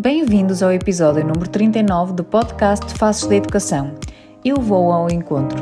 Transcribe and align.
Bem-vindos 0.00 0.62
ao 0.62 0.70
episódio 0.70 1.24
número 1.24 1.50
39 1.50 2.12
do 2.12 2.22
podcast 2.22 2.94
Faces 2.96 3.26
da 3.26 3.34
Educação. 3.34 3.96
Eu 4.44 4.54
vou 4.58 4.92
ao 4.92 5.10
encontro. 5.10 5.60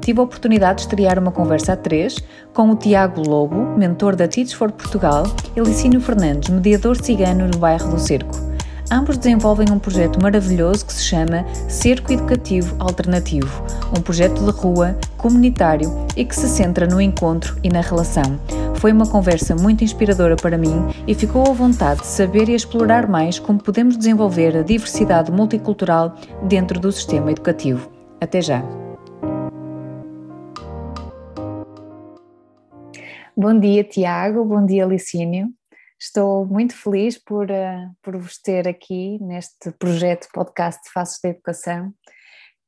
Tive 0.00 0.20
a 0.20 0.22
oportunidade 0.22 0.76
de 0.76 0.82
estrear 0.84 1.18
uma 1.18 1.30
conversa 1.30 1.74
a 1.74 1.76
três 1.76 2.16
com 2.54 2.70
o 2.70 2.76
Tiago 2.76 3.20
Lobo, 3.20 3.76
mentor 3.76 4.16
da 4.16 4.26
Teach 4.26 4.56
for 4.56 4.72
Portugal, 4.72 5.24
e 5.54 5.60
Licínio 5.60 6.00
Fernandes, 6.00 6.48
mediador 6.48 6.96
cigano 6.96 7.46
no 7.46 7.58
bairro 7.58 7.90
do 7.90 7.98
Cerco. 7.98 8.53
Ambos 8.90 9.16
desenvolvem 9.16 9.66
um 9.70 9.78
projeto 9.78 10.20
maravilhoso 10.20 10.84
que 10.84 10.92
se 10.92 11.04
chama 11.04 11.44
Cerco 11.68 12.12
Educativo 12.12 12.76
Alternativo, 12.78 13.64
um 13.96 14.02
projeto 14.02 14.44
de 14.44 14.50
rua, 14.50 14.96
comunitário 15.16 15.90
e 16.14 16.24
que 16.24 16.36
se 16.36 16.46
centra 16.48 16.86
no 16.86 17.00
encontro 17.00 17.56
e 17.62 17.70
na 17.70 17.80
relação. 17.80 18.38
Foi 18.76 18.92
uma 18.92 19.06
conversa 19.06 19.56
muito 19.56 19.82
inspiradora 19.82 20.36
para 20.36 20.58
mim 20.58 20.84
e 21.06 21.14
ficou 21.14 21.48
à 21.48 21.52
vontade 21.54 22.00
de 22.00 22.06
saber 22.06 22.50
e 22.50 22.54
explorar 22.54 23.08
mais 23.08 23.38
como 23.38 23.58
podemos 23.58 23.96
desenvolver 23.96 24.54
a 24.58 24.62
diversidade 24.62 25.32
multicultural 25.32 26.14
dentro 26.42 26.78
do 26.78 26.92
sistema 26.92 27.30
educativo. 27.30 27.90
Até 28.20 28.42
já! 28.42 28.62
Bom 33.36 33.58
dia, 33.58 33.82
Tiago. 33.82 34.44
Bom 34.44 34.64
dia, 34.64 34.84
Licínio. 34.84 35.48
Estou 36.06 36.44
muito 36.44 36.76
feliz 36.76 37.16
por, 37.16 37.50
uh, 37.50 37.96
por 38.02 38.14
vos 38.18 38.36
ter 38.36 38.68
aqui 38.68 39.18
neste 39.22 39.72
projeto 39.72 40.28
podcast 40.34 40.82
de 40.84 40.90
Faces 40.92 41.18
da 41.22 41.30
Educação. 41.30 41.94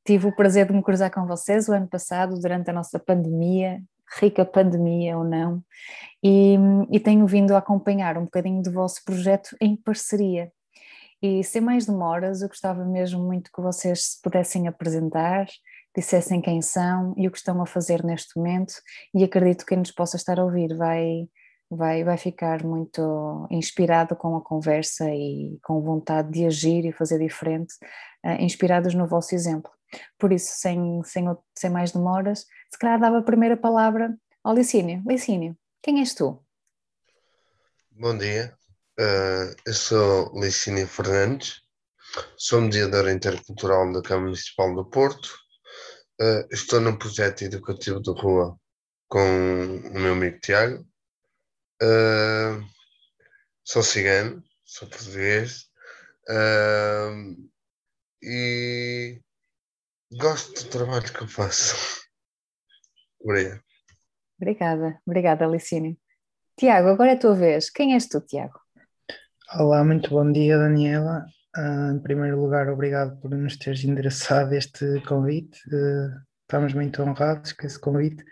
Tive 0.03 0.25
o 0.25 0.35
prazer 0.35 0.65
de 0.65 0.73
me 0.73 0.81
cruzar 0.81 1.11
com 1.11 1.23
vocês 1.27 1.69
o 1.69 1.71
ano 1.71 1.87
passado, 1.87 2.39
durante 2.39 2.71
a 2.71 2.73
nossa 2.73 2.97
pandemia, 2.97 3.79
rica 4.19 4.43
pandemia 4.43 5.15
ou 5.19 5.23
não, 5.23 5.63
e, 6.23 6.55
e 6.89 6.99
tenho 6.99 7.27
vindo 7.27 7.53
a 7.53 7.59
acompanhar 7.59 8.17
um 8.17 8.23
bocadinho 8.23 8.63
do 8.63 8.71
vosso 8.71 9.05
projeto 9.05 9.55
em 9.61 9.75
parceria. 9.75 10.51
E 11.21 11.43
sem 11.43 11.61
mais 11.61 11.85
demoras, 11.85 12.41
eu 12.41 12.47
gostava 12.47 12.83
mesmo 12.85 13.23
muito 13.23 13.51
que 13.53 13.61
vocês 13.61 14.13
se 14.13 14.21
pudessem 14.23 14.67
apresentar, 14.67 15.45
dissessem 15.95 16.41
quem 16.41 16.59
são 16.59 17.13
e 17.15 17.27
o 17.27 17.31
que 17.31 17.37
estão 17.37 17.61
a 17.61 17.67
fazer 17.67 18.03
neste 18.03 18.35
momento, 18.35 18.73
e 19.13 19.23
acredito 19.23 19.59
que 19.59 19.67
quem 19.67 19.77
nos 19.77 19.91
possa 19.91 20.17
estar 20.17 20.39
a 20.39 20.43
ouvir 20.43 20.75
vai, 20.75 21.27
vai, 21.69 22.03
vai 22.03 22.17
ficar 22.17 22.63
muito 22.63 23.47
inspirado 23.51 24.15
com 24.15 24.35
a 24.35 24.41
conversa 24.41 25.09
e 25.09 25.59
com 25.63 25.81
vontade 25.81 26.31
de 26.31 26.45
agir 26.45 26.85
e 26.85 26.93
fazer 26.93 27.19
diferente, 27.19 27.73
uh, 28.25 28.41
inspirados 28.41 28.93
no 28.93 29.07
vosso 29.07 29.35
exemplo. 29.35 29.71
Por 30.17 30.31
isso, 30.31 30.51
sem, 30.55 31.01
sem, 31.03 31.25
sem 31.57 31.69
mais 31.69 31.91
demoras, 31.91 32.45
se 32.69 32.77
calhar 32.79 32.99
dava 32.99 33.19
a 33.19 33.23
primeira 33.23 33.55
palavra 33.55 34.15
ao 34.43 34.53
Licínio. 34.53 35.03
Licínio, 35.07 35.57
quem 35.81 35.99
és 35.99 36.13
tu? 36.13 36.43
Bom 37.91 38.17
dia, 38.17 38.53
uh, 38.99 39.55
eu 39.65 39.73
sou 39.73 40.31
Licínio 40.39 40.87
Fernandes, 40.87 41.61
sou 42.37 42.61
mediador 42.61 43.09
intercultural 43.09 43.91
da 43.91 44.01
Câmara 44.01 44.25
Municipal 44.25 44.73
do 44.75 44.85
Porto, 44.85 45.27
uh, 46.21 46.47
estou 46.51 46.79
num 46.79 46.97
projeto 46.97 47.41
educativo 47.43 48.01
de 48.01 48.11
rua 48.11 48.57
com 49.07 49.19
o 49.19 49.99
meu 49.99 50.13
amigo 50.13 50.39
Tiago, 50.39 50.85
uh, 51.83 52.63
sou 53.63 53.83
cigano, 53.83 54.43
sou 54.65 54.87
português, 54.87 55.67
e 58.21 59.21
Gosto 60.15 60.63
do 60.63 60.69
trabalho 60.69 61.03
que 61.03 61.21
eu 61.21 61.27
faço. 61.27 61.75
Obrigado. 63.19 63.61
Obrigada, 64.39 65.01
obrigada, 65.05 65.45
Alicínio. 65.45 65.97
Tiago, 66.57 66.87
agora 66.87 67.11
é 67.11 67.13
a 67.15 67.19
tua 67.19 67.35
vez. 67.35 67.69
Quem 67.69 67.93
és 67.93 68.07
tu, 68.07 68.21
Tiago? 68.21 68.57
Olá, 69.59 69.83
muito 69.83 70.09
bom 70.09 70.31
dia, 70.31 70.57
Daniela. 70.57 71.25
Uh, 71.57 71.95
em 71.95 71.99
primeiro 71.99 72.39
lugar, 72.39 72.69
obrigado 72.69 73.19
por 73.19 73.31
nos 73.31 73.57
teres 73.57 73.83
endereçado 73.83 74.55
este 74.55 75.01
convite. 75.01 75.59
Uh, 75.67 76.21
estamos 76.43 76.73
muito 76.73 77.01
honrados 77.01 77.51
com 77.51 77.65
esse 77.67 77.79
convite. 77.79 78.23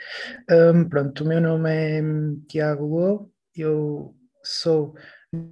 Um, 0.50 0.88
pronto, 0.88 1.26
o 1.26 1.28
meu 1.28 1.42
nome 1.42 1.70
é 1.70 2.02
Tiago 2.48 2.86
Lobo, 2.86 3.34
eu 3.56 4.16
sou 4.44 4.96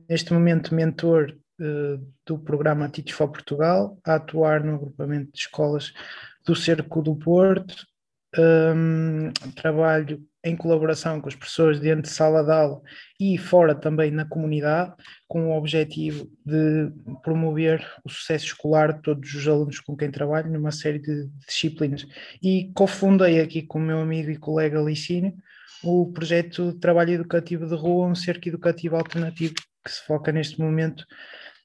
neste 0.07 0.33
momento 0.33 0.73
mentor 0.73 1.35
eh, 1.59 1.99
do 2.25 2.39
programa 2.39 2.89
Teach 2.89 3.13
for 3.13 3.29
Portugal, 3.29 3.97
a 4.03 4.15
atuar 4.15 4.63
no 4.63 4.75
agrupamento 4.75 5.31
de 5.31 5.39
escolas 5.39 5.93
do 6.45 6.55
Cerco 6.55 7.01
do 7.01 7.15
Porto. 7.15 7.85
Um, 8.35 9.31
trabalho 9.55 10.19
em 10.43 10.55
colaboração 10.57 11.21
com 11.21 11.29
as 11.29 11.35
pessoas 11.35 11.79
dentro 11.79 12.01
de 12.01 12.09
sala 12.09 12.43
de 12.43 12.51
aula 12.51 12.81
e 13.19 13.37
fora 13.37 13.75
também 13.75 14.09
na 14.09 14.25
comunidade, 14.25 14.91
com 15.27 15.51
o 15.51 15.55
objetivo 15.55 16.27
de 16.43 16.91
promover 17.21 17.87
o 18.03 18.09
sucesso 18.09 18.45
escolar 18.45 18.93
de 18.93 19.03
todos 19.03 19.31
os 19.35 19.47
alunos 19.47 19.79
com 19.79 19.95
quem 19.95 20.09
trabalho 20.09 20.51
numa 20.51 20.71
série 20.71 20.97
de 20.97 21.27
disciplinas. 21.47 22.07
E 22.41 22.71
cofundei 22.73 23.39
aqui 23.39 23.61
com 23.61 23.77
o 23.77 23.81
meu 23.81 23.99
amigo 23.99 24.31
e 24.31 24.37
colega 24.37 24.81
Licínio 24.81 25.35
o 25.83 26.11
projeto 26.11 26.71
de 26.71 26.79
Trabalho 26.79 27.11
Educativo 27.11 27.67
de 27.67 27.75
Rua, 27.75 28.07
um 28.07 28.16
cerco 28.16 28.47
educativo 28.47 28.95
alternativo 28.95 29.53
que 29.53 29.91
se 29.91 30.01
foca 30.05 30.31
neste 30.31 30.59
momento 30.59 31.05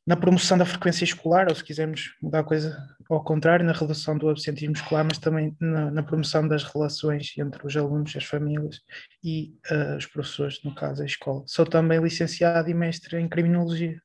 na 0.07 0.17
promoção 0.17 0.57
da 0.57 0.65
frequência 0.65 1.05
escolar, 1.05 1.49
ou 1.49 1.55
se 1.55 1.63
quisermos 1.63 2.15
mudar 2.23 2.41
a 2.41 2.45
coisa 2.45 2.77
ao 3.11 3.23
contrário, 3.23 3.65
na 3.65 3.73
redução 3.73 4.17
do 4.17 4.29
absentismo 4.29 4.75
escolar, 4.75 5.05
mas 5.05 5.19
também 5.19 5.57
na, 5.61 5.91
na 5.91 6.03
promoção 6.03 6.47
das 6.47 6.65
relações 6.65 7.35
entre 7.39 7.67
os 7.67 7.77
alunos, 7.77 8.15
as 8.17 8.25
famílias 8.25 8.81
e 9.23 9.55
uh, 9.71 9.97
os 9.97 10.07
professores, 10.07 10.63
no 10.63 10.75
caso 10.75 11.03
a 11.03 11.07
escola. 11.07 11.43
Sou 11.47 11.65
também 11.65 12.01
licenciado 12.01 12.69
e 12.71 12.75
mestre 12.75 13.19
em 13.19 13.29
criminologia. 13.29 14.01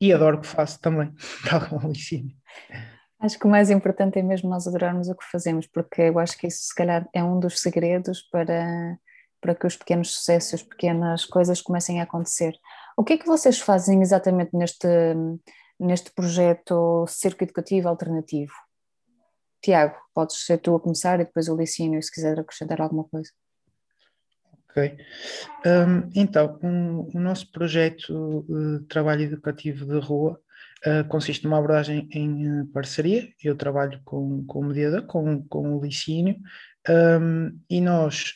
E 0.00 0.12
adoro 0.12 0.38
o 0.38 0.40
que 0.40 0.46
faço 0.46 0.80
também, 0.80 1.12
tal 1.48 1.68
como 1.68 1.90
ensino. 1.90 2.30
Acho 3.20 3.38
que 3.38 3.46
o 3.46 3.50
mais 3.50 3.68
importante 3.68 4.18
é 4.18 4.22
mesmo 4.22 4.48
nós 4.48 4.66
adorarmos 4.66 5.08
o 5.08 5.14
que 5.14 5.24
fazemos, 5.30 5.66
porque 5.66 6.02
eu 6.02 6.18
acho 6.18 6.38
que 6.38 6.46
isso 6.46 6.62
se 6.62 6.74
calhar 6.74 7.08
é 7.12 7.22
um 7.22 7.40
dos 7.40 7.60
segredos 7.60 8.22
para, 8.22 8.96
para 9.40 9.54
que 9.56 9.66
os 9.66 9.76
pequenos 9.76 10.12
sucessos, 10.12 10.54
as 10.54 10.62
pequenas 10.62 11.24
coisas 11.24 11.60
comecem 11.60 12.00
a 12.00 12.04
acontecer. 12.04 12.54
O 12.96 13.02
que 13.02 13.14
é 13.14 13.18
que 13.18 13.26
vocês 13.26 13.58
fazem 13.58 14.02
exatamente 14.02 14.56
neste, 14.56 14.86
neste 15.80 16.12
projeto 16.12 17.06
Cerco 17.08 17.42
Educativo 17.42 17.88
Alternativo? 17.88 18.52
Tiago, 19.60 19.96
podes 20.14 20.44
ser 20.46 20.58
tu 20.58 20.76
a 20.76 20.80
começar 20.80 21.20
e 21.20 21.24
depois 21.24 21.48
o 21.48 21.56
Licínio, 21.56 22.00
se 22.00 22.12
quiser 22.12 22.38
acrescentar 22.38 22.80
alguma 22.80 23.02
coisa. 23.04 23.30
Ok. 24.70 24.96
Um, 25.66 26.10
então, 26.14 26.58
um, 26.62 27.08
o 27.12 27.20
nosso 27.20 27.50
projeto 27.50 28.44
de 28.48 28.86
trabalho 28.86 29.22
educativo 29.22 29.84
de 29.84 29.98
rua 29.98 30.40
uh, 30.86 31.06
consiste 31.08 31.44
numa 31.44 31.58
abordagem 31.58 32.08
em 32.12 32.66
parceria. 32.66 33.28
Eu 33.42 33.56
trabalho 33.56 34.00
com, 34.04 34.44
com 34.44 34.60
o 34.60 34.64
mediador, 34.64 35.02
com, 35.06 35.42
com 35.44 35.76
o 35.76 35.82
Licínio, 35.82 36.36
um, 36.88 37.58
e 37.68 37.80
nós 37.80 38.34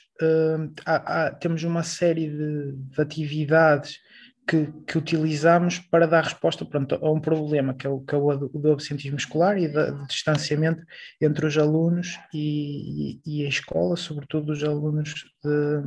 há, 0.85 1.27
há, 1.27 1.31
temos 1.31 1.63
uma 1.65 1.83
série 1.83 2.29
de, 2.29 2.73
de 2.73 3.01
atividades 3.01 3.99
que, 4.47 4.67
que, 4.87 4.99
utilizamos 4.99 5.79
para 5.79 6.07
dar 6.07 6.25
resposta 6.25 6.65
pronto, 6.65 6.99
a 7.01 7.11
um 7.11 7.21
problema, 7.21 7.75
que 7.75 7.87
é 7.87 7.91
o, 7.91 8.01
que 8.01 8.15
é 8.15 8.19
o 8.19 8.37
do 8.37 8.73
absentismo 8.73 9.17
escolar 9.17 9.57
e 9.57 9.69
do 9.69 10.07
distanciamento 10.07 10.83
entre 11.21 11.47
os 11.47 11.57
alunos 11.57 12.19
e, 12.35 13.21
e, 13.25 13.43
e, 13.43 13.47
a 13.47 13.49
escola, 13.49 13.97
sobretudo 13.97 14.53
os 14.53 14.65
alunos 14.65 15.15
de, 15.45 15.83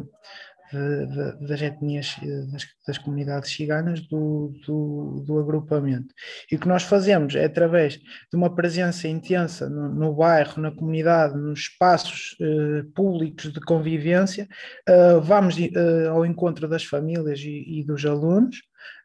das 1.41 1.61
etnias, 1.61 2.17
eh, 2.21 2.45
das, 2.51 2.65
das 2.87 2.97
comunidades 2.97 3.51
ciganas 3.51 4.01
do, 4.01 4.53
do, 4.65 5.23
do, 5.25 5.39
agrupamento. 5.39 6.13
E 6.51 6.55
o 6.55 6.59
que 6.59 6.67
nós 6.67 6.83
fazemos 6.83 7.35
é 7.35 7.45
através 7.45 7.97
de 7.97 8.35
uma 8.35 8.53
presença 8.53 9.07
intensa 9.07 9.69
no, 9.69 9.89
no 9.89 10.13
bairro, 10.13 10.61
na 10.61 10.71
comunidade, 10.71 11.37
nos 11.37 11.61
espaços 11.61 12.35
eh, 12.41 12.83
públicos 12.95 13.51
de 13.51 13.59
convivência, 13.61 14.47
eh, 14.87 15.19
vamos 15.21 15.55
eh, 15.57 16.07
ao 16.07 16.25
encontro 16.25 16.67
das 16.67 16.83
famílias 16.83 17.39
e, 17.39 17.79
e 17.79 17.83
dos 17.83 18.05
alunos. 18.05 18.61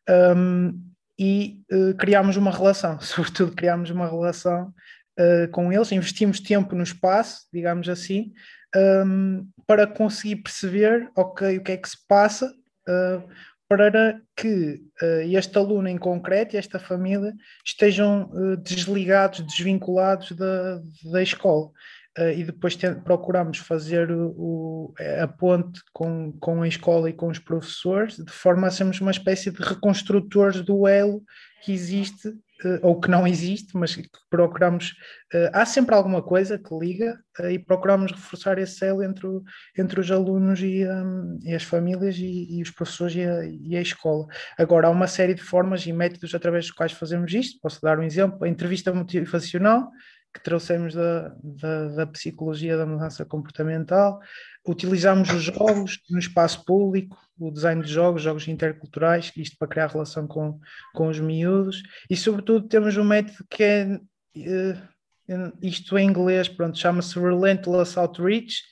Ehm, 0.08 0.90
e 1.22 1.60
uh, 1.70 1.94
criamos 1.96 2.38
uma 2.38 2.50
relação, 2.50 2.98
sobretudo 3.02 3.52
criamos 3.54 3.90
uma 3.90 4.08
relação 4.08 4.72
uh, 5.18 5.50
com 5.52 5.70
eles, 5.70 5.92
investimos 5.92 6.40
tempo 6.40 6.74
no 6.74 6.82
espaço, 6.82 7.46
digamos 7.52 7.90
assim, 7.90 8.32
um, 8.74 9.46
para 9.70 9.87
conseguir 9.87 10.34
perceber, 10.34 11.08
ok, 11.14 11.58
o 11.58 11.62
que 11.62 11.70
é 11.70 11.76
que 11.76 11.88
se 11.88 11.96
passa, 12.08 12.52
uh, 12.88 13.22
para 13.69 14.20
que 14.34 14.82
uh, 15.00 15.20
este 15.31 15.56
aluno 15.56 15.87
em 15.87 15.96
concreto 15.96 16.56
e 16.56 16.58
esta 16.58 16.81
família 16.81 17.32
estejam 17.64 18.28
uh, 18.32 18.56
desligados, 18.56 19.46
desvinculados 19.46 20.32
da, 20.32 20.81
da 21.12 21.22
escola. 21.22 21.70
E 22.37 22.43
depois 22.43 22.76
procuramos 23.05 23.58
fazer 23.58 24.11
o, 24.11 24.93
a 25.22 25.28
ponte 25.28 25.81
com, 25.93 26.32
com 26.40 26.62
a 26.62 26.69
escola 26.69 27.08
e 27.08 27.12
com 27.12 27.28
os 27.28 27.38
professores, 27.38 28.17
de 28.17 28.32
forma 28.32 28.67
a 28.67 28.70
sermos 28.70 29.00
uma 29.00 29.12
espécie 29.12 29.52
de 29.52 29.62
reconstrutores 29.62 30.61
do 30.62 30.88
elo 30.88 31.22
que 31.62 31.72
existe 31.72 32.34
ou 32.82 33.00
que 33.00 33.10
não 33.10 33.26
existe, 33.26 33.76
mas 33.76 33.96
que 33.96 34.08
procuramos. 34.28 34.94
Eh, 35.32 35.50
há 35.52 35.64
sempre 35.64 35.94
alguma 35.94 36.22
coisa 36.22 36.58
que 36.58 36.74
liga 36.74 37.18
eh, 37.38 37.52
e 37.52 37.58
procuramos 37.58 38.12
reforçar 38.12 38.58
esse 38.58 38.84
elo 38.84 39.02
entre, 39.02 39.28
entre 39.78 40.00
os 40.00 40.10
alunos 40.10 40.60
e, 40.60 40.86
um, 40.86 41.38
e 41.42 41.54
as 41.54 41.62
famílias 41.62 42.16
e, 42.18 42.58
e 42.58 42.62
os 42.62 42.70
professores 42.70 43.14
e 43.14 43.22
a, 43.22 43.44
e 43.44 43.76
a, 43.76 43.80
escola. 43.80 44.26
Agora, 44.58 44.88
há 44.88 44.90
uma 44.90 45.06
série 45.06 45.34
de 45.34 45.42
formas 45.42 45.86
e 45.86 45.92
métodos 45.92 46.34
através 46.34 46.66
dos 46.66 46.74
quais 46.74 46.92
fazemos 46.92 47.32
isto. 47.32 47.58
Posso 47.60 47.80
dar 47.80 47.98
um 47.98 48.02
exemplo: 48.02 48.44
a 48.44 48.48
entrevista 48.48 48.92
motivacional, 48.92 49.88
que 50.32 50.43
trouxemos 50.43 50.94
da, 50.94 51.35
da, 51.43 51.88
da 51.88 52.06
psicologia 52.06 52.77
da 52.77 52.87
mudança 52.87 53.25
comportamental. 53.25 54.21
Utilizamos 54.67 55.31
os 55.31 55.43
jogos 55.43 55.99
no 56.09 56.19
espaço 56.19 56.65
público, 56.65 57.17
o 57.38 57.50
design 57.50 57.82
de 57.82 57.91
jogos, 57.91 58.23
jogos 58.23 58.47
interculturais, 58.47 59.32
isto 59.37 59.56
para 59.59 59.69
criar 59.69 59.87
relação 59.88 60.27
com, 60.27 60.61
com 60.94 61.09
os 61.09 61.19
miúdos, 61.19 61.82
e 62.09 62.17
sobretudo 62.17 62.69
temos 62.69 62.97
um 62.97 63.05
método 63.05 63.44
que 63.49 63.62
é, 63.65 64.00
uh, 64.37 65.53
isto 65.62 65.99
em 65.99 66.09
inglês, 66.09 66.49
pronto, 66.49 66.79
chama-se 66.79 67.19
Relentless 67.19 67.99
Outreach, 67.99 68.62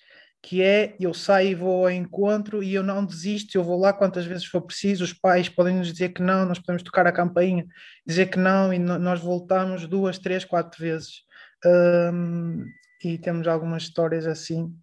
que 0.42 0.62
é 0.62 0.94
eu 1.00 1.12
saio 1.12 1.50
e 1.50 1.54
vou 1.54 1.84
ao 1.84 1.90
encontro 1.90 2.62
e 2.62 2.74
eu 2.74 2.82
não 2.82 3.04
desisto, 3.04 3.56
eu 3.56 3.64
vou 3.64 3.78
lá 3.78 3.92
quantas 3.92 4.24
vezes 4.24 4.44
for 4.44 4.62
preciso, 4.62 5.02
os 5.02 5.12
pais 5.12 5.48
podem 5.48 5.76
nos 5.76 5.92
dizer 5.92 6.10
que 6.10 6.22
não, 6.22 6.46
nós 6.46 6.58
podemos 6.58 6.82
tocar 6.82 7.06
a 7.06 7.12
campainha, 7.12 7.66
dizer 8.06 8.26
que 8.26 8.38
não, 8.38 8.72
e 8.72 8.78
nós 8.78 9.20
voltamos 9.20 9.86
duas, 9.86 10.18
três, 10.18 10.44
quatro 10.44 10.80
vezes. 10.80 11.26
Um, 11.64 12.64
e 13.02 13.18
temos 13.18 13.46
algumas 13.46 13.84
histórias 13.84 14.26
assim. 14.26 14.76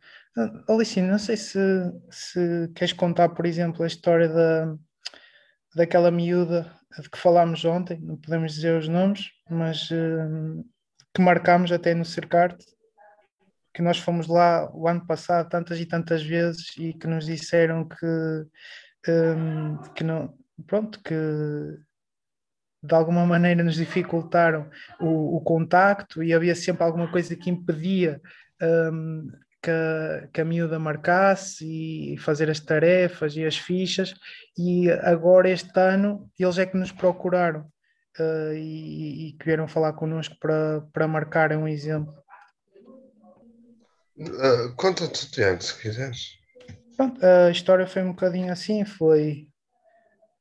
Alice, 0.70 1.02
não 1.02 1.20
sei 1.20 1.38
se, 1.38 1.60
se 2.10 2.70
queres 2.76 2.94
contar, 2.94 3.30
por 3.30 3.46
exemplo, 3.46 3.84
a 3.84 3.88
história 3.88 4.28
da, 4.28 4.76
daquela 5.76 6.12
miúda 6.12 6.72
de 7.00 7.10
que 7.10 7.18
falámos 7.18 7.66
ontem, 7.66 8.00
não 8.00 8.18
podemos 8.18 8.54
dizer 8.54 8.78
os 8.78 8.88
nomes, 8.88 9.32
mas 9.50 9.90
uh, 9.92 10.66
que 11.14 11.22
marcámos 11.22 11.72
até 11.72 11.94
no 11.94 12.06
Cercarte, 12.06 12.66
que 13.74 13.82
nós 13.82 13.98
fomos 13.98 14.28
lá 14.28 14.70
o 14.74 14.88
ano 14.88 15.06
passado 15.06 15.50
tantas 15.50 15.80
e 15.80 15.86
tantas 15.86 16.24
vezes 16.24 16.78
e 16.78 16.94
que 16.94 17.08
nos 17.08 17.26
disseram 17.26 17.86
que, 17.86 18.06
um, 19.10 19.78
que 19.94 20.04
não, 20.04 20.34
pronto, 20.66 21.02
que 21.04 21.14
de 22.86 22.94
alguma 22.94 23.26
maneira 23.26 23.64
nos 23.64 23.76
dificultaram 23.76 24.70
o, 25.00 25.38
o 25.38 25.42
contacto 25.42 26.24
e 26.24 26.34
havia 26.34 26.56
sempre 26.56 26.84
alguma 26.84 27.10
coisa 27.12 27.36
que 27.36 27.50
impedia 27.50 28.22
um, 28.62 29.30
que 29.62 29.72
a, 29.72 30.28
que 30.32 30.42
a 30.42 30.46
miúda 30.46 30.78
marcasse 30.78 31.66
e 31.66 32.18
fazer 32.20 32.50
as 32.50 32.60
tarefas 32.60 33.36
e 33.36 33.44
as 33.44 33.58
fichas, 33.58 34.14
e 34.58 34.92
agora 34.92 35.50
este 35.50 35.80
ano 35.80 36.30
eles 36.38 36.58
é 36.60 36.66
que 36.66 36.78
nos 36.78 36.92
procuraram 36.92 37.62
uh, 38.20 38.54
e, 38.54 39.30
e 39.30 39.34
que 39.34 39.46
vieram 39.46 39.68
falar 39.68 39.94
connosco 39.94 40.36
para, 40.40 40.82
para 40.94 41.08
marcarem 41.08 41.58
um 41.58 41.68
exemplo. 41.68 42.14
Uh, 44.18 44.74
Conta-te, 44.76 45.32
Tiago, 45.32 45.62
se 45.62 45.82
quiseres. 45.82 46.38
Pronto, 46.96 47.20
a 47.26 47.52
história 47.52 47.88
foi 47.88 48.04
um 48.04 48.10
bocadinho 48.10 48.52
assim, 48.52 48.86
foi... 48.86 49.48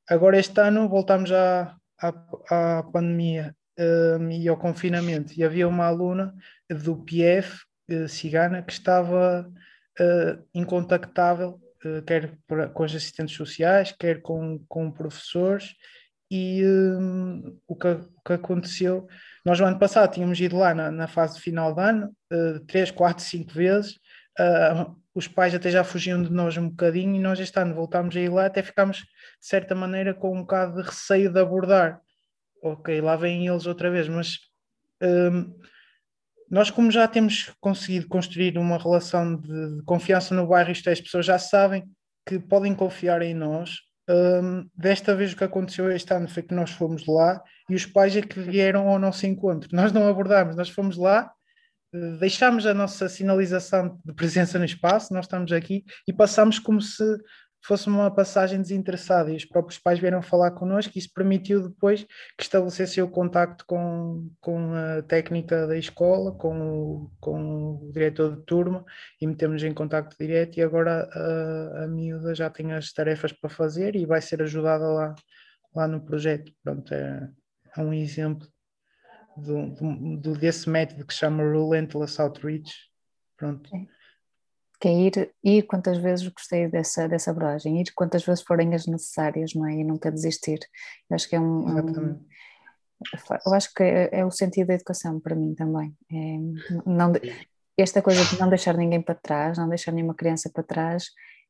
Agora 0.08 0.38
este 0.38 0.60
ano 0.60 0.86
voltamos 0.86 1.32
à, 1.32 1.74
à, 2.00 2.78
à 2.78 2.82
pandemia 2.82 3.54
um, 3.78 4.30
e 4.30 4.48
ao 4.48 4.56
confinamento, 4.56 5.32
e 5.36 5.44
havia 5.44 5.68
uma 5.68 5.86
aluna 5.86 6.34
do 6.70 6.96
PF 6.96 7.64
uh, 7.90 8.08
cigana 8.08 8.62
que 8.62 8.72
estava 8.72 9.48
uh, 10.00 10.44
incontactável, 10.54 11.60
uh, 11.84 12.02
quer 12.02 12.36
com 12.72 12.84
os 12.84 12.94
assistentes 12.94 13.34
sociais, 13.34 13.92
quer 13.92 14.22
com, 14.22 14.58
com 14.68 14.90
professores, 14.90 15.74
e 16.30 16.64
um, 16.64 17.58
o, 17.66 17.76
que, 17.76 17.88
o 17.88 18.22
que 18.26 18.32
aconteceu, 18.32 19.06
nós 19.44 19.60
no 19.60 19.66
ano 19.66 19.78
passado 19.78 20.12
tínhamos 20.12 20.40
ido 20.40 20.56
lá 20.56 20.74
na, 20.74 20.90
na 20.90 21.06
fase 21.06 21.38
final 21.38 21.74
do 21.74 21.80
ano, 21.80 22.16
três, 22.66 22.90
quatro, 22.90 23.22
cinco 23.22 23.52
vezes, 23.52 24.00
os 25.14 25.28
pais 25.28 25.54
até 25.54 25.70
já 25.70 25.84
fugiam 25.84 26.20
de 26.22 26.30
nós 26.30 26.56
um 26.56 26.68
bocadinho 26.68 27.14
e 27.14 27.20
nós 27.20 27.38
este 27.38 27.58
ano 27.58 27.74
voltámos 27.74 28.16
a 28.16 28.20
ir 28.20 28.28
lá, 28.28 28.46
até 28.46 28.62
ficámos 28.62 28.98
de 28.98 29.06
certa 29.40 29.74
maneira 29.74 30.12
com 30.12 30.36
um 30.36 30.40
bocado 30.40 30.76
de 30.76 30.88
receio 30.88 31.32
de 31.32 31.40
abordar. 31.40 32.00
Ok, 32.62 33.00
lá 33.00 33.14
vêm 33.14 33.46
eles 33.46 33.66
outra 33.66 33.90
vez, 33.90 34.08
mas 34.08 34.38
um, 35.02 35.54
nós, 36.50 36.70
como 36.70 36.90
já 36.90 37.06
temos 37.06 37.52
conseguido 37.60 38.08
construir 38.08 38.58
uma 38.58 38.78
relação 38.78 39.36
de, 39.36 39.76
de 39.76 39.82
confiança 39.82 40.34
no 40.34 40.46
bairro, 40.46 40.72
isto 40.72 40.88
é, 40.88 40.92
as 40.92 41.00
pessoas 41.00 41.26
já 41.26 41.38
sabem 41.38 41.84
que 42.26 42.38
podem 42.38 42.74
confiar 42.74 43.22
em 43.22 43.34
nós. 43.34 43.80
Um, 44.08 44.68
desta 44.74 45.14
vez 45.14 45.32
o 45.32 45.36
que 45.36 45.44
aconteceu 45.44 45.90
este 45.90 46.12
ano 46.12 46.28
foi 46.28 46.42
que 46.42 46.54
nós 46.54 46.70
fomos 46.70 47.06
lá 47.06 47.42
e 47.70 47.74
os 47.74 47.86
pais 47.86 48.14
é 48.14 48.20
que 48.20 48.38
vieram 48.38 48.88
ao 48.88 48.98
nosso 48.98 49.26
encontro. 49.26 49.68
Nós 49.72 49.92
não 49.92 50.06
abordámos, 50.06 50.56
nós 50.56 50.68
fomos 50.68 50.96
lá, 50.96 51.32
deixámos 52.18 52.66
a 52.66 52.74
nossa 52.74 53.08
sinalização 53.08 54.00
de 54.04 54.12
presença 54.12 54.58
no 54.58 54.64
espaço, 54.64 55.14
nós 55.14 55.26
estamos 55.26 55.52
aqui 55.52 55.84
e 56.08 56.12
passamos 56.12 56.58
como 56.58 56.80
se 56.80 57.04
fosse 57.64 57.88
uma 57.88 58.10
passagem 58.14 58.60
desinteressada 58.60 59.30
e 59.30 59.36
os 59.36 59.44
próprios 59.46 59.78
pais 59.78 59.98
vieram 59.98 60.20
falar 60.20 60.50
connosco 60.50 60.92
e 60.94 60.98
isso 60.98 61.10
permitiu 61.14 61.66
depois 61.66 62.04
que 62.36 62.42
estabelecesse 62.42 63.00
o 63.00 63.08
contacto 63.08 63.64
com, 63.66 64.28
com 64.38 64.74
a 64.74 65.02
técnica 65.02 65.66
da 65.66 65.78
escola, 65.78 66.32
com 66.32 66.60
o, 66.60 67.10
com 67.20 67.86
o 67.86 67.92
diretor 67.92 68.36
de 68.36 68.42
turma 68.44 68.84
e 69.18 69.26
metemos 69.26 69.62
em 69.62 69.72
contacto 69.72 70.16
direto 70.18 70.58
e 70.58 70.62
agora 70.62 71.08
a, 71.10 71.84
a 71.84 71.88
miúda 71.88 72.34
já 72.34 72.50
tem 72.50 72.72
as 72.74 72.92
tarefas 72.92 73.32
para 73.32 73.48
fazer 73.48 73.96
e 73.96 74.04
vai 74.04 74.20
ser 74.20 74.42
ajudada 74.42 74.86
lá, 74.86 75.14
lá 75.74 75.88
no 75.88 76.04
projeto. 76.04 76.52
Pronto, 76.62 76.92
é, 76.92 77.30
é 77.76 77.80
um 77.80 77.94
exemplo 77.94 78.46
do, 79.36 80.16
do, 80.16 80.38
desse 80.38 80.68
método 80.68 81.06
que 81.06 81.12
se 81.12 81.20
chama 81.20 81.42
Relentless 81.42 82.20
Outreach. 82.20 82.72
Pronto 83.36 83.70
que 84.84 84.88
é 84.88 84.92
ir, 84.92 85.34
ir 85.42 85.62
quantas 85.62 85.96
vezes 85.96 86.28
gostei 86.28 86.68
dessa, 86.68 87.08
dessa 87.08 87.30
abordagem, 87.30 87.80
ir 87.80 87.90
quantas 87.94 88.22
vezes 88.22 88.44
forem 88.44 88.74
as 88.74 88.86
necessárias, 88.86 89.54
não 89.54 89.66
é? 89.66 89.76
E 89.76 89.82
nunca 89.82 90.12
desistir. 90.12 90.58
Eu 91.08 91.14
acho 91.14 91.26
que 91.26 91.36
é 91.36 91.40
um. 91.40 91.66
um 91.66 92.20
eu 93.46 93.54
acho 93.54 93.72
que 93.72 93.82
é, 93.82 94.10
é, 94.12 94.26
o 94.26 94.30
sentido 94.30 94.66
da 94.66 94.74
educação 94.74 95.18
para 95.18 95.34
mim 95.34 95.54
também. 95.54 95.96
É, 96.12 96.36
não, 96.84 97.12
esta 97.78 98.02
coisa 98.02 98.22
de 98.26 98.38
não 98.38 98.50
deixar 98.50 98.76
ninguém 98.76 99.00
para 99.00 99.14
trás, 99.14 99.56
não 99.56 99.70
deixar 99.70 99.90
nenhuma 99.90 100.14
criança 100.14 100.50
para 100.52 100.62
trás, 100.62 101.06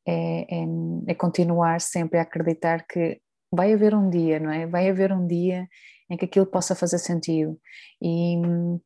é, 0.07 0.43
é, 0.43 0.67
é 1.09 1.15
continuar 1.15 1.81
sempre 1.81 2.21
a 2.21 2.23
acreditar 2.23 2.87
que 2.87 3.21
vai 3.53 3.73
haver 3.73 3.97
um 3.97 4.09
dia, 4.09 4.39
não 4.39 4.53
é? 4.53 4.65
Vai 4.65 4.89
haver 4.89 5.13
um 5.13 5.27
dia 5.27 5.67
em 6.11 6.17
que 6.17 6.25
aquilo 6.25 6.47
possa 6.47 6.75
fazer 6.75 6.99
sentido. 6.99 7.59
E 8.01 8.37
hum, 8.39 8.81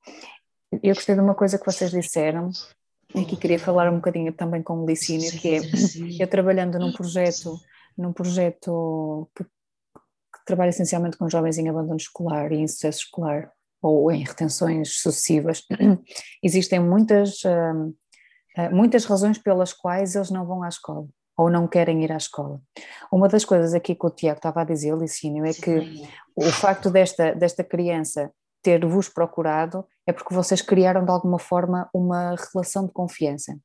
eu 0.82 0.94
gostei 0.94 1.14
de 1.14 1.20
uma 1.20 1.34
coisa 1.34 1.58
que 1.58 1.66
vocês 1.66 1.90
disseram, 1.90 2.50
Aqui 3.14 3.36
queria 3.36 3.58
falar 3.58 3.90
um 3.90 3.96
bocadinho 3.96 4.32
também 4.34 4.62
com 4.62 4.82
o 4.82 4.86
Licínio, 4.86 5.32
que 5.32 5.56
é 5.56 5.60
eu 6.20 6.28
trabalhando 6.28 6.78
num 6.78 6.92
projeto, 6.92 7.58
num 7.96 8.12
projeto 8.12 9.30
que, 9.34 9.44
que 9.44 10.44
trabalha 10.44 10.68
essencialmente 10.68 11.16
com 11.16 11.28
jovens 11.28 11.56
em 11.56 11.70
abandono 11.70 11.96
escolar 11.96 12.52
e 12.52 12.56
em 12.56 12.68
sucesso 12.68 13.04
escolar 13.04 13.50
ou 13.80 14.12
em 14.12 14.24
retenções 14.24 15.00
sucessivas, 15.00 15.62
existem 16.42 16.80
muitas, 16.80 17.42
uh, 17.44 17.88
uh, 18.58 18.74
muitas 18.74 19.06
razões 19.06 19.38
pelas 19.38 19.72
quais 19.72 20.14
eles 20.14 20.30
não 20.30 20.44
vão 20.44 20.62
à 20.62 20.68
escola 20.68 21.06
ou 21.38 21.48
não 21.48 21.68
querem 21.68 22.02
ir 22.02 22.10
à 22.10 22.16
escola. 22.16 22.60
Uma 23.12 23.28
das 23.28 23.44
coisas 23.44 23.72
aqui 23.72 23.94
que 23.94 24.06
o 24.06 24.10
Tiago 24.10 24.38
estava 24.38 24.62
a 24.62 24.64
dizer, 24.64 24.96
Licínio, 24.96 25.44
é 25.44 25.52
que 25.52 26.04
o 26.34 26.50
facto 26.50 26.90
desta, 26.90 27.32
desta 27.32 27.62
criança 27.62 28.32
ter-vos 28.60 29.08
procurado 29.08 29.86
é 30.04 30.12
porque 30.12 30.34
vocês 30.34 30.60
criaram 30.60 31.04
de 31.04 31.10
alguma 31.12 31.38
forma 31.38 31.88
uma 31.94 32.34
relação 32.52 32.84
de 32.84 32.92
confiança. 32.92 33.56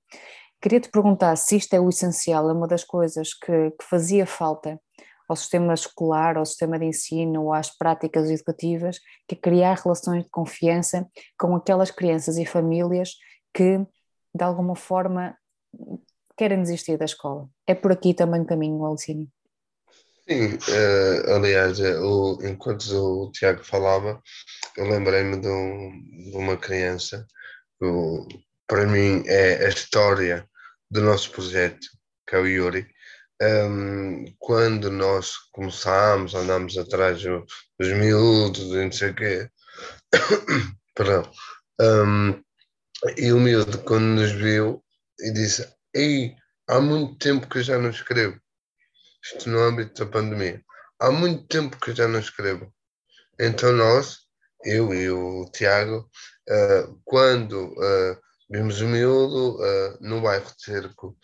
Queria 0.62 0.80
te 0.80 0.89
perguntar 0.89 1.36
se 1.36 1.58
isto 1.58 1.74
é 1.74 1.80
o 1.80 1.89
essencial, 1.89 2.48
é 2.48 2.53
uma 2.53 2.68
das 2.68 2.84
coisas 2.84 3.34
que, 3.34 3.72
que 3.72 3.84
fazia 3.84 4.27
falta 4.27 4.80
ao 5.27 5.36
sistema 5.36 5.74
escolar, 5.74 6.38
ao 6.38 6.46
sistema 6.46 6.77
de 6.77 6.86
ensino, 6.86 7.46
ou 7.46 7.53
às 7.53 7.75
práticas 7.75 8.30
educativas, 8.30 9.00
que 9.27 9.34
é 9.34 9.38
criar 9.38 9.77
relações 9.77 10.24
de 10.24 10.30
confiança 10.30 11.08
com 11.39 11.56
aquelas 11.56 11.89
crianças 11.89 12.38
e 12.38 12.46
famílias 12.46 13.15
que, 13.53 13.80
de 14.34 14.44
alguma 14.44 14.75
forma, 14.75 15.36
querem 16.38 16.62
desistir 16.62 16.98
da 16.98 17.06
escola. 17.06 17.48
É 17.68 17.75
por 17.75 17.92
aqui 17.92 18.13
também 18.13 18.42
o 18.42 18.46
caminho, 18.46 18.86
Alicínio? 18.86 19.28
Sim, 20.28 20.56
uh, 20.56 21.36
aliás, 21.36 21.80
eh, 21.82 22.00
o, 22.00 22.40
enquanto 22.44 22.84
o 22.92 23.32
Tiago 23.32 23.62
falava, 23.63 24.22
eu 24.78 24.88
lembrei-me 24.88 25.38
de, 25.38 25.50
um, 25.50 25.92
de, 26.32 26.38
uma 26.38 26.56
criança 26.56 27.28
que 27.78 28.44
para 28.66 28.88
mim 28.88 29.22
é 29.28 29.66
a 29.66 29.70
história 29.70 30.48
do 30.90 31.02
nosso 31.02 31.30
projeto, 31.32 31.86
que 32.28 32.36
é 32.36 32.40
o 32.40 32.48
Yuri. 32.48 32.88
um, 33.42 34.25
quando 34.40 34.90
nós 34.90 35.36
começámos, 35.52 36.34
andámos 36.36 36.78
atrás 36.78 37.22
dos 37.22 37.92
miúdos 37.94 38.63
e 38.72 38.86
não 38.86 38.92
sei 38.92 39.10
o 39.10 39.16
quê, 39.16 39.50
perdão, 40.96 41.30
um, 41.82 42.42
e 43.18 43.34
o 43.34 43.40
miúdo 43.40 43.80
quando 43.80 44.06
nos 44.22 44.32
viu 44.32 44.82
e 45.20 45.34
disse, 45.34 45.68
ei, 45.94 46.36
há 46.68 46.80
muito 46.80 47.18
tempo 47.18 47.48
que 47.48 47.60
eu 47.60 47.64
já 47.64 47.78
não 47.78 47.90
escrevo, 47.90 48.40
isto 49.24 49.50
no 49.50 49.60
âmbito 49.60 50.04
da 50.04 50.12
pandemia, 50.12 50.64
há 51.00 51.12
muito 51.12 51.46
tempo 51.48 51.80
que 51.80 51.92
eu 51.92 51.96
já 51.96 52.08
não 52.08 52.20
escrevo. 52.20 52.74
Então 53.40 53.72
nós, 53.74 54.20
eu 54.64 54.94
e 54.94 55.10
o 55.10 55.46
Tiago, 55.52 56.10
uh, 56.50 57.02
quando 57.04 57.74
uh, 57.74 58.18
vimos 58.50 58.82
o 58.82 58.88
miúdo 58.88 59.58
uh, 59.58 59.98
no 60.02 60.22
bairro 60.22 60.46
de 60.56 60.64
Cerco, 60.64 61.18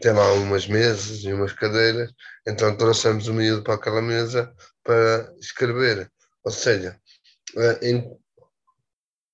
tem 0.00 0.12
lá 0.12 0.32
umas 0.34 0.66
mesas 0.66 1.24
e 1.24 1.32
umas 1.32 1.52
cadeiras, 1.52 2.12
então 2.46 2.76
trouxemos 2.76 3.28
o 3.28 3.34
miúdo 3.34 3.62
para 3.62 3.74
aquela 3.74 4.02
mesa 4.02 4.52
para 4.82 5.32
escrever. 5.38 6.10
Ou 6.44 6.52
seja, 6.52 7.00
em 7.82 8.16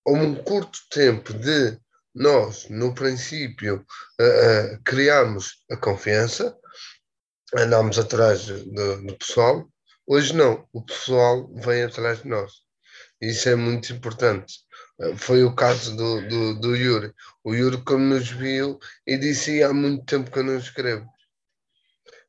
um 0.07 0.35
curto 0.35 0.79
tempo 0.91 1.33
de 1.35 1.79
nós, 2.14 2.69
no 2.69 2.95
princípio, 2.95 3.85
criamos 4.85 5.64
a 5.71 5.76
confiança, 5.76 6.57
andámos 7.57 7.99
atrás 7.99 8.47
do, 8.47 9.02
do 9.02 9.19
pessoal, 9.19 9.69
hoje 10.07 10.35
não, 10.35 10.66
o 10.73 10.83
pessoal 10.85 11.52
vem 11.54 11.83
atrás 11.83 12.23
de 12.23 12.28
nós. 12.28 12.52
Isso 13.21 13.49
é 13.49 13.54
muito 13.54 13.92
importante. 13.92 14.59
Foi 15.16 15.45
o 15.45 15.54
caso 15.54 15.97
do, 15.97 16.28
do, 16.28 16.61
do 16.61 16.76
Yuri. 16.76 17.12
O 17.45 17.54
Yuri, 17.54 17.83
como 17.85 18.04
nos 18.04 18.28
viu, 18.28 18.78
e 19.07 19.16
disse: 19.16 19.62
há 19.62 19.73
muito 19.73 20.04
tempo 20.04 20.31
que 20.31 20.38
eu 20.38 20.45
não 20.45 20.59
escrevo. 20.59 21.09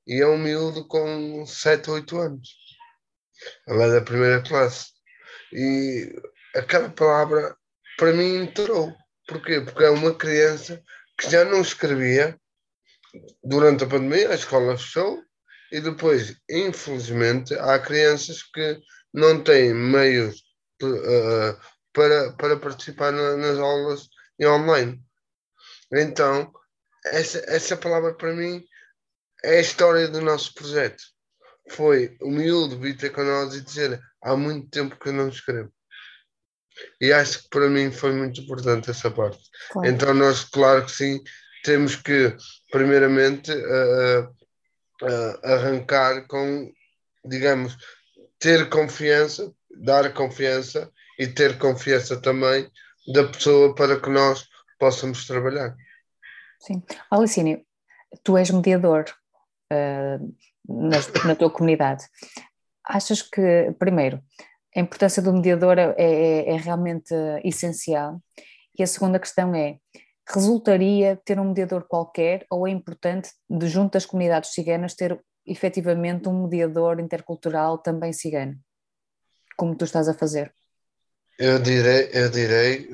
E 0.06 0.22
é 0.22 0.28
um 0.28 0.38
miúdo 0.38 0.88
com 0.88 1.46
7 1.46 1.90
ou 1.90 1.96
8 1.96 2.18
anos. 2.18 2.50
Ela 3.68 3.86
é 3.86 3.92
da 3.92 4.02
primeira 4.02 4.44
classe. 4.44 4.92
E 5.52 6.14
aquela 6.56 6.90
palavra, 6.90 7.56
para 7.98 8.14
mim, 8.14 8.36
entrou. 8.44 8.94
Porquê? 9.34 9.62
Porque 9.62 9.84
é 9.84 9.90
uma 9.90 10.14
criança 10.14 10.82
que 11.18 11.30
já 11.30 11.44
não 11.44 11.62
escrevia 11.62 12.40
durante 13.44 13.84
a 13.84 13.88
pandemia, 13.88 14.30
a 14.30 14.36
escola 14.36 14.78
fechou, 14.78 15.24
e 15.72 15.82
depois, 15.82 16.36
infelizmente, 16.48 17.56
há 17.56 17.80
crianças 17.80 18.44
que 18.44 18.80
não 19.12 19.44
têm 19.44 19.74
meios 19.74 20.44
uh, 20.84 21.60
para, 21.92 22.34
para 22.34 22.58
participar 22.58 23.12
na, 23.12 23.36
nas 23.36 23.58
aulas 23.58 24.08
em 24.40 24.46
online. 24.46 25.02
Então, 25.92 26.52
essa, 27.06 27.40
essa 27.48 27.76
palavra 27.76 28.14
para 28.14 28.34
mim 28.34 28.64
é 29.44 29.58
a 29.58 29.62
história 29.62 30.08
do 30.08 30.22
nosso 30.22 30.54
projeto. 30.54 31.04
Foi 31.72 32.16
o 32.22 32.30
miúdo 32.30 32.80
vir 32.80 32.96
ter 32.96 33.10
com 33.12 33.24
nós 33.24 33.56
e 33.56 33.62
dizer 33.62 34.00
há 34.22 34.36
muito 34.36 34.70
tempo 34.70 34.98
que 35.00 35.10
eu 35.10 35.14
não 35.14 35.30
escrevo. 35.30 35.74
E 37.00 37.12
acho 37.12 37.44
que 37.44 37.50
para 37.50 37.70
mim 37.70 37.92
foi 37.92 38.12
muito 38.14 38.42
importante 38.42 38.90
essa 38.90 39.12
parte. 39.12 39.44
Claro. 39.72 39.88
Então, 39.88 40.14
nós, 40.14 40.44
claro 40.44 40.86
que 40.86 40.92
sim, 40.92 41.22
temos 41.64 41.96
que, 41.96 42.36
primeiramente, 42.72 43.52
uh, 43.52 44.24
uh, 45.02 45.40
arrancar 45.44 46.28
com, 46.28 46.72
digamos, 47.26 47.78
ter 48.40 48.70
confiança, 48.70 49.52
dar 49.82 50.14
confiança 50.14 50.92
e 51.18 51.28
ter 51.28 51.58
confiança 51.58 52.20
também 52.20 52.70
da 53.14 53.28
pessoa 53.28 53.74
para 53.76 54.00
que 54.00 54.10
nós 54.10 54.48
possamos 54.80 55.26
trabalhar. 55.26 55.76
Sim. 56.60 56.84
Alicínio, 57.10 57.66
tu 58.24 58.38
és 58.38 58.50
mediador 58.52 59.06
uh, 59.72 60.36
na, 60.68 60.98
na, 61.26 61.36
tua 61.36 61.50
comunidade. 61.50 62.06
Achas 62.86 63.22
que, 63.22 63.74
primeiro, 63.80 64.22
a 64.76 64.80
importância 64.80 65.22
do 65.22 65.34
mediador 65.34 65.78
é, 65.78 65.94
é, 65.98 66.50
é 66.50 66.58
realmente 66.58 67.14
essencial? 67.44 68.22
E 68.78 68.84
a 68.84 68.88
segunda 68.88 69.20
questão 69.20 69.54
é: 69.54 69.78
resultaria 70.28 71.20
ter 71.24 71.40
um 71.40 71.50
mediador 71.50 71.86
qualquer 71.88 72.46
ou 72.50 72.68
é 72.68 72.72
importante, 72.72 73.32
de 73.50 73.68
junto 73.68 73.94
das 73.94 74.06
comunidades 74.06 74.52
ciganas, 74.52 74.96
ter 74.96 75.20
efetivamente 75.46 76.30
um 76.30 76.44
mediador 76.44 77.00
intercultural 77.00 77.78
também 77.78 78.14
cigano, 78.14 78.56
como 79.58 79.76
tu 79.76 79.86
estás 79.86 80.08
a 80.08 80.14
fazer? 80.14 80.54
Eu 81.40 81.60
direi, 81.60 82.10
eu 82.14 82.30
direi 82.30 82.88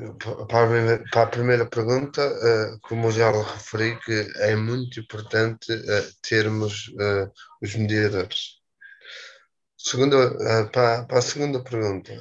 para, 0.47 0.63
a 0.63 0.67
primeira, 0.67 1.03
para 1.11 1.23
a 1.23 1.27
primeira 1.27 1.65
pergunta, 1.65 2.25
uh, 2.25 2.79
como 2.81 3.11
já 3.11 3.31
referi, 3.31 3.99
que 3.99 4.31
é 4.37 4.55
muito 4.55 4.99
importante 5.01 5.73
uh, 5.73 6.13
termos 6.21 6.87
uh, 6.87 7.29
os 7.61 7.75
mediadores. 7.75 8.58
Segunda, 9.81 10.67
para, 10.71 11.05
para, 11.05 11.19
a 11.19 11.21
segunda 11.21 11.63
pergunta, 11.63 12.11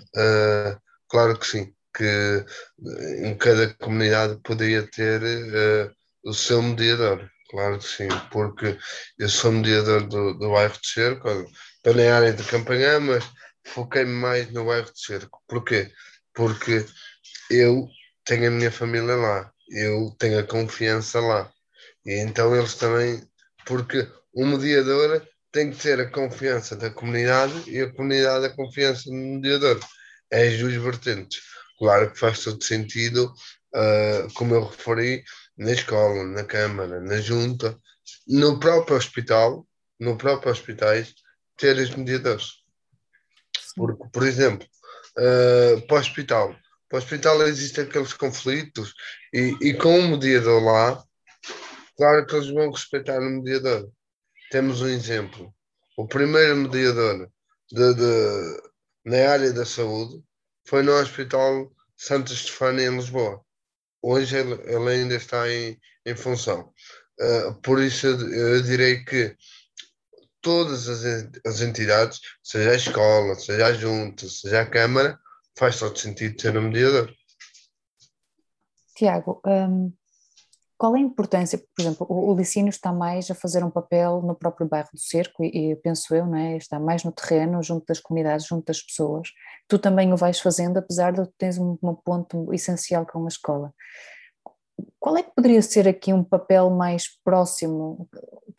claro 1.09 1.37
que 1.39 1.47
sim, 1.47 1.75
que 1.93 2.45
em 3.25 3.37
cada 3.37 3.75
comunidade 3.75 4.41
poderia 4.43 4.87
ter 4.89 5.21
o 6.25 6.33
seu 6.33 6.63
mediador, 6.63 7.29
claro 7.51 7.79
que 7.79 7.85
sim, 7.85 8.09
porque 8.31 8.79
eu 9.19 9.29
sou 9.29 9.51
mediador 9.51 10.07
do, 10.07 10.35
do 10.35 10.53
bairro 10.53 10.81
de 10.81 10.89
Cerco, 10.89 11.29
estou 11.29 11.95
na 11.95 12.17
área 12.17 12.33
de 12.33 12.45
campanha, 12.45 13.01
mas 13.01 13.25
foquei-me 13.67 14.13
mais 14.13 14.51
no 14.53 14.67
bairro 14.67 14.93
de 14.93 15.01
Cerco. 15.01 15.43
Porquê? 15.49 15.91
Porque 16.35 16.87
eu 17.51 17.89
tenho 18.25 18.49
a 18.49 18.51
minha 18.53 18.71
família 18.71 19.17
lá, 19.17 19.53
eu 19.71 20.15
tenho 20.17 20.39
a 20.39 20.47
confiança 20.47 21.19
lá. 21.21 21.51
E 22.07 22.21
então 22.21 22.55
eles 22.55 22.75
também, 22.75 23.21
porque 23.67 24.07
o 24.33 24.47
mediador 24.47 25.27
tem 25.53 25.71
que 25.71 25.79
ter 25.79 26.01
a 26.01 26.11
confiança 26.11 26.77
da 26.77 26.91
comunidade 26.91 27.71
e 27.71 27.81
a 27.81 27.93
comunidade 27.93 28.47
a 28.47 28.55
confiança 28.55 29.11
no 29.11 29.17
mediador. 29.17 29.81
É 30.31 30.49
as 30.49 30.59
duas 30.59 30.75
vertentes. 30.75 31.41
Claro 31.79 32.11
que 32.11 32.19
faz 32.19 32.43
todo 32.43 32.63
sentido, 32.63 33.33
uh, 33.75 34.33
como 34.35 34.55
eu 34.55 34.65
referi, 34.65 35.25
na 35.57 35.73
escola, 35.73 36.25
na 36.25 36.45
Câmara, 36.45 37.01
na 37.01 37.21
Junta, 37.21 37.79
no 38.27 38.59
próprio 38.61 38.97
hospital, 38.97 39.67
no 39.99 40.17
próprio 40.17 40.53
hospitais, 40.53 41.15
ter 41.57 41.77
os 41.77 41.91
mediadores. 41.95 42.47
Porque, 43.75 44.05
por 44.13 44.27
exemplo, 44.27 44.67
uh, 45.19 45.87
para 45.87 45.97
o 45.97 46.01
hospital, 46.01 46.57
para 46.89 46.97
o 46.97 46.99
hospital 46.99 47.43
existem 47.43 47.85
aqueles 47.85 48.13
conflitos 48.13 48.95
e, 49.33 49.57
e 49.61 49.75
com 49.75 49.99
o 49.99 50.09
mediador 50.09 50.63
lá, 50.63 51.03
claro 51.97 52.27
que 52.27 52.35
eles 52.35 52.51
vão 52.51 52.71
respeitar 52.71 53.19
o 53.19 53.31
mediador. 53.31 53.91
Temos 54.51 54.81
um 54.81 54.89
exemplo. 54.89 55.53
O 55.97 56.07
primeiro 56.07 56.57
mediador 56.57 57.31
de, 57.71 57.95
de, 57.95 58.63
na 59.05 59.31
área 59.31 59.53
da 59.53 59.65
saúde 59.65 60.23
foi 60.67 60.83
no 60.83 60.93
Hospital 60.93 61.71
Santa 61.97 62.33
Estefânia, 62.33 62.87
em 62.87 62.97
Lisboa. 62.97 63.45
Hoje 64.01 64.37
ele, 64.37 64.55
ele 64.65 64.89
ainda 64.91 65.17
está 65.17 65.51
em, 65.51 65.79
em 66.07 66.17
função. 66.17 66.73
Uh, 67.21 67.55
por 67.63 67.83
isso 67.83 68.07
eu, 68.07 68.33
eu 68.33 68.63
direi 68.63 69.05
que 69.05 69.37
todas 70.41 70.89
as, 70.89 71.05
as 71.45 71.61
entidades, 71.61 72.21
seja 72.43 72.71
a 72.71 72.77
escola, 72.77 73.35
seja 73.35 73.67
a 73.67 73.73
junta, 73.73 74.29
seja 74.29 74.63
a 74.63 74.67
Câmara, 74.67 75.19
faz 75.59 75.79
todo 75.79 75.99
sentido 75.99 76.37
ter 76.37 76.57
um 76.57 76.63
mediador. 76.63 77.13
Tiago, 78.95 79.41
um, 79.45 79.93
qual 80.79 80.97
é 80.97 81.01
a 81.01 81.03
importância, 81.03 81.59
por 81.59 81.83
exemplo, 81.83 82.07
o, 82.09 82.33
o 82.33 82.37
Licínio 82.37 82.71
está 82.71 82.93
mais 82.93 83.31
a 83.31 83.35
fazer 83.35 83.65
um 83.65 83.71
papel 83.71 84.23
no 84.23 84.35
próprio 84.35 84.69
bairro 84.69 84.89
do 84.93 85.01
Cerco 85.01 85.45
e, 85.45 85.73
e 85.73 85.77
penso 85.77 86.15
eu, 86.15 86.25
não 86.25 86.37
é? 86.37 86.57
está 86.57 86.79
mais 86.79 87.05
no 87.05 87.13
terreno, 87.13 87.63
junto 87.63 87.85
das 87.87 88.01
comunidades, 88.01 88.47
junto 88.47 88.65
das 88.67 88.81
pessoas. 88.81 89.29
Tu 89.67 89.79
também 89.79 90.13
o 90.13 90.17
vais 90.17 90.41
fazendo, 90.41 90.79
apesar 90.79 91.13
de 91.13 91.27
teres 91.37 91.59
um, 91.59 91.77
um 91.83 91.95
ponto 91.95 92.55
essencial 92.55 93.05
com 93.05 93.25
a 93.25 93.29
escola. 93.29 93.75
Qual 95.01 95.17
é 95.17 95.23
que 95.25 95.35
poderia 95.35 95.61
ser 95.61 95.89
aqui 95.89 96.13
um 96.13 96.23
papel 96.23 96.71
mais 96.71 97.09
próximo 97.25 98.09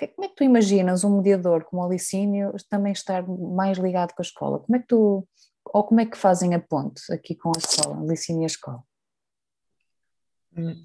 é, 0.01 0.07
como 0.07 0.25
é 0.25 0.29
que 0.29 0.35
tu 0.35 0.43
imaginas 0.43 1.03
um 1.03 1.17
mediador 1.17 1.65
como 1.65 1.83
o 1.83 1.89
Licínio 1.89 2.53
também 2.69 2.93
estar 2.93 3.27
mais 3.27 3.77
ligado 3.77 4.13
com 4.13 4.21
a 4.21 4.23
escola? 4.23 4.59
Como 4.59 4.75
é 4.75 4.79
que 4.79 4.87
tu, 4.87 5.27
ou 5.65 5.83
como 5.83 5.99
é 5.99 6.05
que 6.05 6.17
fazem 6.17 6.53
a 6.53 6.59
ponte 6.59 7.01
aqui 7.11 7.35
com 7.35 7.49
a 7.49 7.59
escola, 7.59 8.05
Licínio 8.05 8.41
e 8.41 8.45
a 8.45 8.47
escola? 8.47 8.83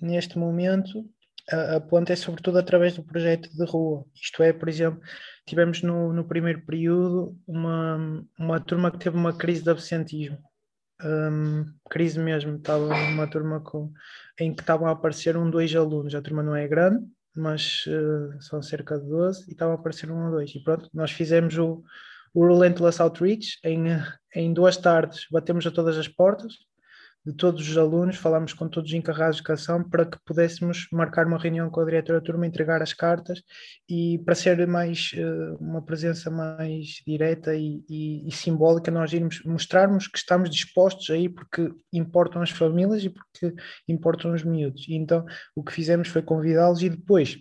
Neste 0.00 0.38
momento, 0.38 1.08
a, 1.50 1.80
ponte 1.80 2.12
é 2.12 2.16
sobretudo 2.16 2.58
através 2.58 2.96
do 2.96 3.04
projeto 3.04 3.50
de 3.50 3.64
rua. 3.64 4.04
Isto 4.14 4.42
é, 4.42 4.52
por 4.52 4.68
exemplo, 4.68 5.00
tivemos 5.46 5.82
no, 5.82 6.12
no 6.12 6.24
primeiro 6.24 6.64
período 6.64 7.36
uma, 7.46 8.24
uma 8.38 8.60
turma 8.60 8.90
que 8.90 8.98
teve 8.98 9.16
uma 9.16 9.36
crise 9.36 9.62
de 9.62 9.70
absentismo. 9.70 10.38
Um, 11.02 11.66
crise 11.90 12.18
mesmo, 12.18 12.56
estava 12.56 12.86
uma 12.86 13.26
turma 13.26 13.60
com, 13.60 13.92
em 14.38 14.54
que 14.54 14.62
estavam 14.62 14.86
a 14.86 14.92
aparecer 14.92 15.36
um, 15.36 15.50
dois 15.50 15.74
alunos. 15.74 16.14
A 16.14 16.22
turma 16.22 16.42
não 16.42 16.56
é 16.56 16.66
grande, 16.66 17.04
mas 17.36 17.84
uh, 17.86 18.40
são 18.40 18.62
cerca 18.62 18.98
de 18.98 19.06
12 19.06 19.44
e 19.48 19.52
estavam 19.52 19.74
a 19.74 19.78
aparecer 19.78 20.10
um 20.10 20.26
ou 20.26 20.30
dois. 20.30 20.54
E 20.54 20.62
pronto, 20.62 20.88
nós 20.94 21.10
fizemos 21.10 21.58
o, 21.58 21.82
o 22.32 22.46
Relentless 22.46 23.02
Outreach 23.02 23.58
em, 23.64 23.84
em 24.34 24.52
duas 24.52 24.76
tardes, 24.76 25.26
batemos 25.30 25.66
a 25.66 25.70
todas 25.70 25.98
as 25.98 26.08
portas, 26.08 26.54
de 27.24 27.32
todos 27.32 27.68
os 27.68 27.78
alunos, 27.78 28.16
falámos 28.16 28.52
com 28.52 28.68
todos 28.68 28.90
os 28.90 28.94
encarregados 28.94 29.36
de 29.36 29.42
educação 29.42 29.82
para 29.82 30.04
que 30.04 30.18
pudéssemos 30.24 30.86
marcar 30.92 31.26
uma 31.26 31.38
reunião 31.38 31.70
com 31.70 31.80
a 31.80 31.84
diretora 31.84 32.20
da 32.20 32.24
turma, 32.24 32.46
entregar 32.46 32.82
as 32.82 32.92
cartas 32.92 33.42
e 33.88 34.18
para 34.24 34.34
ser 34.34 34.66
mais 34.66 35.12
uh, 35.14 35.56
uma 35.58 35.82
presença 35.82 36.30
mais 36.30 37.02
direta 37.06 37.54
e, 37.54 37.82
e, 37.88 38.28
e, 38.28 38.32
simbólica, 38.32 38.90
nós 38.90 39.12
irmos 39.12 39.42
mostrarmos 39.44 40.06
que 40.06 40.18
estamos 40.18 40.50
dispostos 40.50 41.08
aí 41.10 41.28
porque 41.28 41.72
importam 41.92 42.42
as 42.42 42.50
famílias 42.50 43.04
e 43.04 43.10
porque 43.10 43.54
importam 43.88 44.34
os 44.34 44.44
miúdos. 44.44 44.86
E 44.88 44.94
então 44.94 45.24
o 45.56 45.62
que 45.62 45.72
fizemos 45.72 46.08
foi 46.08 46.20
convidá-los 46.20 46.82
e 46.82 46.90
depois 46.90 47.38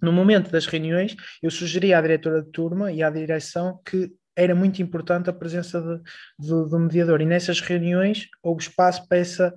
no 0.00 0.12
momento 0.12 0.50
das 0.50 0.64
reuniões, 0.66 1.16
eu 1.42 1.50
sugeri 1.50 1.92
à 1.92 2.00
diretora 2.00 2.42
de 2.42 2.50
turma 2.52 2.92
e 2.92 3.02
à 3.02 3.10
direção 3.10 3.80
que 3.84 4.12
era 4.38 4.54
muito 4.54 4.80
importante 4.80 5.28
a 5.28 5.32
presença 5.32 5.80
de, 5.80 6.46
de, 6.46 6.70
do 6.70 6.78
mediador. 6.78 7.20
E 7.20 7.26
nessas 7.26 7.60
reuniões 7.60 8.28
houve 8.40 8.62
espaço 8.62 9.06
para 9.08 9.18
essa 9.18 9.54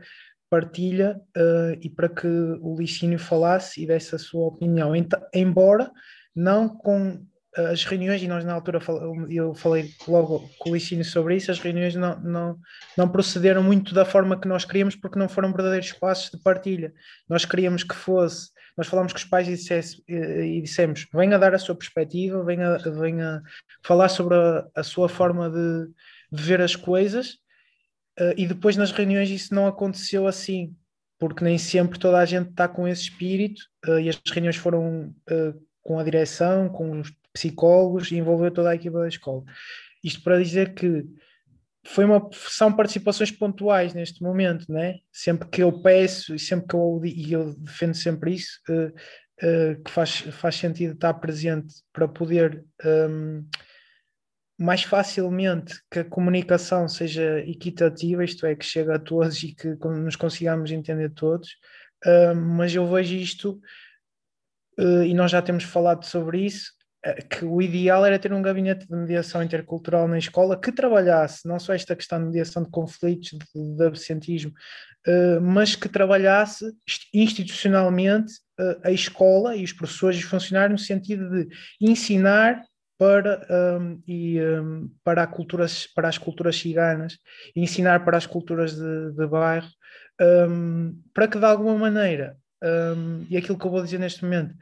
partilha 0.49 1.21
uh, 1.37 1.77
e 1.79 1.89
para 1.89 2.09
que 2.09 2.27
o 2.27 2.75
Licínio 2.77 3.19
falasse 3.19 3.83
e 3.83 3.87
desse 3.87 4.15
a 4.15 4.19
sua 4.19 4.47
opinião. 4.47 4.93
Embora 5.33 5.91
não 6.35 6.67
com 6.67 7.23
as 7.55 7.83
reuniões, 7.83 8.23
e 8.23 8.27
nós 8.27 8.45
na 8.45 8.53
altura 8.53 8.79
eu 9.29 9.53
falei 9.53 9.91
logo 10.07 10.49
com 10.57 10.69
o 10.69 10.73
Licínio 10.73 11.03
sobre 11.03 11.35
isso, 11.35 11.51
as 11.51 11.59
reuniões 11.59 11.95
não, 11.95 12.19
não, 12.21 12.59
não 12.97 13.09
procederam 13.09 13.61
muito 13.61 13.93
da 13.93 14.05
forma 14.05 14.39
que 14.39 14.47
nós 14.47 14.63
queríamos, 14.63 14.95
porque 14.95 15.19
não 15.19 15.27
foram 15.27 15.51
verdadeiros 15.51 15.87
espaços 15.87 16.31
de 16.31 16.37
partilha. 16.37 16.93
Nós 17.27 17.43
queríamos 17.43 17.83
que 17.83 17.93
fosse 17.93 18.51
nós 18.77 18.87
falamos 18.87 19.11
com 19.11 19.17
os 19.17 19.25
pais 19.25 19.47
e, 19.47 19.51
dissesse, 19.51 20.03
e 20.07 20.61
dissemos: 20.61 21.07
venha 21.13 21.37
dar 21.37 21.53
a 21.53 21.59
sua 21.59 21.75
perspectiva, 21.75 22.43
venha, 22.43 22.77
venha 22.77 23.41
falar 23.83 24.09
sobre 24.09 24.35
a, 24.35 24.67
a 24.75 24.83
sua 24.83 25.09
forma 25.09 25.49
de, 25.49 25.87
de, 26.31 26.43
ver 26.43 26.61
as 26.61 26.75
coisas. 26.75 27.33
Uh, 28.19 28.33
e 28.37 28.47
depois 28.47 28.75
nas 28.77 28.91
reuniões 28.91 29.29
isso 29.29 29.53
não 29.53 29.67
aconteceu 29.67 30.27
assim, 30.27 30.75
porque 31.19 31.43
nem 31.43 31.57
sempre 31.57 31.99
toda 31.99 32.17
a 32.17 32.25
gente 32.25 32.49
está 32.49 32.67
com 32.67 32.87
esse 32.87 33.03
espírito. 33.03 33.61
Uh, 33.87 33.99
e 33.99 34.09
as 34.09 34.19
reuniões 34.31 34.55
foram 34.55 35.13
uh, 35.29 35.61
com 35.83 35.99
a 35.99 36.03
direção, 36.03 36.69
com 36.69 36.99
os 36.99 37.11
psicólogos 37.33 38.11
e 38.11 38.17
envolveu 38.17 38.51
toda 38.51 38.69
a 38.69 38.75
equipa 38.75 38.99
da 38.99 39.07
escola. 39.07 39.43
Isto 40.03 40.23
para 40.23 40.41
dizer 40.41 40.73
que 40.73 41.05
foi 41.85 42.05
uma, 42.05 42.29
são 42.31 42.71
participações 42.71 43.31
pontuais 43.31 43.93
neste 43.93 44.21
momento, 44.21 44.71
né? 44.71 44.99
Sempre 45.11 45.49
que 45.49 45.63
eu 45.63 45.81
peço 45.81 46.35
e 46.35 46.39
sempre 46.39 46.67
que 46.67 46.75
eu, 46.75 47.01
e 47.03 47.33
eu 47.33 47.55
defendo 47.55 47.95
sempre 47.95 48.35
isso, 48.35 48.59
uh, 48.69 48.87
uh, 48.87 49.83
que 49.83 49.89
faz, 49.89 50.19
faz 50.19 50.55
sentido 50.55 50.93
estar 50.93 51.13
presente 51.15 51.73
para 51.91 52.07
poder 52.07 52.63
um, 52.85 53.43
mais 54.61 54.83
facilmente 54.83 55.81
que 55.89 55.99
a 55.99 56.05
comunicação 56.05 56.87
seja 56.87 57.39
equitativa, 57.39 58.23
isto 58.23 58.45
é, 58.45 58.55
que 58.55 58.63
chegue 58.63 58.91
a 58.91 58.99
todos 58.99 59.41
e 59.41 59.55
que 59.55 59.69
nos 59.83 60.15
consigamos 60.15 60.71
entender 60.71 61.09
todos, 61.09 61.49
uh, 62.05 62.35
mas 62.35 62.75
eu 62.75 62.87
vejo 62.87 63.15
isto, 63.15 63.59
uh, 64.79 65.03
e 65.03 65.15
nós 65.15 65.31
já 65.31 65.41
temos 65.41 65.63
falado 65.63 66.05
sobre 66.05 66.45
isso, 66.45 66.73
eh, 66.73 66.80
que 67.29 67.43
o 67.43 67.61
ideal 67.61 68.05
era 68.05 68.19
ter 68.19 68.31
um 68.31 68.41
gabinete 68.41 68.87
de 68.87 68.95
mediação 68.95 69.41
intercultural 69.41 70.07
na 70.07 70.19
escola 70.19 70.59
que 70.59 70.71
trabalhasse 70.71 71.47
não 71.47 71.59
só 71.59 71.73
esta 71.73 71.95
questão 71.95 72.19
de 72.19 72.25
mediação 72.25 72.61
de 72.61 72.69
conflitos, 72.69 73.31
de, 73.31 73.75
de 73.75 73.83
absentismo, 73.83 74.51
uh, 75.07 75.41
mas 75.41 75.75
que 75.75 75.89
trabalhasse 75.89 76.71
institucionalmente 77.11 78.33
uh, 78.59 78.79
a 78.83 78.91
escola 78.91 79.55
e 79.55 79.63
os 79.63 79.73
professores 79.73 80.17
e 80.17 80.23
os 80.23 80.29
funcionários 80.29 80.79
no 80.79 80.85
sentido 80.85 81.27
de 81.29 81.47
ensinar 81.81 82.61
para, 82.99 83.47
um, 83.79 83.99
e, 84.07 84.39
um, 84.39 84.87
para, 85.03 85.25
culturas, 85.25 85.87
para 85.87 86.07
as 86.07 86.19
culturas 86.19 86.55
ciganas, 86.55 87.17
ensinar 87.55 88.05
para 88.05 88.15
as 88.15 88.27
culturas 88.27 88.75
de, 88.75 89.11
de 89.13 89.25
bairro, 89.25 89.67
um, 90.47 91.01
para 91.11 91.27
que 91.27 91.39
de 91.39 91.45
alguma 91.45 91.75
maneira, 91.75 92.37
e 93.27 93.35
aquilo 93.35 93.57
que 93.57 93.65
eu 93.65 93.71
vou 93.71 93.81
dizer 93.81 93.97
neste 93.97 94.23
momento, 94.23 94.53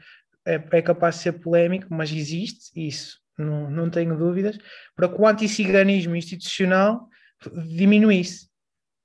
é, 0.50 0.64
é 0.72 0.82
capaz 0.82 1.16
de 1.16 1.22
ser 1.22 1.34
polémico, 1.34 1.88
mas 1.90 2.12
existe 2.12 2.72
isso, 2.76 3.20
não, 3.38 3.70
não 3.70 3.90
tenho 3.90 4.18
dúvidas, 4.18 4.58
para 4.96 5.08
que 5.08 5.20
o 5.20 5.28
anticiganismo 5.28 6.16
institucional 6.16 7.08
diminuísse. 7.76 8.50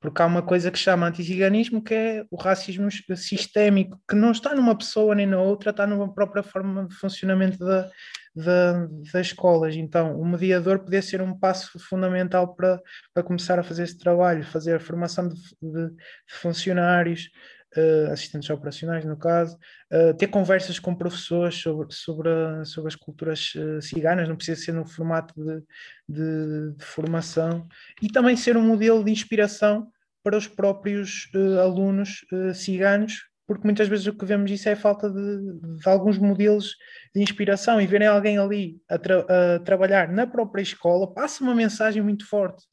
Porque 0.00 0.20
há 0.20 0.26
uma 0.26 0.42
coisa 0.42 0.70
que 0.70 0.78
chama 0.78 1.06
anticiganismo, 1.06 1.82
que 1.82 1.94
é 1.94 2.26
o 2.30 2.36
racismo 2.36 2.90
sistémico, 3.16 3.98
que 4.06 4.14
não 4.14 4.32
está 4.32 4.54
numa 4.54 4.76
pessoa 4.76 5.14
nem 5.14 5.26
na 5.26 5.40
outra, 5.40 5.70
está 5.70 5.86
numa 5.86 6.12
própria 6.12 6.42
forma 6.42 6.86
de 6.86 6.94
funcionamento 6.94 7.56
da, 7.58 7.88
da, 8.34 8.86
das 9.12 9.28
escolas. 9.28 9.74
Então, 9.76 10.20
o 10.20 10.26
mediador 10.26 10.80
podia 10.80 11.00
ser 11.00 11.22
um 11.22 11.38
passo 11.38 11.78
fundamental 11.78 12.54
para, 12.54 12.82
para 13.14 13.22
começar 13.22 13.58
a 13.58 13.62
fazer 13.62 13.84
esse 13.84 13.96
trabalho, 13.96 14.44
fazer 14.44 14.74
a 14.74 14.80
formação 14.80 15.26
de, 15.26 15.36
de, 15.36 15.88
de 15.88 16.34
funcionários, 16.34 17.30
uh, 17.76 18.12
assistentes 18.12 18.48
operacionais 18.50 19.04
no 19.04 19.16
caso, 19.16 19.58
uh, 19.92 20.14
ter 20.14 20.28
conversas 20.28 20.78
com 20.78 20.94
professores 20.94 21.56
sobre, 21.56 21.86
sobre, 21.90 22.28
a, 22.28 22.64
sobre 22.64 22.88
as 22.88 22.96
culturas 22.96 23.52
uh, 23.54 23.80
ciganas, 23.80 24.28
não 24.28 24.36
precisa 24.36 24.60
ser 24.60 24.72
no 24.72 24.86
formato 24.86 25.34
de, 25.36 25.62
de, 26.08 26.72
de, 26.76 26.84
formação, 26.84 27.66
e 28.02 28.08
também 28.08 28.36
ser 28.36 28.56
um 28.56 28.62
modelo 28.62 29.04
de 29.04 29.10
inspiração 29.10 29.88
para 30.22 30.38
os 30.38 30.46
próprios 30.48 31.28
alunos 31.60 32.24
ciganos 32.54 33.28
porque 33.46 33.66
muitas 33.66 33.88
vezes 33.88 34.06
o 34.06 34.14
que 34.14 34.24
vemos 34.24 34.50
isso 34.50 34.68
é 34.68 34.76
falta 34.76 35.10
de, 35.10 35.76
de 35.78 35.88
alguns 35.88 36.18
modelos 36.18 36.76
de 37.14 37.22
inspiração 37.22 37.80
e 37.80 37.86
verem 37.86 38.08
alguém 38.08 38.38
ali 38.38 38.80
a, 38.88 38.98
tra 38.98 39.20
a, 39.20 39.58
trabalhar 39.60 40.08
na 40.10 40.26
própria 40.26 40.62
escola 40.62 41.12
passa 41.12 41.44
uma 41.44 41.54
mensagem 41.54 42.02
muito 42.02 42.26
forte. 42.26 42.64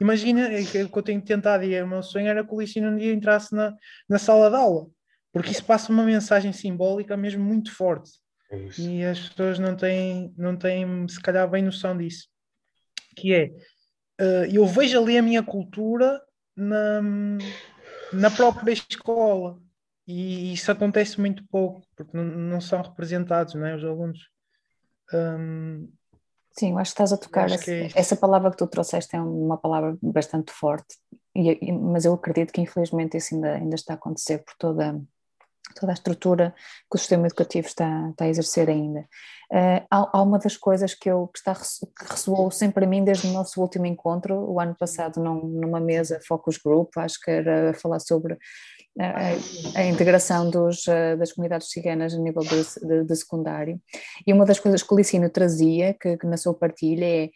Imagina, 0.00 0.52
é 0.52 0.64
que 0.64 0.78
eu 0.78 1.02
tenho 1.02 1.20
tentado 1.20 1.64
e 1.64 1.80
o 1.82 1.86
meu 1.86 2.02
sonho 2.02 2.28
era 2.28 2.44
que 2.44 2.54
o 2.54 2.60
Licínio 2.60 2.90
um 2.90 2.96
dia 2.96 3.12
entrasse 3.12 3.54
na, 3.54 3.74
na 4.08 4.18
sala 4.18 4.48
de 4.48 4.56
aula, 4.56 4.86
porque 5.32 5.50
isso 5.50 5.64
passa 5.64 5.92
uma 5.92 6.04
mensagem 6.04 6.52
simbólica 6.52 7.16
mesmo 7.16 7.44
muito 7.44 7.74
forte. 7.74 8.10
É 8.50 8.66
e 8.78 9.04
as 9.04 9.28
pessoas 9.28 9.58
não 9.58 9.76
têm, 9.76 10.32
não 10.36 10.56
têm, 10.56 11.06
se 11.08 11.20
calhar, 11.20 11.48
bem 11.50 11.62
noção 11.62 11.96
disso. 11.96 12.28
Que 13.16 13.34
é, 13.34 13.46
uh, 14.20 14.44
eu 14.52 14.64
vejo 14.66 15.02
ali 15.02 15.18
a 15.18 15.22
minha 15.22 15.42
cultura 15.42 16.20
na, 16.56 17.02
na 18.12 18.30
própria 18.30 18.72
escola 18.72 19.60
e 20.06 20.54
isso 20.54 20.72
acontece 20.72 21.20
muito 21.20 21.44
pouco, 21.48 21.86
porque 21.94 22.16
não, 22.16 22.24
não 22.24 22.60
são 22.60 22.80
representados, 22.80 23.54
não 23.54 23.66
é, 23.66 23.76
os 23.76 23.84
alunos. 23.84 24.18
Um, 25.12 25.92
Sim, 26.52 26.72
eu 26.72 26.78
acho 26.78 26.90
que 26.90 26.94
estás 26.94 27.12
a 27.12 27.16
tocar, 27.16 27.50
essa, 27.50 27.70
é 27.70 27.88
essa, 27.94 28.16
palavra 28.16 28.50
que 28.50 28.56
tu 28.56 28.66
trouxeste 28.66 29.14
é 29.14 29.20
uma 29.20 29.56
palavra 29.56 29.96
bastante 30.02 30.52
forte, 30.52 30.96
e, 31.34 31.72
mas 31.72 32.04
eu 32.04 32.12
acredito 32.14 32.52
que 32.52 32.60
infelizmente 32.60 33.16
isso 33.16 33.34
ainda, 33.34 33.54
ainda 33.54 33.74
está 33.76 33.94
a 33.94 33.96
acontecer 33.96 34.38
por 34.38 34.54
toda, 34.58 35.00
toda 35.78 35.92
a 35.92 35.94
estrutura 35.94 36.54
que 36.90 36.96
o 36.96 36.98
sistema 36.98 37.26
educativo 37.26 37.66
está, 37.66 38.08
está 38.10 38.24
a 38.24 38.28
exercer 38.28 38.68
ainda. 38.68 39.00
Uh, 39.50 39.86
há, 39.90 40.18
há, 40.18 40.22
uma 40.22 40.38
das 40.38 40.56
coisas 40.56 40.94
que, 40.94 41.08
eu, 41.08 41.28
que, 41.28 41.38
está, 41.38 41.54
que 41.54 42.10
ressoou 42.10 42.50
sempre 42.50 42.84
a 42.84 42.88
mim 42.88 43.04
desde 43.04 43.28
o 43.28 43.32
nosso 43.32 43.60
último 43.60 43.86
encontro, 43.86 44.34
o 44.34 44.60
ano 44.60 44.74
passado, 44.74 45.22
num, 45.22 45.46
numa 45.46 45.80
mesa 45.80 46.20
Focus 46.26 46.58
Group, 46.58 46.96
acho 46.96 47.20
que 47.20 47.30
era 47.30 47.72
falar 47.74 48.00
sobre 48.00 48.36
a, 48.98 49.84
integração 49.84 50.50
dos, 50.50 50.88
eh, 50.88 51.16
das 51.16 51.32
comunidades 51.32 51.70
ciganas 51.70 52.14
a 52.14 52.18
nível 52.18 52.42
de, 52.42 52.86
de, 52.86 53.04
de, 53.04 53.16
secundário. 53.16 53.80
E 54.26 54.32
uma 54.32 54.44
das 54.44 54.58
coisas 54.58 54.82
que 54.82 54.92
o 54.92 54.96
Licínio 54.96 55.30
trazia, 55.30 55.94
que, 55.94 56.16
que 56.16 56.26
na 56.26 56.36
sua 56.36 56.52
partilha, 56.52 57.04
é 57.04 57.30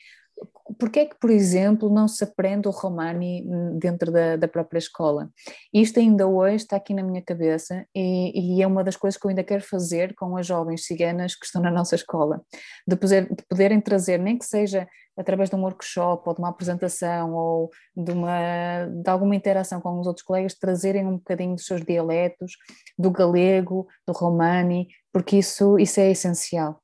porque 0.78 1.00
é 1.00 1.07
que, 1.07 1.16
por 1.18 1.31
exemplo, 1.31 1.90
não 1.90 2.09
se 2.09 2.24
aprende 2.24 2.68
o 2.68 2.70
Romani 2.70 3.44
dentro 3.78 4.11
da, 4.11 4.37
da 4.37 4.48
própria 4.48 4.78
escola? 4.78 5.31
Isto 5.72 6.00
ainda 6.00 6.26
hoje 6.26 6.57
está 6.57 6.76
aqui 6.76 6.94
na 6.94 7.02
minha 7.02 7.22
cabeça 7.22 7.87
e, 7.94 8.59
e, 8.59 8.62
é 8.62 8.66
uma 8.66 8.85
das 8.85 8.96
coisas 8.96 9.18
que 9.18 9.26
eu 9.26 9.31
ainda 9.31 9.44
quero 9.44 9.62
fazer 9.62 10.14
com 10.14 10.37
as 10.37 10.46
jovens 10.46 10.87
ciganas 10.87 11.35
que 11.35 11.46
estão 11.46 11.61
na 11.61 11.70
nossa 11.70 11.94
escola, 11.94 12.42
de, 12.87 12.96
poder, 12.96 13.28
de 13.28 13.42
poderem 13.48 13.81
trazer, 13.81 14.18
nem 14.18 14.38
que 14.38 14.44
seja 14.44 14.87
através 15.16 15.50
de 15.50 15.57
um 15.57 15.62
workshop 15.62 16.22
ou 16.26 16.35
de 16.35 16.40
uma 16.40 16.48
apresentação 16.48 17.35
ou 17.35 17.70
de, 17.94 18.12
uma, 18.12 18.87
de 18.87 19.11
alguma 19.11 19.37
interação 19.37 19.81
com 19.81 20.00
os 20.00 20.07
outros 20.07 20.24
colegas, 20.24 20.55
trazerem 20.55 21.07
um 21.07 21.16
bocadinho 21.16 21.55
dos 21.55 21.66
seus 21.66 21.83
dialetos, 21.83 22.52
do 22.98 23.11
galego, 23.11 23.87
do 24.07 24.12
romani, 24.12 24.88
porque 25.12 25.37
isso, 25.37 25.78
isso 25.78 26.00
é 26.00 26.11
essencial 26.11 26.82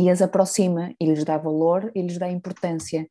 e 0.00 0.08
as 0.08 0.22
aproxima 0.22 0.94
e 0.98 1.04
lhes 1.04 1.24
dá 1.24 1.36
valor 1.36 1.92
e 1.94 2.00
lhes 2.00 2.18
dá 2.18 2.30
importância. 2.30 3.06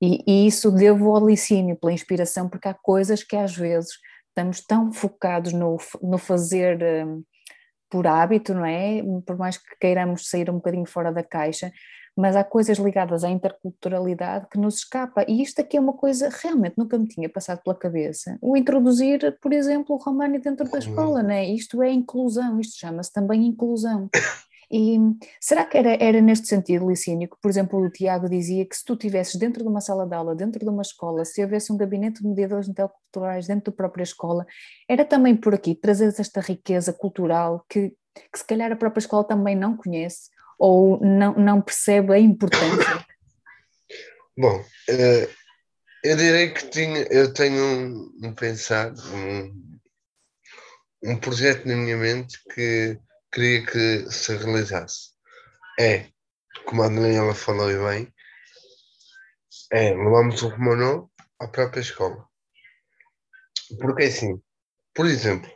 E, 0.00 0.24
e, 0.26 0.46
isso 0.48 0.72
devo 0.72 1.14
ao 1.14 1.24
licínio, 1.24 1.76
pela 1.76 1.92
inspiração, 1.92 2.48
porque 2.48 2.66
há 2.66 2.74
coisas 2.74 3.22
que 3.22 3.36
às 3.36 3.56
vezes 3.56 3.92
estamos 4.28 4.60
tão 4.60 4.92
focados 4.92 5.52
no, 5.52 5.76
no 6.02 6.18
fazer 6.18 6.82
um, 7.06 7.22
por 7.88 8.06
hábito, 8.08 8.52
não 8.54 8.64
é? 8.64 9.00
Por 9.24 9.36
mais 9.36 9.56
que 9.56 9.76
queiramos 9.80 10.28
sair 10.28 10.50
um 10.50 10.54
bocadinho 10.54 10.86
fora 10.86 11.12
da 11.12 11.22
caixa, 11.22 11.70
mas 12.16 12.34
há 12.34 12.42
coisas 12.42 12.78
ligadas 12.78 13.22
à 13.22 13.30
interculturalidade 13.30 14.48
que 14.50 14.58
nos 14.58 14.78
escapa. 14.78 15.24
E 15.28 15.40
isto 15.42 15.60
aqui 15.60 15.76
é 15.76 15.80
uma 15.80 15.92
coisa 15.92 16.28
realmente 16.28 16.74
nunca 16.76 16.98
me 16.98 17.06
tinha 17.06 17.28
passado 17.28 17.62
pela 17.62 17.76
cabeça. 17.76 18.36
O 18.42 18.56
introduzir, 18.56 19.38
por 19.40 19.52
exemplo, 19.52 19.94
o 19.94 19.98
Romani 19.98 20.38
dentro 20.38 20.68
da 20.68 20.78
escola, 20.78 21.22
não 21.22 21.30
é? 21.30 21.46
Isto 21.46 21.82
é 21.82 21.90
inclusão, 21.90 22.58
isto 22.58 22.78
chama-se 22.78 23.12
também 23.12 23.46
inclusão. 23.46 24.10
E 24.72 24.98
será 25.38 25.66
que 25.66 25.76
era, 25.76 26.02
era 26.02 26.18
neste 26.22 26.46
sentido, 26.46 26.88
Licínio, 26.88 27.28
que, 27.28 27.36
por 27.42 27.50
exemplo, 27.50 27.78
o 27.78 27.90
Tiago 27.90 28.26
dizia 28.26 28.64
que 28.64 28.74
se 28.74 28.82
tu 28.82 28.94
estivesses 28.94 29.36
dentro 29.36 29.62
de 29.62 29.68
uma 29.68 29.82
sala 29.82 30.06
de 30.06 30.14
aula, 30.14 30.34
dentro 30.34 30.60
de 30.60 30.68
uma 30.70 30.80
escola, 30.80 31.26
se 31.26 31.42
houvesse 31.42 31.70
um 31.70 31.76
gabinete 31.76 32.22
de 32.22 32.28
mediadores 32.28 32.68
intelectuais 32.68 33.46
dentro 33.46 33.70
da 33.70 33.76
própria 33.76 34.02
escola, 34.02 34.46
era 34.88 35.04
também 35.04 35.36
por 35.36 35.52
aqui 35.52 35.74
trazer 35.74 36.06
esta 36.18 36.40
riqueza 36.40 36.90
cultural 36.90 37.66
que, 37.68 37.90
que 37.90 38.38
se 38.38 38.46
calhar 38.46 38.72
a 38.72 38.76
própria 38.76 39.00
escola 39.00 39.24
também 39.24 39.54
não 39.54 39.76
conhece 39.76 40.30
ou 40.58 40.98
não, 41.04 41.34
não 41.34 41.60
percebe 41.60 42.14
a 42.14 42.18
importância? 42.18 43.04
Bom, 44.38 44.58
uh, 44.58 45.28
eu 46.02 46.16
direi 46.16 46.48
que 46.50 46.66
tinha, 46.68 47.02
eu 47.10 47.30
tenho 47.34 47.62
um, 47.62 48.12
um 48.24 48.34
pensar, 48.34 48.90
um, 49.12 49.78
um 51.04 51.16
projeto 51.18 51.68
na 51.68 51.76
minha 51.76 51.98
mente 51.98 52.38
que 52.54 52.98
queria 53.32 53.64
que 53.64 54.10
se 54.10 54.36
realizasse. 54.36 55.12
É, 55.80 56.10
como 56.66 56.82
a 56.82 56.88
Daniela 56.88 57.34
falou 57.34 57.68
bem, 57.88 58.12
é 59.72 59.94
levamos 59.94 60.42
o 60.42 60.48
Romanó 60.48 61.08
à 61.40 61.48
própria 61.48 61.80
escola. 61.80 62.28
Porque 63.80 64.04
assim, 64.04 64.40
por 64.94 65.06
exemplo, 65.06 65.50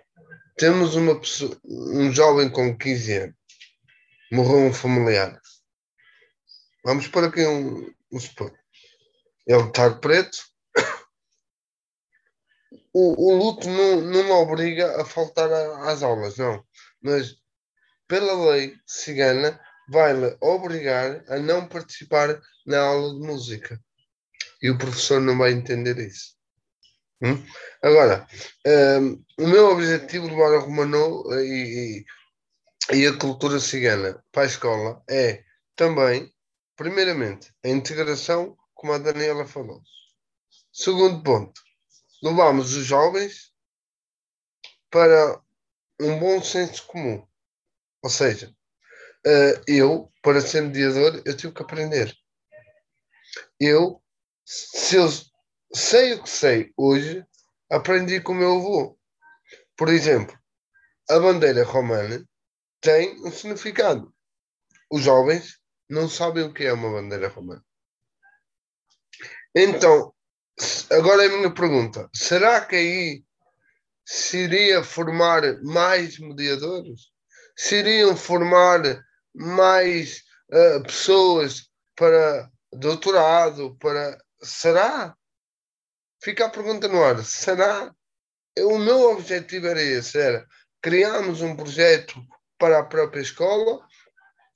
temos 0.56 0.94
uma 0.94 1.20
pessoa, 1.20 1.58
um 1.64 2.10
jovem 2.10 2.50
com 2.50 2.76
15 2.76 3.12
anos, 3.12 3.36
morreu 4.32 4.58
um 4.58 4.72
familiar. 4.72 5.38
Vamos 6.82 7.08
para 7.08 7.26
aqui 7.26 7.46
um, 7.46 7.92
um 8.10 8.18
supor. 8.18 8.52
Ele 9.46 9.62
está 9.62 9.94
preto. 9.94 10.38
O, 12.98 13.30
o 13.30 13.36
luto 13.36 13.68
não, 13.68 14.00
não 14.00 14.24
me 14.24 14.30
obriga 14.30 15.02
a 15.02 15.04
faltar 15.04 15.52
às 15.52 16.02
aulas, 16.02 16.38
não. 16.38 16.64
Mas 17.02 17.36
pela 18.08 18.50
lei 18.50 18.74
cigana, 18.86 19.60
vai-lhe 19.88 20.36
obrigar 20.40 21.24
a 21.28 21.38
não 21.38 21.68
participar 21.68 22.40
na 22.66 22.80
aula 22.80 23.14
de 23.14 23.26
música. 23.26 23.80
E 24.62 24.70
o 24.70 24.78
professor 24.78 25.20
não 25.20 25.38
vai 25.38 25.52
entender 25.52 25.98
isso. 25.98 26.36
Hum? 27.22 27.42
Agora, 27.82 28.26
um, 29.00 29.24
o 29.38 29.46
meu 29.48 29.70
objetivo 29.70 30.26
de 30.26 30.34
levar 30.34 30.54
a 30.54 30.60
Romanô 30.60 31.24
e, 31.34 32.04
e, 32.92 32.96
e 32.96 33.06
a 33.06 33.16
cultura 33.16 33.58
cigana 33.58 34.22
para 34.32 34.42
a 34.42 34.46
escola 34.46 35.02
é 35.08 35.44
também, 35.74 36.32
primeiramente, 36.76 37.52
a 37.64 37.68
integração, 37.68 38.56
como 38.74 38.92
a 38.92 38.98
Daniela 38.98 39.46
falou. 39.46 39.80
Segundo 40.72 41.22
ponto, 41.22 41.60
levamos 42.22 42.74
os 42.74 42.84
jovens 42.84 43.52
para 44.90 45.40
um 46.00 46.18
bom 46.18 46.42
senso 46.42 46.86
comum. 46.86 47.26
Ou 48.06 48.10
seja, 48.10 48.54
uh, 49.26 49.62
eu, 49.66 50.12
para 50.22 50.40
ser 50.40 50.62
mediador, 50.62 51.20
eu 51.24 51.36
tive 51.36 51.52
que 51.52 51.60
aprender. 51.60 52.16
Eu, 53.58 54.00
se 54.44 54.94
eu 54.94 55.08
sei 55.74 56.12
o 56.12 56.22
que 56.22 56.30
sei 56.30 56.72
hoje, 56.76 57.26
aprendi 57.68 58.20
com 58.20 58.30
o 58.30 58.36
meu 58.36 58.58
avô. 58.58 58.96
Por 59.76 59.88
exemplo, 59.88 60.38
a 61.10 61.18
bandeira 61.18 61.64
romana 61.64 62.24
tem 62.80 63.20
um 63.26 63.32
significado. 63.32 64.14
Os 64.88 65.02
jovens 65.02 65.58
não 65.90 66.08
sabem 66.08 66.44
o 66.44 66.54
que 66.54 66.62
é 66.62 66.72
uma 66.72 66.92
bandeira 66.92 67.26
romana. 67.26 67.66
Então, 69.52 70.14
agora 70.92 71.24
é 71.24 71.26
a 71.26 71.36
minha 71.36 71.52
pergunta: 71.52 72.08
será 72.14 72.64
que 72.64 72.76
aí 72.76 73.24
se 74.04 74.44
iria 74.44 74.84
formar 74.84 75.60
mais 75.64 76.20
mediadores? 76.20 77.15
Se 77.56 77.76
iriam 77.76 78.14
formar 78.14 78.82
mais 79.34 80.22
uh, 80.52 80.82
pessoas 80.82 81.70
para 81.96 82.50
doutorado, 82.72 83.76
para. 83.78 84.18
Será? 84.42 85.16
Fica 86.22 86.46
a 86.46 86.50
pergunta 86.50 86.86
no 86.86 87.02
ar. 87.02 87.24
Será? 87.24 87.92
O 88.58 88.78
meu 88.78 89.10
objetivo 89.10 89.66
era 89.66 89.82
esse, 89.82 90.18
era 90.18 90.46
criarmos 90.82 91.40
um 91.40 91.56
projeto 91.56 92.14
para 92.58 92.78
a 92.78 92.84
própria 92.84 93.20
escola, 93.20 93.86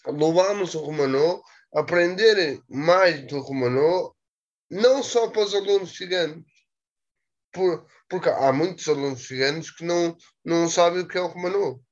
levarmos 0.07 0.75
o 0.75 0.81
Romanô, 0.81 1.43
aprenderem 1.75 2.63
mais 2.69 3.27
do 3.27 3.41
Romanô, 3.41 4.15
não 4.71 5.03
só 5.03 5.29
para 5.29 5.43
os 5.43 5.55
alunos 5.55 5.97
ciganos, 5.97 6.45
por, 7.53 7.87
porque 8.09 8.29
há 8.29 8.53
muitos 8.53 8.89
alunos 8.89 9.27
ciganos 9.27 9.71
que 9.71 9.85
não, 9.85 10.17
não 10.45 10.69
sabem 10.69 11.03
o 11.03 11.09
que 11.09 11.19
é 11.19 11.21
o 11.21 11.27
Romanô 11.27 11.83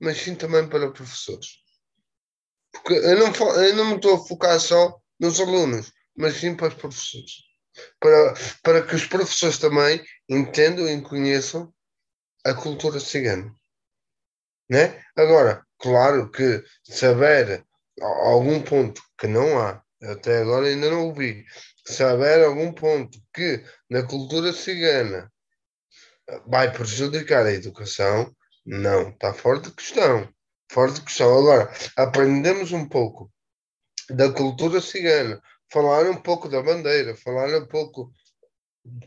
mas 0.00 0.18
sim 0.18 0.34
também 0.34 0.68
para 0.68 0.90
professores. 0.90 1.64
Porque 2.72 2.94
eu 2.94 3.18
não, 3.18 3.62
eu 3.62 3.76
não 3.76 3.84
me 3.86 3.96
estou 3.96 4.14
a 4.14 4.26
focar 4.26 4.58
só 4.60 4.98
nos 5.18 5.40
alunos, 5.40 5.92
mas 6.16 6.36
sim 6.36 6.54
para 6.54 6.68
os 6.68 6.74
professores. 6.74 7.32
Para, 8.00 8.34
para 8.62 8.86
que 8.86 8.94
os 8.94 9.06
professores 9.06 9.58
também 9.58 10.02
entendam 10.28 10.88
e 10.88 11.02
conheçam 11.02 11.72
a 12.44 12.54
cultura 12.54 13.00
cigana. 13.00 13.52
Né? 14.68 15.02
Agora, 15.16 15.64
claro 15.78 16.30
que 16.30 16.62
saber 16.84 17.64
algum 18.00 18.62
ponto 18.62 19.02
que 19.18 19.26
não 19.26 19.58
há, 19.58 19.82
até 20.02 20.40
agora 20.40 20.66
ainda 20.66 20.90
não 20.90 21.06
ouvi, 21.06 21.44
saber 21.86 22.44
algum 22.44 22.72
ponto 22.72 23.18
que 23.32 23.64
na 23.88 24.02
cultura 24.02 24.52
cigana 24.52 25.32
vai 26.46 26.72
prejudicar 26.72 27.46
a 27.46 27.52
educação, 27.52 28.34
não, 28.66 29.10
está 29.10 29.32
fora 29.32 29.60
de 29.60 29.70
questão. 29.70 30.28
Fora 30.72 30.90
de 30.90 31.00
questão. 31.00 31.38
Agora, 31.38 31.72
aprendemos 31.96 32.72
um 32.72 32.88
pouco 32.88 33.32
da 34.10 34.32
cultura 34.32 34.80
cigana, 34.80 35.40
falar 35.72 36.10
um 36.10 36.16
pouco 36.16 36.48
da 36.48 36.60
bandeira, 36.60 37.16
falar 37.16 37.56
um 37.56 37.66
pouco. 37.66 38.12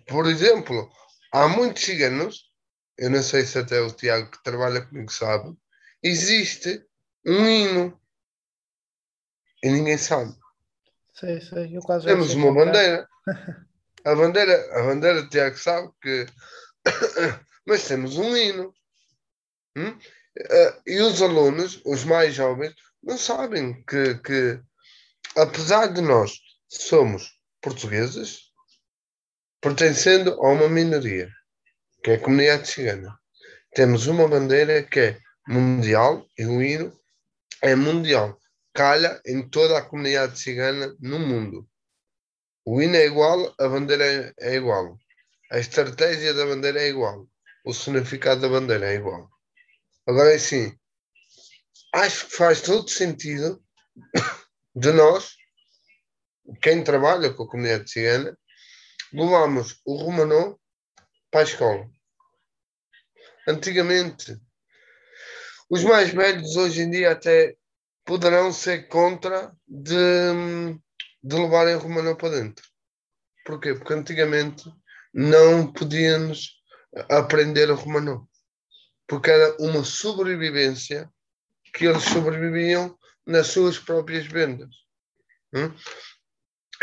Por 0.08 0.28
exemplo, 0.28 0.90
há 1.32 1.48
muitos 1.50 1.84
ciganos, 1.84 2.50
eu 2.98 3.10
não 3.10 3.22
sei 3.22 3.46
se 3.46 3.58
até 3.60 3.82
o 3.82 3.92
Tiago 3.92 4.32
que 4.32 4.44
trabalha 4.44 4.82
comigo 4.82 5.12
sabe, 5.12 5.54
existe 6.02 6.82
um 7.26 7.46
hino 7.46 8.00
e 9.62 9.70
ninguém 9.70 9.98
sabe. 9.98 10.34
Sei, 11.14 11.42
sei, 11.42 11.76
eu 11.76 11.82
quase 11.82 12.06
Temos 12.06 12.34
uma 12.34 12.54
bandeira. 12.54 13.08
A 14.06 14.16
bandeira, 14.16 14.80
a 14.80 14.84
bandeira, 14.84 15.28
Tiago 15.28 15.58
sabe 15.58 15.90
que. 16.02 16.26
Mas 17.68 17.86
temos 17.86 18.18
um 18.18 18.36
hino. 18.36 18.74
Hum? 19.80 19.98
Uh, 20.38 20.82
e 20.86 21.00
os 21.00 21.22
alunos, 21.22 21.82
os 21.86 22.04
mais 22.04 22.34
jovens, 22.36 22.76
não 23.02 23.18
sabem 23.18 23.82
que, 23.84 24.16
que, 24.16 24.60
apesar 25.38 25.88
de 25.88 26.02
nós 26.02 26.34
somos 26.68 27.32
portugueses, 27.62 28.52
pertencendo 29.62 30.34
a 30.34 30.50
uma 30.50 30.68
minoria, 30.68 31.30
que 32.04 32.12
é 32.12 32.16
a 32.16 32.20
comunidade 32.20 32.68
cigana, 32.68 33.18
temos 33.74 34.08
uma 34.08 34.28
bandeira 34.28 34.84
que 34.84 35.00
é 35.00 35.20
mundial 35.48 36.26
e 36.38 36.46
o 36.46 36.62
hino 36.62 36.94
é 37.62 37.74
mundial, 37.74 38.38
calha 38.74 39.22
em 39.26 39.48
toda 39.48 39.78
a 39.78 39.82
comunidade 39.82 40.40
cigana 40.40 40.94
no 41.00 41.20
mundo. 41.20 41.66
O 42.66 42.82
hino 42.82 42.98
é 42.98 43.06
igual, 43.06 43.54
a 43.58 43.68
bandeira 43.68 44.34
é 44.40 44.56
igual, 44.56 44.98
a 45.52 45.58
estratégia 45.58 46.34
da 46.34 46.46
bandeira 46.46 46.82
é 46.82 46.90
igual, 46.90 47.26
o 47.66 47.74
significado 47.74 48.42
da 48.42 48.50
bandeira 48.50 48.92
é 48.92 48.96
igual. 48.96 49.30
Agora, 50.10 50.32
é 50.32 50.38
assim, 50.38 50.76
acho 51.94 52.26
que 52.26 52.36
faz 52.36 52.62
todo 52.62 52.90
sentido 52.90 53.64
de 54.76 54.92
nós, 54.92 55.36
quem 56.64 56.84
trabalha 56.84 57.32
com 57.32 57.44
a 57.44 57.48
comunidade 57.48 57.92
cigana, 57.92 58.36
levarmos 59.14 59.80
o 59.86 59.98
Romanó 59.98 60.56
para 61.30 61.42
a 61.42 61.44
escola. 61.44 61.88
Antigamente, 63.48 64.36
os 65.70 65.84
mais 65.84 66.10
velhos 66.10 66.56
hoje 66.56 66.82
em 66.82 66.90
dia 66.90 67.12
até 67.12 67.56
poderão 68.04 68.52
ser 68.52 68.88
contra 68.88 69.56
de, 69.68 70.74
de 71.22 71.36
levarem 71.36 71.76
o 71.76 71.80
Romanó 71.80 72.16
para 72.16 72.30
dentro. 72.30 72.66
Porquê? 73.46 73.76
Porque 73.76 73.94
antigamente 73.94 74.74
não 75.14 75.72
podíamos 75.72 76.60
aprender 77.12 77.70
o 77.70 77.76
Romanó 77.76 78.26
porque 79.10 79.32
era 79.32 79.56
uma 79.60 79.84
sobrevivência 79.84 81.12
que 81.74 81.86
eles 81.86 82.04
sobreviviam 82.04 82.96
nas 83.26 83.48
suas 83.48 83.80
próprias 83.80 84.28
vendas. 84.28 84.70
Hum? 85.52 85.74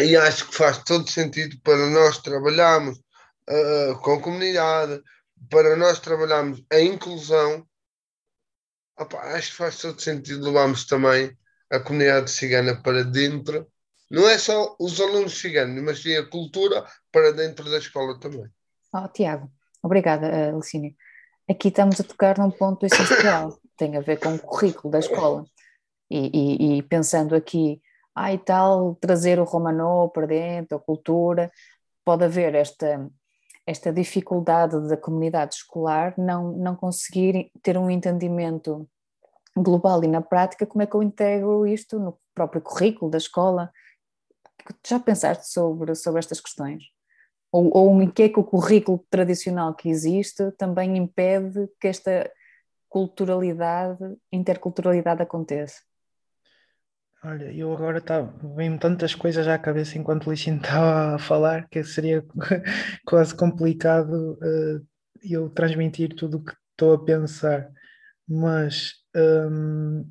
E 0.00 0.16
acho 0.16 0.48
que 0.48 0.54
faz 0.54 0.82
todo 0.82 1.08
sentido 1.08 1.56
para 1.62 1.88
nós 1.88 2.18
trabalharmos 2.18 2.98
uh, 2.98 3.98
com 4.02 4.14
a 4.14 4.20
comunidade, 4.20 5.00
para 5.48 5.76
nós 5.76 6.00
trabalharmos 6.00 6.62
a 6.70 6.80
inclusão. 6.80 7.66
Opa, 8.98 9.18
acho 9.36 9.52
que 9.52 9.56
faz 9.56 9.78
todo 9.78 10.00
sentido 10.00 10.44
levarmos 10.44 10.84
também 10.84 11.36
a 11.70 11.78
comunidade 11.78 12.30
cigana 12.30 12.74
para 12.82 13.04
dentro. 13.04 13.70
Não 14.10 14.28
é 14.28 14.36
só 14.36 14.76
os 14.80 15.00
alunos 15.00 15.38
ciganos, 15.38 15.82
mas 15.82 16.02
sim 16.02 16.16
a 16.16 16.26
cultura 16.26 16.84
para 17.12 17.32
dentro 17.32 17.70
da 17.70 17.78
escola 17.78 18.18
também. 18.18 18.50
Oh, 18.92 19.08
Tiago, 19.08 19.50
obrigada, 19.82 20.52
uh, 20.52 20.62
Aqui 21.48 21.68
estamos 21.68 22.00
a 22.00 22.04
tocar 22.04 22.38
num 22.38 22.50
ponto 22.50 22.84
essencial, 22.84 23.56
tem 23.76 23.96
a 23.96 24.00
ver 24.00 24.18
com 24.18 24.34
o 24.34 24.38
currículo 24.38 24.90
da 24.90 24.98
escola. 24.98 25.44
E, 26.10 26.30
e, 26.34 26.78
e 26.78 26.82
pensando 26.82 27.36
aqui, 27.36 27.80
ah, 28.14 28.32
e 28.32 28.38
tal, 28.38 28.96
trazer 28.96 29.38
o 29.38 29.44
romanô 29.44 30.08
para 30.08 30.26
dentro, 30.26 30.76
a 30.76 30.80
cultura, 30.80 31.52
pode 32.04 32.24
haver 32.24 32.56
esta, 32.56 33.08
esta 33.64 33.92
dificuldade 33.92 34.88
da 34.88 34.96
comunidade 34.96 35.54
escolar 35.54 36.14
não, 36.18 36.50
não 36.52 36.74
conseguir 36.74 37.52
ter 37.62 37.78
um 37.78 37.90
entendimento 37.90 38.88
global 39.56 40.02
e 40.02 40.08
na 40.08 40.20
prática, 40.20 40.66
como 40.66 40.82
é 40.82 40.86
que 40.86 40.96
eu 40.96 41.02
integro 41.02 41.64
isto 41.64 41.98
no 41.98 42.18
próprio 42.34 42.60
currículo 42.60 43.10
da 43.10 43.18
escola? 43.18 43.72
Já 44.84 44.98
pensaste 44.98 45.48
sobre, 45.48 45.94
sobre 45.94 46.18
estas 46.18 46.40
questões? 46.40 46.95
Ou, 47.56 47.70
ou 47.74 48.02
em 48.02 48.10
que 48.10 48.24
é 48.24 48.28
que 48.28 48.38
o 48.38 48.44
currículo 48.44 49.02
tradicional 49.08 49.74
que 49.74 49.88
existe 49.88 50.52
também 50.58 50.94
impede 50.98 51.66
que 51.80 51.88
esta 51.88 52.30
culturalidade, 52.86 54.14
interculturalidade 54.30 55.22
aconteça? 55.22 55.80
Olha, 57.24 57.50
eu 57.50 57.72
agora 57.72 57.98
tá, 57.98 58.20
vem 58.54 58.76
tantas 58.76 59.14
coisas 59.14 59.48
à 59.48 59.58
cabeça 59.58 59.96
enquanto 59.96 60.26
o 60.26 60.30
Lixinho 60.30 60.58
estava 60.58 61.14
a 61.14 61.18
falar 61.18 61.66
que 61.70 61.82
seria 61.82 62.22
quase 63.06 63.34
complicado 63.34 64.34
uh, 64.34 64.86
eu 65.22 65.48
transmitir 65.48 66.14
tudo 66.14 66.36
o 66.36 66.44
que 66.44 66.52
estou 66.72 66.92
a 66.92 67.04
pensar. 67.06 67.70
Mas 68.28 68.96
um, 69.16 70.06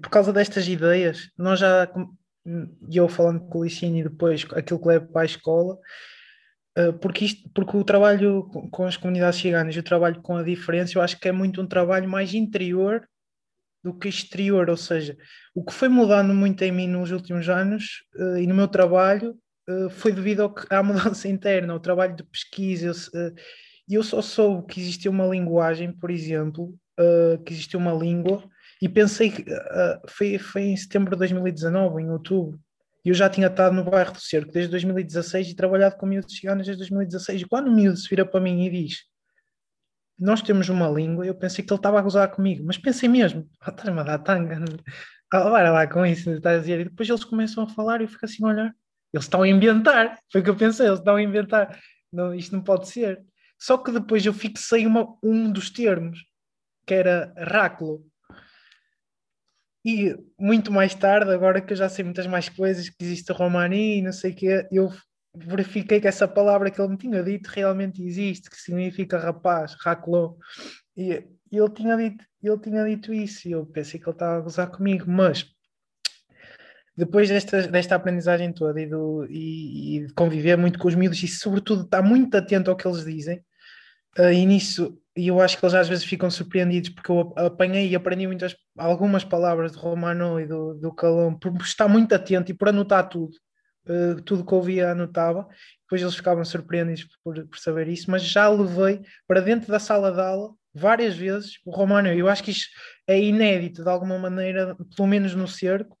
por 0.00 0.08
causa 0.08 0.32
destas 0.32 0.66
ideias, 0.66 1.30
nós 1.36 1.60
já, 1.60 1.92
eu 2.90 3.06
falando 3.06 3.40
com 3.48 3.58
o 3.58 3.64
Lixinho 3.64 3.98
e 3.98 4.02
depois 4.04 4.46
aquilo 4.52 4.80
que 4.80 4.88
levo 4.88 5.08
para 5.08 5.22
a 5.22 5.26
escola, 5.26 5.78
porque, 7.00 7.24
isto, 7.24 7.48
porque 7.54 7.76
o 7.76 7.84
trabalho 7.84 8.44
com 8.70 8.84
as 8.84 8.96
comunidades 8.96 9.40
ciganas 9.40 9.74
e 9.74 9.78
o 9.78 9.82
trabalho 9.82 10.20
com 10.20 10.36
a 10.36 10.42
diferença, 10.42 10.98
eu 10.98 11.02
acho 11.02 11.18
que 11.18 11.28
é 11.28 11.32
muito 11.32 11.62
um 11.62 11.66
trabalho 11.66 12.08
mais 12.08 12.34
interior 12.34 13.08
do 13.86 13.94
que 13.94 14.08
exterior, 14.08 14.68
ou 14.68 14.76
seja, 14.76 15.16
o 15.54 15.64
que 15.64 15.72
foi 15.72 15.88
mudando 15.88 16.34
muito 16.34 16.60
em 16.62 16.72
mim 16.72 16.88
nos 16.88 17.12
últimos 17.12 17.48
anos 17.48 18.02
uh, 18.16 18.36
e 18.36 18.44
no 18.44 18.54
meu 18.54 18.66
trabalho 18.66 19.38
uh, 19.68 19.88
foi 19.90 20.10
devido 20.10 20.40
ao 20.40 20.52
que, 20.52 20.66
à 20.74 20.82
mudança 20.82 21.28
interna, 21.30 21.72
ao 21.72 21.78
trabalho 21.78 22.16
de 22.16 22.24
pesquisa. 22.24 22.90
Eh, 23.14 23.32
e 23.88 23.94
eu, 23.94 24.00
eu 24.00 24.02
só 24.02 24.20
soube 24.20 24.66
que 24.66 24.80
existia 24.80 25.08
uma 25.08 25.26
linguagem, 25.26 25.92
por 25.92 26.10
exemplo, 26.10 26.76
que 27.44 27.52
existia 27.52 27.78
uma 27.78 27.92
língua, 27.92 28.42
e 28.80 28.88
pensei 28.88 29.30
que 29.30 29.44
foi, 30.08 30.38
foi 30.38 30.62
em 30.62 30.76
setembro 30.76 31.10
de 31.10 31.18
2019, 31.18 32.02
em 32.02 32.10
outubro, 32.10 32.58
eu 33.10 33.14
já 33.14 33.28
tinha 33.28 33.46
estado 33.46 33.74
no 33.74 33.84
bairro 33.84 34.12
do 34.12 34.20
Cerco 34.20 34.52
desde 34.52 34.70
2016 34.70 35.48
e 35.48 35.56
trabalhado 35.56 35.96
com 35.96 36.06
miúdos 36.06 36.36
ciganos 36.36 36.66
desde 36.66 36.80
2016. 36.80 37.42
E 37.42 37.44
quando 37.44 37.68
o 37.68 37.72
miúdo 37.72 37.96
se 37.96 38.08
vira 38.08 38.24
para 38.26 38.40
mim 38.40 38.64
e 38.64 38.70
diz 38.70 39.04
nós 40.18 40.40
temos 40.40 40.68
uma 40.68 40.88
língua, 40.88 41.26
eu 41.26 41.34
pensei 41.34 41.64
que 41.64 41.70
ele 41.70 41.78
estava 41.78 41.98
a 41.98 42.02
gozar 42.02 42.30
comigo, 42.30 42.64
mas 42.64 42.78
pensei 42.78 43.08
mesmo, 43.08 43.46
oh, 43.66 43.70
estás-me 43.70 44.00
a 44.00 44.02
dar 44.02 44.18
tanga, 44.18 44.64
para 45.28 45.70
lá 45.70 45.86
com 45.86 46.06
isso, 46.06 46.30
estás 46.30 46.58
a 46.58 46.60
dizer, 46.60 46.80
e 46.80 46.84
depois 46.84 47.08
eles 47.08 47.24
começam 47.24 47.64
a 47.64 47.68
falar 47.68 48.00
e 48.00 48.04
eu 48.04 48.08
fico 48.08 48.24
assim 48.24 48.42
a 48.44 48.48
olhar, 48.48 48.74
eles 49.12 49.24
estão 49.24 49.42
a 49.42 49.48
inventar, 49.48 50.18
foi 50.32 50.40
o 50.40 50.44
que 50.44 50.50
eu 50.50 50.56
pensei, 50.56 50.86
eles 50.86 50.98
estão 50.98 51.16
a 51.16 51.22
inventar, 51.22 51.78
não, 52.12 52.34
isto 52.34 52.54
não 52.54 52.62
pode 52.62 52.88
ser. 52.88 53.22
Só 53.58 53.78
que 53.78 53.90
depois 53.90 54.24
eu 54.24 54.32
fixei 54.32 54.86
uma, 54.86 55.16
um 55.22 55.50
dos 55.50 55.70
termos, 55.70 56.18
que 56.86 56.94
era 56.94 57.32
ráculo. 57.36 58.06
E 59.86 60.18
muito 60.36 60.72
mais 60.72 60.96
tarde, 60.96 61.30
agora 61.30 61.60
que 61.60 61.72
eu 61.72 61.76
já 61.76 61.88
sei 61.88 62.04
muitas 62.04 62.26
mais 62.26 62.48
coisas, 62.48 62.88
que 62.88 63.04
existe 63.04 63.32
romani 63.32 63.98
e 63.98 64.02
não 64.02 64.12
sei 64.12 64.32
o 64.32 64.34
quê, 64.34 64.66
eu 64.72 64.92
verifiquei 65.32 66.00
que 66.00 66.08
essa 66.08 66.26
palavra 66.26 66.72
que 66.72 66.80
ele 66.80 66.88
me 66.88 66.98
tinha 66.98 67.22
dito 67.22 67.46
realmente 67.46 68.02
existe, 68.02 68.50
que 68.50 68.56
significa 68.56 69.16
rapaz, 69.16 69.76
racolou. 69.78 70.38
E, 70.96 71.24
ele 71.52 71.70
tinha 71.72 71.96
dito, 71.96 72.24
ele 72.42 72.58
tinha 72.58 72.84
dito 72.84 73.14
isso 73.14 73.46
e 73.46 73.52
eu 73.52 73.64
pensei 73.64 74.00
que 74.00 74.08
ele 74.08 74.16
estava 74.16 74.38
a 74.38 74.40
gozar 74.40 74.68
comigo, 74.72 75.04
mas 75.08 75.46
depois 76.96 77.28
desta, 77.28 77.68
desta 77.68 77.94
aprendizagem 77.94 78.52
toda 78.52 78.80
e, 78.80 78.86
do, 78.86 79.24
e, 79.30 79.98
e 79.98 80.06
de 80.08 80.12
conviver 80.14 80.56
muito 80.56 80.80
com 80.80 80.88
os 80.88 80.96
miúdos 80.96 81.22
e 81.22 81.28
sobretudo 81.28 81.82
estar 81.82 82.02
muito 82.02 82.36
atento 82.36 82.72
ao 82.72 82.76
que 82.76 82.88
eles 82.88 83.04
dizem, 83.04 83.38
uh, 84.18 84.32
e 84.32 84.44
nisso 84.44 85.00
e 85.16 85.28
eu 85.28 85.40
acho 85.40 85.58
que 85.58 85.64
eles 85.64 85.74
às 85.74 85.88
vezes 85.88 86.04
ficam 86.04 86.30
surpreendidos 86.30 86.90
porque 86.90 87.10
eu 87.10 87.32
apanhei 87.36 87.88
e 87.88 87.96
aprendi 87.96 88.26
muitas, 88.26 88.54
algumas 88.76 89.24
palavras 89.24 89.72
de 89.72 89.78
Romano 89.78 90.38
e 90.38 90.46
do, 90.46 90.74
do 90.74 90.92
Calão 90.92 91.34
por 91.34 91.54
estar 91.62 91.88
muito 91.88 92.14
atento 92.14 92.50
e 92.50 92.54
por 92.54 92.68
anotar 92.68 93.08
tudo 93.08 93.32
uh, 93.88 94.20
tudo 94.22 94.44
que 94.44 94.54
ouvia 94.54 94.90
anotava, 94.90 95.46
depois 95.82 96.02
eles 96.02 96.14
ficavam 96.14 96.44
surpreendidos 96.44 97.08
por, 97.22 97.46
por 97.46 97.58
saber 97.58 97.88
isso, 97.88 98.10
mas 98.10 98.22
já 98.22 98.48
levei 98.48 99.02
para 99.26 99.40
dentro 99.40 99.70
da 99.70 99.78
sala 99.78 100.12
de 100.12 100.20
aula 100.20 100.52
várias 100.74 101.16
vezes 101.16 101.58
o 101.64 101.70
romano. 101.70 102.08
Eu 102.08 102.28
acho 102.28 102.42
que 102.42 102.50
isto 102.50 102.68
é 103.06 103.18
inédito 103.18 103.82
de 103.82 103.88
alguma 103.88 104.18
maneira, 104.18 104.76
pelo 104.94 105.08
menos 105.08 105.34
no 105.34 105.48
cerco. 105.48 105.96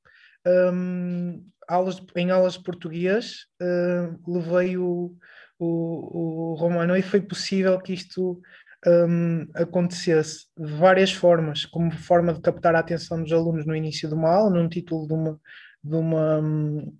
Um, 0.46 1.44
aulas, 1.66 2.00
em 2.14 2.30
aulas 2.30 2.54
de 2.54 2.62
português, 2.62 3.46
uh, 3.60 4.32
levei 4.32 4.76
o, 4.76 5.16
o, 5.58 6.52
o 6.52 6.54
romano 6.54 6.96
e 6.96 7.02
foi 7.02 7.20
possível 7.20 7.80
que 7.80 7.92
isto 7.92 8.40
um, 8.86 9.46
acontecesse 9.54 10.46
de 10.58 10.72
várias 10.72 11.12
formas, 11.12 11.64
como 11.64 11.90
forma 11.90 12.32
de 12.32 12.40
captar 12.40 12.74
a 12.74 12.80
atenção 12.80 13.22
dos 13.22 13.32
alunos 13.32 13.66
no 13.66 13.74
início 13.74 14.08
de 14.08 14.14
uma 14.14 14.30
aula, 14.30 14.50
num 14.50 14.68
título 14.68 15.06
de 15.06 15.14
uma, 15.14 15.40
de 15.82 15.96
uma, 15.96 16.38
hum, 16.40 16.96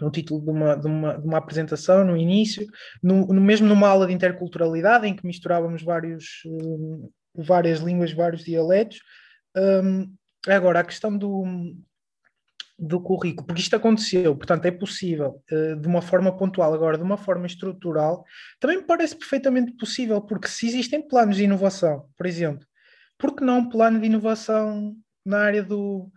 no 0.00 0.10
título 0.10 0.40
de 0.40 0.50
uma, 0.50 0.76
de 0.76 0.86
uma, 0.86 1.18
de 1.18 1.26
uma 1.26 1.38
apresentação, 1.38 2.04
no 2.04 2.16
início, 2.16 2.66
no, 3.02 3.26
no, 3.26 3.40
mesmo 3.40 3.66
numa 3.66 3.88
aula 3.88 4.06
de 4.06 4.12
interculturalidade, 4.12 5.06
em 5.06 5.14
que 5.14 5.26
misturávamos 5.26 5.82
vários, 5.82 6.42
um, 6.46 7.08
várias 7.34 7.80
línguas, 7.80 8.12
vários 8.12 8.44
dialetos. 8.44 9.00
Um, 9.56 10.12
agora, 10.46 10.80
a 10.80 10.84
questão 10.84 11.16
do, 11.16 11.44
do 12.80 12.98
currículo, 12.98 13.46
porque 13.46 13.60
isto 13.60 13.76
aconteceu, 13.76 14.34
portanto 14.34 14.64
é 14.64 14.70
possível 14.70 15.42
uh, 15.52 15.76
de 15.76 15.86
uma 15.86 16.00
forma 16.00 16.34
pontual, 16.34 16.72
agora 16.72 16.96
de 16.96 17.02
uma 17.02 17.18
forma 17.18 17.46
estrutural, 17.46 18.24
também 18.58 18.78
me 18.78 18.84
parece 18.84 19.14
perfeitamente 19.14 19.72
possível, 19.72 20.20
porque 20.22 20.48
se 20.48 20.66
existem 20.66 21.06
planos 21.06 21.36
de 21.36 21.44
inovação, 21.44 22.08
por 22.16 22.24
exemplo, 22.24 22.66
por 23.18 23.36
que 23.36 23.44
não 23.44 23.58
um 23.58 23.68
plano 23.68 24.00
de 24.00 24.06
inovação 24.06 24.96
na 25.24 25.40
área 25.40 25.62
do, 25.62 26.10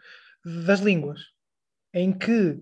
das 0.66 0.80
línguas, 0.80 1.20
em 1.94 2.14
que 2.14 2.58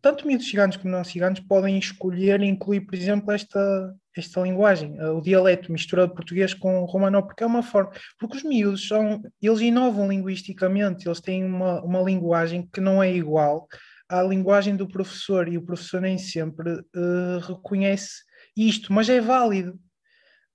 tanto 0.00 0.26
miúdos 0.26 0.48
ciganos 0.48 0.76
como 0.76 0.90
não 0.90 1.04
ciganos 1.04 1.38
podem 1.40 1.78
escolher 1.78 2.42
incluir, 2.42 2.80
por 2.80 2.94
exemplo, 2.94 3.30
esta, 3.30 3.94
esta 4.16 4.40
linguagem, 4.40 4.96
eh, 4.98 5.10
o 5.10 5.20
dialeto 5.20 5.72
misturado 5.72 6.14
português 6.14 6.54
com 6.54 6.84
romano, 6.84 7.22
porque 7.22 7.42
é 7.42 7.46
uma 7.46 7.62
forma, 7.62 7.92
porque 8.18 8.36
os 8.36 8.42
miúdos 8.42 8.86
são, 8.86 9.22
eles 9.40 9.60
inovam 9.60 10.08
linguisticamente, 10.08 11.08
eles 11.08 11.20
têm 11.20 11.44
uma, 11.44 11.82
uma 11.82 12.02
linguagem 12.02 12.68
que 12.72 12.80
não 12.80 13.02
é 13.02 13.12
igual 13.14 13.66
à 14.08 14.22
linguagem 14.22 14.76
do 14.76 14.86
professor, 14.86 15.48
e 15.48 15.56
o 15.56 15.62
professor 15.62 16.00
nem 16.00 16.18
sempre 16.18 16.70
uh, 16.72 17.38
reconhece 17.46 18.22
isto, 18.56 18.92
mas 18.92 19.08
é 19.08 19.20
válido. 19.20 19.78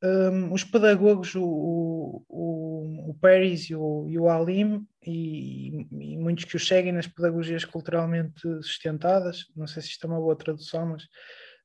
Um, 0.03 0.53
os 0.53 0.63
pedagogos, 0.63 1.33
o, 1.33 2.23
o, 2.29 3.09
o 3.09 3.17
Paris 3.19 3.67
e 3.71 3.75
o, 3.75 4.05
e 4.07 4.19
o 4.19 4.29
Alim, 4.29 4.85
e, 5.03 5.87
e, 5.91 6.17
muitos 6.17 6.45
que 6.45 6.55
o 6.55 6.59
seguem 6.59 6.91
nas 6.91 7.07
pedagogias 7.07 7.65
culturalmente 7.65 8.41
sustentadas, 8.61 9.45
não 9.55 9.65
sei 9.65 9.81
se 9.81 9.89
isto 9.89 10.05
é 10.05 10.09
uma 10.09 10.19
boa 10.19 10.35
tradução, 10.35 10.85
mas 10.89 11.07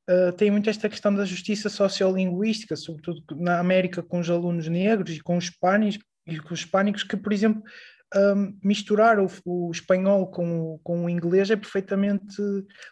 uh, 0.08 0.32
tem 0.32 0.50
muito 0.50 0.70
esta 0.70 0.88
questão 0.88 1.14
da 1.14 1.24
justiça 1.24 1.68
sociolinguística, 1.68 2.76
sobretudo 2.76 3.22
na 3.36 3.58
América 3.58 4.02
com 4.02 4.20
os 4.20 4.30
alunos 4.30 4.68
negros 4.68 5.16
e 5.16 5.20
com 5.20 5.36
os 5.36 5.44
hispânicos, 5.44 5.98
e 6.26 6.38
com 6.38 6.54
os 6.54 6.60
hispânicos 6.60 7.02
que, 7.02 7.16
por 7.16 7.32
exemplo, 7.32 7.62
um, 8.14 8.58
misturar 8.62 9.18
o, 9.18 9.26
o, 9.44 9.70
espanhol 9.70 10.30
com, 10.30 10.78
com 10.82 11.04
o 11.04 11.08
inglês 11.08 11.50
é 11.50 11.56
perfeitamente 11.56 12.36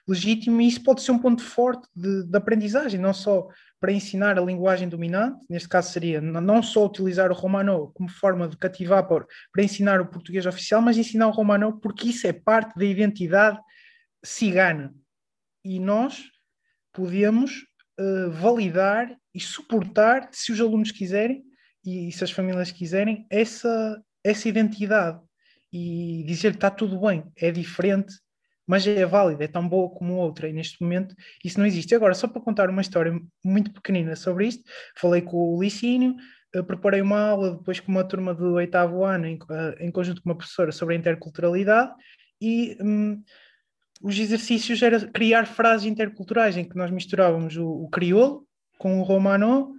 legítimo 0.08 0.60
e 0.60 0.68
isso 0.68 0.82
pode 0.82 1.02
ser 1.02 1.12
um 1.12 1.18
ponto 1.18 1.42
forte 1.42 1.86
de, 1.94 2.24
de 2.24 2.36
aprendizagem, 2.36 2.98
não 2.98 3.12
só 3.12 3.46
para 3.78 3.92
ensinar 3.92 4.38
a 4.38 4.42
linguagem 4.42 4.88
dominante, 4.88 5.44
neste 5.48 5.68
caso 5.68 5.90
seria 5.90 6.20
não 6.20 6.62
só 6.62 6.86
utilizar 6.86 7.30
o 7.30 7.34
romano 7.34 7.90
como 7.94 8.08
forma 8.10 8.46
de 8.48 8.56
cativar 8.56 9.06
para 9.06 9.26
ensinar 9.62 10.00
o 10.00 10.06
português 10.06 10.46
oficial, 10.46 10.82
mas 10.82 10.98
ensinar 10.98 11.28
o 11.28 11.32
romano 11.32 11.78
porque 11.80 12.08
isso 12.08 12.26
é 12.26 12.32
parte 12.32 12.78
da 12.78 12.84
identidade 12.84 13.58
cigana. 14.22 14.94
E 15.64 15.78
nós 15.78 16.24
podemos 16.92 17.52
uh, 17.98 18.30
validar 18.30 19.16
e 19.34 19.40
suportar, 19.40 20.28
se 20.32 20.52
os 20.52 20.60
alunos 20.60 20.90
quiserem 20.90 21.42
e, 21.84 22.08
e 22.08 22.12
se 22.12 22.24
as 22.24 22.30
famílias 22.30 22.72
quiserem, 22.72 23.26
essa, 23.30 24.02
essa 24.24 24.48
identidade 24.48 25.20
e 25.72 26.24
dizer 26.26 26.50
que 26.50 26.56
está 26.56 26.70
tudo 26.70 27.00
bem, 27.00 27.24
é 27.36 27.50
diferente 27.50 28.14
mas 28.70 28.86
é 28.86 29.04
válida, 29.04 29.42
é 29.42 29.48
tão 29.48 29.68
boa 29.68 29.90
como 29.90 30.14
outra, 30.14 30.48
e 30.48 30.52
neste 30.52 30.80
momento 30.80 31.12
isso 31.44 31.58
não 31.58 31.66
existe. 31.66 31.92
Agora, 31.92 32.14
só 32.14 32.28
para 32.28 32.40
contar 32.40 32.70
uma 32.70 32.80
história 32.80 33.12
muito 33.44 33.72
pequenina 33.72 34.14
sobre 34.14 34.46
isto, 34.46 34.62
falei 34.96 35.22
com 35.22 35.36
o 35.56 35.60
Licínio, 35.60 36.14
eh, 36.54 36.62
preparei 36.62 37.00
uma 37.00 37.20
aula 37.20 37.56
depois 37.56 37.80
com 37.80 37.90
uma 37.90 38.04
turma 38.04 38.32
do 38.32 38.52
oitavo 38.52 39.02
ano, 39.04 39.26
em, 39.26 39.36
eh, 39.50 39.86
em 39.86 39.90
conjunto 39.90 40.22
com 40.22 40.30
uma 40.30 40.36
professora, 40.36 40.70
sobre 40.70 40.94
a 40.94 40.98
interculturalidade, 40.98 41.92
e 42.40 42.78
hum, 42.80 43.20
os 44.00 44.18
exercícios 44.18 44.82
era 44.82 45.06
criar 45.08 45.46
frases 45.46 45.86
interculturais, 45.86 46.56
em 46.56 46.64
que 46.64 46.76
nós 46.76 46.90
misturávamos 46.90 47.56
o, 47.56 47.68
o 47.68 47.88
crioulo 47.90 48.46
com 48.78 48.98
o 48.98 49.02
romano, 49.02 49.74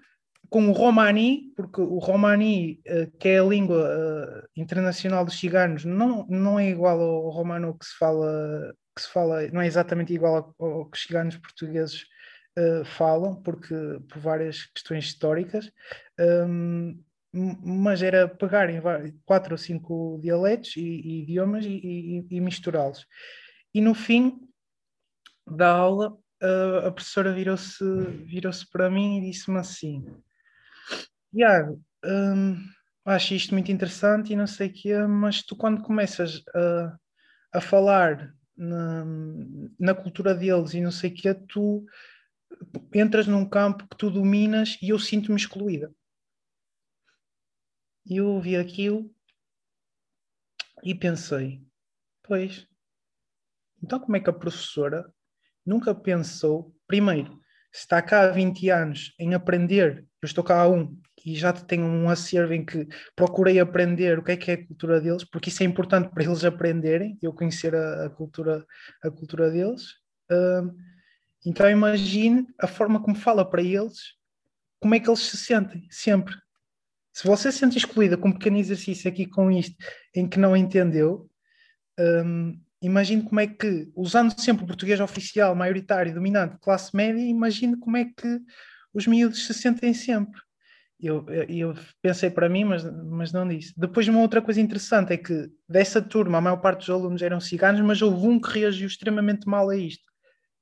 com 0.50 0.70
o 0.70 0.74
romani, 0.74 1.52
porque 1.56 1.82
o 1.82 1.98
romani, 1.98 2.82
uh, 2.88 3.18
que 3.18 3.30
é 3.30 3.40
a 3.40 3.44
língua 3.44 3.90
uh, 3.90 4.48
internacional 4.56 5.26
dos 5.26 5.40
ciganos, 5.40 5.86
não, 5.86 6.28
não 6.28 6.60
é 6.60 6.70
igual 6.70 7.02
ao 7.02 7.30
romano 7.30 7.78
que 7.78 7.86
se 7.86 7.98
fala, 7.98 8.76
que 8.96 9.02
se 9.02 9.10
fala, 9.10 9.48
não 9.48 9.62
é 9.62 9.66
exatamente 9.66 10.14
igual 10.14 10.54
ao, 10.60 10.68
ao 10.68 10.86
que 10.86 10.98
os 10.98 11.04
ciganos 11.04 11.38
portugueses 11.38 12.04
uh, 12.60 12.86
falam, 12.86 13.42
porque 13.42 13.74
por 14.08 14.20
várias 14.20 14.66
questões 14.66 15.06
históricas. 15.06 15.72
Um, 16.20 17.02
mas 17.34 18.04
era 18.04 18.28
pegarem 18.28 18.82
quatro 19.26 19.54
ou 19.54 19.58
cinco 19.58 20.20
dialetos 20.22 20.76
e, 20.76 20.82
e 20.82 21.24
idiomas 21.24 21.66
e, 21.66 21.70
e, 21.70 22.28
e 22.30 22.42
misturá-los. 22.42 23.08
E 23.74 23.82
no 23.82 23.94
fim 23.94 24.40
da 25.48 25.72
aula, 25.72 26.18
a 26.86 26.92
professora 26.92 27.34
virou-se 27.34 27.84
virou 28.26 28.52
para 28.72 28.90
mim 28.90 29.18
e 29.18 29.32
disse-me 29.32 29.60
assim: 29.60 30.06
Tiago, 31.34 31.82
hum, 32.04 32.58
acho 33.06 33.34
isto 33.34 33.54
muito 33.54 33.72
interessante 33.72 34.34
e 34.34 34.36
não 34.36 34.48
sei 34.48 34.68
o 34.68 34.74
que 34.74 34.98
mas 35.08 35.44
tu 35.44 35.56
quando 35.56 35.84
começas 35.84 36.44
a, 36.54 36.98
a 37.54 37.62
falar 37.62 38.34
na, 38.58 39.06
na 39.80 39.96
cultura 39.96 40.34
deles 40.36 40.74
e 40.74 40.82
não 40.82 40.92
sei 40.92 41.10
o 41.10 41.14
que 41.14 41.34
tu 41.34 41.86
entras 42.94 43.28
num 43.28 43.48
campo 43.48 43.88
que 43.88 43.96
tu 43.96 44.10
dominas 44.10 44.78
e 44.82 44.90
eu 44.90 45.00
sinto-me 45.00 45.38
excluída. 45.38 45.94
E 48.06 48.18
eu 48.18 48.28
ouvi 48.28 48.56
aquilo 48.56 49.14
e 50.84 50.96
pensei, 50.96 51.64
pois, 52.24 52.68
então 53.84 54.00
como 54.00 54.16
é 54.16 54.20
que 54.20 54.30
a 54.30 54.34
professora 54.34 55.06
nunca 55.66 55.94
pensou, 55.94 56.76
primeiro, 56.88 57.40
se 57.72 57.82
está 57.82 58.02
cá 58.02 58.24
há 58.24 58.32
20 58.32 58.70
anos 58.70 59.14
em 59.18 59.34
aprender, 59.34 60.06
eu 60.22 60.26
estou 60.26 60.44
cá 60.44 60.62
há 60.62 60.68
um 60.68 61.00
e 61.26 61.36
já 61.36 61.54
tenho 61.54 61.86
um 61.86 62.10
acervo 62.10 62.54
em 62.54 62.66
que 62.66 62.88
procurei 63.16 63.60
aprender 63.60 64.20
o 64.20 64.24
que 64.24 64.32
é 64.32 64.38
que 64.38 64.52
é 64.52 64.54
a 64.56 64.68
cultura 64.68 65.00
deles, 65.00 65.24
porque 65.24 65.50
isso 65.50 65.64
é 65.64 65.66
importante 65.66 66.10
para 66.10 66.24
eles 66.24 66.44
aprenderem, 66.44 67.18
eu 67.22 67.32
conhecer 67.32 67.76
a, 67.76 68.06
a 68.06 68.10
cultura, 68.10 68.66
a 69.04 69.10
cultura 69.10 69.50
deles. 69.52 69.84
Uh, 70.32 70.76
então 71.46 71.70
imagine 71.70 72.48
a 72.60 72.68
forma 72.68 73.02
como 73.02 73.16
fala 73.16 73.48
para 73.48 73.62
eles, 73.62 74.16
como 74.80 74.96
é 74.96 75.00
que 75.00 75.10
eles 75.10 75.20
se 75.20 75.38
sentem, 75.38 75.88
sempre. 75.90 76.36
Se 77.14 77.28
você 77.28 77.52
se 77.52 77.60
sente 77.60 77.78
excluída 77.78 78.18
com 78.18 78.30
um 78.30 78.34
pequeno 78.34 78.58
exercício 78.58 79.10
aqui 79.10 79.26
com 79.26 79.52
isto, 79.52 79.76
em 80.16 80.28
que 80.28 80.40
não 80.40 80.58
entendeu, 80.58 81.30
um, 82.00 82.60
imagine 82.82 83.24
como 83.24 83.40
é 83.40 83.48
que, 83.48 83.90
usando 83.96 84.38
sempre 84.40 84.64
o 84.64 84.68
português 84.68 85.00
oficial, 85.00 85.56
maioritário, 85.56 86.14
dominante, 86.14 86.58
classe 86.60 86.96
média, 86.96 87.22
imagine 87.22 87.78
como 87.78 87.98
é 87.98 88.06
que 88.06 88.40
os 88.94 89.08
miúdos 89.08 89.46
se 89.46 89.54
sentem 89.54 89.94
sempre. 89.94 90.42
Eu, 91.00 91.26
eu 91.50 91.74
pensei 92.02 92.30
para 92.30 92.48
mim, 92.48 92.64
mas, 92.64 92.84
mas 92.84 93.32
não 93.32 93.48
disse. 93.48 93.74
Depois, 93.76 94.08
uma 94.08 94.20
outra 94.20 94.42
coisa 94.42 94.62
interessante 94.62 95.14
é 95.14 95.18
que 95.18 95.50
dessa 95.68 96.00
turma, 96.02 96.38
a 96.38 96.42
maior 96.42 96.58
parte 96.58 96.80
dos 96.80 96.90
alunos 96.90 97.22
eram 97.22 97.40
ciganos, 97.40 97.82
mas 97.82 98.02
houve 98.02 98.28
um 98.28 98.40
que 98.40 98.60
reagiu 98.60 98.88
extremamente 98.88 99.48
mal 99.48 99.70
a 99.70 99.76
isto, 99.76 100.04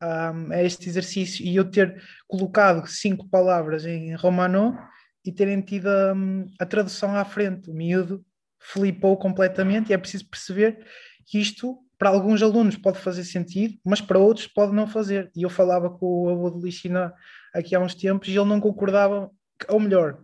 a 0.01 0.63
este 0.63 0.87
exercício, 0.87 1.45
e 1.45 1.55
eu 1.55 1.69
ter 1.69 2.01
colocado 2.25 2.87
cinco 2.87 3.27
palavras 3.27 3.85
em 3.85 4.15
romano 4.15 4.77
e 5.25 5.31
terem 5.31 5.61
tido 5.61 5.89
um, 6.15 6.45
a 6.57 6.65
tradução 6.65 7.13
à 7.15 7.25
frente. 7.25 7.69
O 7.69 7.73
miúdo 7.73 8.25
flipou 8.59 9.17
completamente 9.17 9.89
e 9.89 9.93
é 9.93 9.97
preciso 9.97 10.29
perceber 10.29 10.85
que 11.25 11.39
isto, 11.39 11.77
para 11.99 12.09
alguns 12.09 12.41
alunos, 12.41 12.77
pode 12.77 12.97
fazer 12.97 13.25
sentido, 13.25 13.77
mas 13.85 13.99
para 13.99 14.17
outros 14.17 14.47
pode 14.47 14.73
não 14.73 14.87
fazer. 14.87 15.29
E 15.35 15.43
eu 15.43 15.49
falava 15.49 15.89
com 15.89 16.23
o 16.23 16.29
avô 16.29 16.49
de 16.49 16.65
Licina 16.65 17.13
aqui 17.53 17.75
há 17.75 17.79
uns 17.79 17.93
tempos 17.93 18.29
e 18.29 18.31
ele 18.31 18.47
não 18.47 18.61
concordava, 18.61 19.29
ou 19.67 19.79
melhor, 19.81 20.21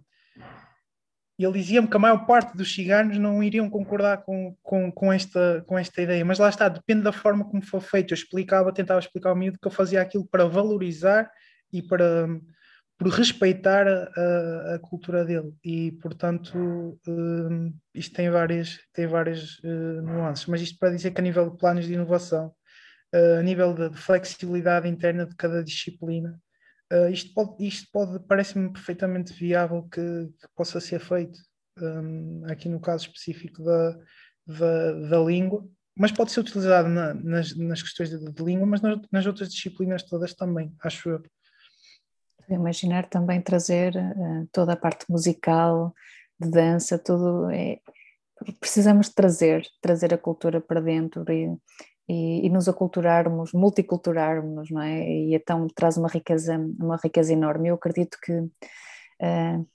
ele 1.38 1.52
dizia-me 1.52 1.88
que 1.90 1.98
a 1.98 2.00
maior 2.00 2.26
parte 2.26 2.56
dos 2.56 2.74
ciganos 2.74 3.18
não 3.18 3.44
iriam 3.44 3.70
concordar 3.70 4.24
com, 4.24 4.56
com, 4.64 4.90
com, 4.90 5.12
esta, 5.12 5.66
com 5.68 5.78
esta 5.78 6.02
ideia, 6.02 6.24
mas 6.24 6.40
lá 6.40 6.48
está, 6.48 6.70
depende 6.70 7.02
da 7.02 7.12
forma 7.12 7.44
como 7.44 7.62
for 7.62 7.82
feito. 7.82 8.14
Eu 8.14 8.16
explicava, 8.16 8.74
tentava 8.74 9.02
explicar 9.02 9.32
ao 9.32 9.36
miúdo 9.36 9.60
que 9.62 9.68
eu 9.68 9.72
fazia 9.72 10.02
aquilo 10.02 10.26
para 10.26 10.46
valorizar 10.46 11.30
e 11.74 11.82
para 11.82 12.30
por 12.98 13.10
respeitar 13.10 13.88
a, 13.88 14.76
a, 14.76 14.80
cultura 14.80 15.26
dele. 15.26 15.54
E 15.64 15.92
portanto 15.94 16.56
uh, 17.08 17.74
isto 17.94 18.16
tem 18.16 18.30
várias 18.30 18.80
tem 18.94 19.08
várias 19.08 19.60
uh, 19.60 20.02
nuances. 20.02 20.46
Mas 20.46 20.62
isto 20.62 20.80
para 20.80 20.92
dizer 20.92 21.12
que 21.12 21.20
a 21.20 21.24
nível 21.24 21.50
de 21.50 21.58
planos 21.58 21.86
de 21.86 21.94
inovação 21.94 22.54
uh, 23.14 23.40
a 23.40 23.44
nível 23.44 23.74
de, 23.74 23.90
de, 23.90 23.98
flexibilidade 23.98 24.88
interna 24.88 25.26
de 25.26 25.36
cada 25.36 25.64
disciplina 25.64 26.40
isto 27.12 27.34
pode 27.34 27.66
isto 27.66 27.90
pode 27.92 28.20
parece-me 28.28 28.72
perfeitamente 28.72 29.34
viável 29.34 29.84
que, 29.90 30.00
que 30.00 30.48
possa 30.56 30.80
ser 30.80 31.00
feito 31.00 31.40
um, 31.82 32.44
aqui 32.48 32.70
no 32.70 32.80
caso 32.80 33.08
específico 33.08 33.64
da, 33.64 33.98
da, 34.46 34.92
da 35.10 35.20
língua. 35.20 35.68
Mas 35.98 36.12
pode 36.12 36.32
ser 36.32 36.42
utilizado 36.42 36.88
na, 36.88 37.14
nas, 37.14 37.58
nas 37.58 37.82
questões 37.82 38.12
de, 38.12 38.32
de 38.32 38.44
língua 38.44 38.68
mas 38.68 38.82
nas, 38.82 39.00
nas 39.12 39.26
outras 39.26 39.50
disciplinas 39.50 40.04
todas 40.04 40.34
também 40.36 40.74
acho 40.84 41.10
eu 41.10 41.24
Imaginar 42.50 43.08
também 43.10 43.42
trazer 43.42 43.96
uh, 43.96 44.48
toda 44.52 44.74
a 44.74 44.78
parte 44.78 45.06
musical, 45.10 45.94
de 46.40 46.50
dança, 46.50 47.00
tudo 47.00 47.50
é, 47.50 47.80
precisamos 48.60 49.10
trazer, 49.10 49.66
trazer 49.82 50.14
a 50.14 50.18
cultura 50.18 50.60
para 50.60 50.82
dentro 50.82 51.24
e, 51.32 51.56
e, 52.08 52.46
e, 52.46 52.50
nos 52.50 52.68
aculturarmos, 52.68 53.54
multiculturarmos, 53.54 54.70
não 54.70 54.82
é? 54.82 55.08
E 55.08 55.36
então 55.36 55.68
traz 55.74 55.98
uma 55.98 56.10
riqueza, 56.10 56.58
uma 56.80 56.98
riqueza 57.02 57.34
enorme. 57.34 57.70
Eu 57.70 57.76
acredito 57.76 58.18
que 58.22 58.34
uh, 58.34 59.68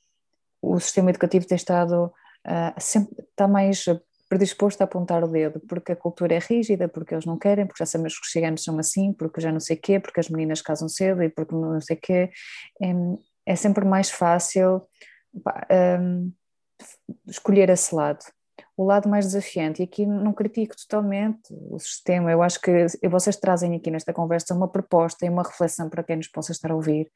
o 0.62 0.78
sistema 0.78 1.10
educativo 1.10 1.46
tem 1.46 1.56
estado 1.56 2.12
uh, 2.46 2.74
sempre 2.78 3.24
está 3.24 3.48
mais 3.48 3.84
predisposto 4.30 4.80
a 4.80 4.84
apontar 4.84 5.24
o 5.24 5.28
dedo, 5.28 5.58
porque 5.68 5.90
a 5.90 5.96
cultura 5.96 6.36
é 6.36 6.38
rígida, 6.38 6.88
porque 6.88 7.12
eles 7.12 7.26
não 7.26 7.36
querem, 7.36 7.66
porque 7.66 7.82
já 7.82 7.86
sabemos 7.86 8.16
que 8.16 8.24
os 8.24 8.30
ciganos 8.30 8.62
são 8.62 8.78
assim, 8.78 9.12
porque 9.12 9.40
já 9.40 9.50
não 9.50 9.58
sei 9.58 9.76
quê, 9.76 9.98
porque 9.98 10.20
as 10.20 10.28
meninas 10.28 10.62
casam 10.62 10.88
cedo 10.88 11.20
e 11.20 11.28
porque 11.28 11.52
não 11.52 11.80
sei 11.80 11.96
quê. 11.96 12.30
É, 12.80 12.92
é 13.44 13.56
sempre 13.56 13.84
mais 13.84 14.08
fácil 14.08 14.82
um, 16.00 16.32
escolher 17.26 17.68
esse 17.70 17.92
lado. 17.92 18.24
O 18.76 18.84
lado 18.84 19.08
mais 19.08 19.26
desafiante, 19.26 19.82
e 19.82 19.84
aqui 19.84 20.06
não 20.06 20.32
critico 20.32 20.76
totalmente 20.76 21.52
o 21.68 21.78
sistema, 21.80 22.30
eu 22.30 22.40
acho 22.40 22.60
que 22.60 22.86
vocês 23.10 23.36
trazem 23.36 23.74
aqui 23.74 23.90
nesta 23.90 24.12
conversa 24.12 24.54
uma 24.54 24.68
proposta 24.68 25.26
e 25.26 25.28
uma 25.28 25.42
reflexão 25.42 25.90
para 25.90 26.04
quem 26.04 26.16
nos 26.16 26.28
possa 26.28 26.52
estar 26.52 26.70
a 26.70 26.74
ouvir, 26.76 27.10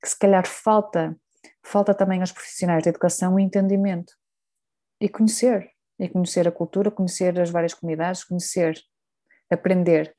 que 0.00 0.08
se 0.08 0.16
calhar 0.16 0.46
falta, 0.46 1.16
falta 1.64 1.92
também 1.94 2.20
aos 2.20 2.30
profissionais 2.30 2.84
de 2.84 2.90
educação 2.90 3.34
o 3.34 3.40
entendimento 3.40 4.14
e 5.00 5.08
conhecer 5.08 5.68
e 6.00 6.08
conhecer 6.08 6.48
a 6.48 6.52
cultura, 6.52 6.90
conhecer 6.90 7.38
as 7.38 7.50
várias 7.50 7.74
comunidades, 7.74 8.24
conhecer, 8.24 8.74
aprender. 9.50 10.14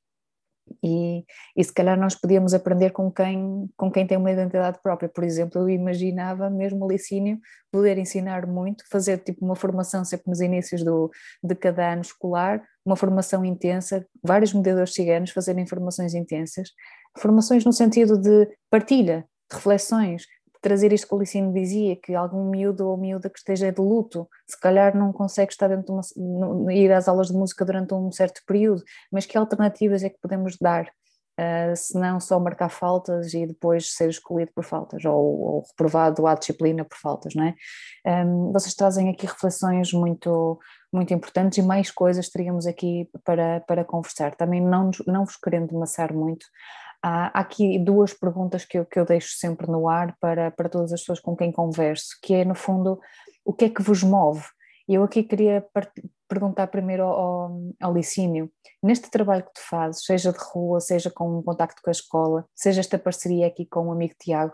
E, 0.84 1.26
e 1.58 1.64
se 1.64 1.74
calhar 1.74 2.00
nós 2.00 2.16
podíamos 2.16 2.54
aprender 2.54 2.92
com 2.92 3.12
quem, 3.12 3.68
com 3.76 3.92
quem 3.92 4.06
tem 4.06 4.18
uma 4.18 4.32
identidade 4.32 4.80
própria. 4.82 5.10
Por 5.10 5.24
exemplo, 5.24 5.60
eu 5.60 5.70
imaginava 5.70 6.50
mesmo 6.50 6.86
o 6.86 6.90
Licínio 6.90 7.40
poder 7.72 7.98
ensinar 7.98 8.46
muito, 8.46 8.84
fazer 8.90 9.18
tipo 9.18 9.44
uma 9.44 9.56
formação 9.56 10.06
sempre 10.06 10.30
nos 10.30 10.40
inícios 10.40 10.84
do, 10.84 11.10
de 11.44 11.56
cada 11.56 11.92
ano 11.92 12.02
escolar, 12.04 12.64
uma 12.86 12.96
formação 12.96 13.44
intensa, 13.44 14.06
vários 14.24 14.54
mediadores 14.54 14.94
ciganos 14.94 15.32
fazerem 15.32 15.66
formações 15.66 16.14
intensas, 16.14 16.70
formações 17.18 17.66
no 17.66 17.74
sentido 17.74 18.18
de 18.18 18.48
partilha, 18.70 19.26
reflexões, 19.52 20.26
trazer 20.62 20.94
isto 20.94 21.08
que 21.08 21.16
o 21.16 21.20
Licínio 21.20 21.52
dizia, 21.52 21.96
que 21.96 22.14
algum 22.14 22.50
miúdo 22.50 22.88
ou 22.88 22.96
miúda 22.96 23.30
que 23.30 23.40
esteja 23.40 23.72
de 23.72 23.82
luto, 23.82 24.28
se 24.48 24.60
calhar 24.60 24.96
não 24.96 25.12
consegue 25.12 25.52
estar 25.52 25.68
dentro 25.68 25.86
de 25.86 26.22
uma, 26.22 26.74
ir 26.74 26.92
às 26.92 27.08
aulas 27.08 27.28
de 27.28 27.34
música 27.34 27.66
durante 27.66 27.94
um 27.94 28.12
certo 28.12 28.42
período, 28.46 28.84
mas 29.12 29.26
que 29.26 29.38
alternativas 29.38 30.04
é 30.04 30.10
que 30.10 30.20
podemos 30.22 30.56
dar, 30.62 30.86
uh, 30.86 31.76
se 31.76 31.98
não 31.98 32.20
só 32.20 32.40
marcar 32.40 32.70
faltas 32.70 33.34
e 33.34 33.48
depois 33.48 33.94
ser 33.94 34.10
escolhido 34.10 34.52
por 34.54 34.64
faltas, 34.64 35.04
ou, 35.04 35.42
ou 35.42 35.64
reprovado 35.68 36.28
à 36.28 36.36
disciplina 36.36 36.86
por 36.86 36.98
faltas, 36.98 37.34
não 37.34 37.46
é? 37.46 38.24
Um, 38.24 38.52
vocês 38.52 38.76
trazem 38.76 39.10
aqui 39.10 39.26
reflexões 39.26 39.92
muito 39.92 40.60
muito 40.94 41.14
importantes 41.14 41.58
e 41.58 41.62
mais 41.62 41.90
coisas 41.90 42.30
teríamos 42.30 42.68
aqui 42.68 43.10
para, 43.24 43.62
para 43.62 43.86
conversar. 43.86 44.36
Também 44.36 44.60
não, 44.60 44.92
não 45.08 45.24
vos 45.24 45.38
querendo 45.38 45.74
amassar 45.74 46.14
muito, 46.14 46.46
Há, 47.04 47.40
aqui 47.40 47.80
duas 47.80 48.14
perguntas 48.14 48.64
que 48.64 48.78
eu, 48.78 48.86
que 48.86 49.00
eu 49.00 49.06
deixo 49.06 49.36
sempre 49.36 49.68
no 49.68 49.90
ar 49.90 50.16
para, 50.20 50.52
para 50.52 50.70
todas 50.70 50.94
as 50.94 51.00
pessoas 51.00 51.20
com 51.20 51.36
quem 51.36 51.52
converso, 51.52 52.18
que 52.22 52.34
é, 52.36 52.46
no 52.46 52.54
fundo, 52.54 53.00
o 53.44 53.54
que 53.54 53.66
é 53.66 53.70
que 53.70 53.82
vos 53.82 54.04
move? 54.04 54.44
Eu 54.88 55.04
aqui 55.04 55.24
queria 55.24 55.66
perguntar 56.28 56.68
primeiro 56.68 57.04
ao, 57.04 57.52
ao 57.82 57.94
Licínio, 57.94 58.52
neste 58.84 59.10
trabalho 59.10 59.44
que 59.44 59.54
tu 59.54 59.62
fazes, 59.62 60.04
seja 60.04 60.32
de 60.32 60.40
rua, 60.40 60.80
seja 60.80 61.10
com 61.10 61.40
um 61.40 61.44
contacto 61.44 61.82
com 61.82 61.90
a 61.90 61.92
escola, 61.92 62.46
seja 62.56 62.82
esta 62.82 63.00
parceria 63.00 63.48
aqui 63.48 63.66
com 63.66 63.88
o 63.88 63.92
amigo 63.92 64.14
Tiago, 64.20 64.54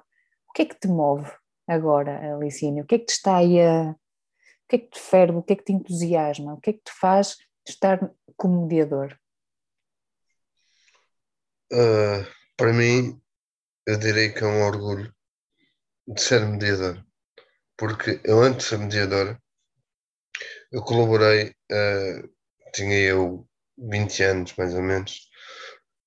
o 0.49 0.53
que 0.53 0.61
é 0.61 0.65
que 0.65 0.79
te 0.79 0.87
move 0.87 1.29
agora, 1.67 2.37
Licínio? 2.39 2.83
O 2.83 2.87
que 2.87 2.95
é 2.95 2.99
que 2.99 3.05
te 3.05 3.13
está 3.13 3.37
aí 3.37 3.61
a... 3.61 3.91
O 3.91 4.69
que 4.69 4.75
é 4.75 4.79
que 4.79 4.89
te 4.89 4.99
ferve? 4.99 5.37
O 5.37 5.43
que 5.43 5.53
é 5.53 5.55
que 5.55 5.63
te 5.63 5.73
entusiasma? 5.73 6.53
O 6.53 6.59
que 6.59 6.71
é 6.71 6.73
que 6.73 6.83
te 6.83 6.91
faz 6.91 7.37
estar 7.65 8.11
como 8.35 8.63
mediador? 8.63 9.17
Uh, 11.71 12.36
para 12.57 12.73
mim, 12.73 13.21
eu 13.85 13.97
direi 13.97 14.29
que 14.33 14.43
é 14.43 14.47
um 14.47 14.63
orgulho 14.63 15.13
de 16.07 16.21
ser 16.21 16.45
mediador. 16.45 17.05
porque 17.77 18.19
eu 18.23 18.41
antes 18.41 18.65
de 18.65 18.69
ser 18.69 18.79
mediador, 18.79 19.39
eu 20.71 20.81
colaborei, 20.83 21.55
uh, 21.71 22.29
tinha 22.73 22.99
eu 22.99 23.47
20 23.77 24.23
anos 24.23 24.53
mais 24.57 24.73
ou 24.73 24.81
menos, 24.81 25.29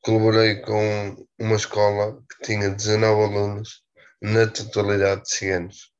colaborei 0.03 0.61
com 0.62 1.26
uma 1.38 1.57
escola 1.57 2.20
que 2.28 2.46
tinha 2.46 2.70
19 2.70 3.22
alunos 3.22 3.84
na 4.20 4.46
totalidade 4.48 5.22
de 5.22 5.30
ciganos. 5.30 5.92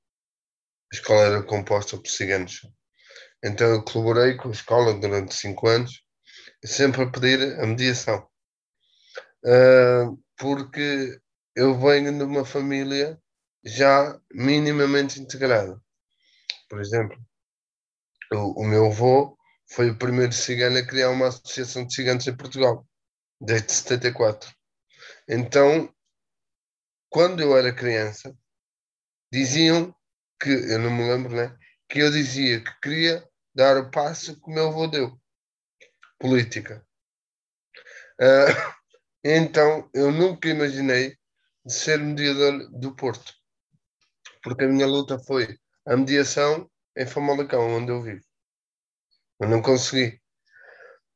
A 0.92 0.96
escola 0.96 1.20
era 1.22 1.42
composta 1.44 1.96
por 1.96 2.09
ciganos. 2.09 2.61
Então 3.44 3.68
eu 3.68 3.84
colaborei 3.84 4.36
com 4.36 4.48
a 4.48 4.53
escola 4.53 4.94
durante 4.94 5.34
5 5.34 5.68
anos, 5.68 6.03
sempre 6.64 7.03
a 7.03 7.11
pedir 7.11 7.61
a 7.61 7.66
mediação. 7.66 8.28
Uh, 9.44 10.20
porque 10.41 11.20
eu 11.55 11.78
venho 11.78 12.16
de 12.16 12.24
uma 12.24 12.45
família 12.45 13.20
já 13.62 14.18
minimamente 14.32 15.20
integrada. 15.20 15.78
Por 16.68 16.80
exemplo, 16.80 17.18
o, 18.32 18.62
o 18.62 18.64
meu 18.64 18.86
avô 18.86 19.36
foi 19.70 19.91
o 19.91 19.99
primeiro 19.99 20.32
cigano 20.32 20.78
a 20.78 20.86
criar 20.86 21.11
uma 21.11 21.28
associação 21.28 21.86
de 21.86 21.95
ciganos 21.95 22.26
em 22.26 22.36
Portugal, 22.36 22.88
desde 23.38 23.70
74. 23.72 24.51
Então, 25.28 25.95
quando 27.11 27.43
eu 27.43 27.57
era 27.57 27.74
criança, 27.74 28.34
diziam 29.30 29.95
que, 30.41 30.49
eu 30.49 30.78
não 30.78 30.91
me 30.91 31.07
lembro, 31.07 31.36
né? 31.36 31.55
Que 31.88 31.99
eu 31.99 32.11
dizia 32.11 32.64
que 32.64 32.80
queria 32.80 33.28
dar 33.55 33.76
o 33.76 33.91
passo 33.91 34.41
que 34.41 34.51
o 34.51 34.55
meu 34.55 34.68
avô 34.68 34.86
deu. 34.86 35.20
Política. 36.18 36.86
Uh, 38.18 38.80
então, 39.25 39.89
eu 39.93 40.11
nunca 40.11 40.49
imaginei 40.49 41.16
de 41.64 41.73
ser 41.73 41.99
mediador 41.99 42.71
do 42.71 42.95
Porto. 42.95 43.33
Porque 44.43 44.64
a 44.64 44.68
minha 44.68 44.87
luta 44.87 45.18
foi 45.18 45.59
a 45.87 45.97
mediação 45.97 46.71
em 46.97 47.07
Famalicão, 47.07 47.77
onde 47.77 47.93
eu 47.93 48.03
vivo. 48.03 48.25
Eu 49.39 49.49
não 49.49 49.61
consegui. 49.61 50.21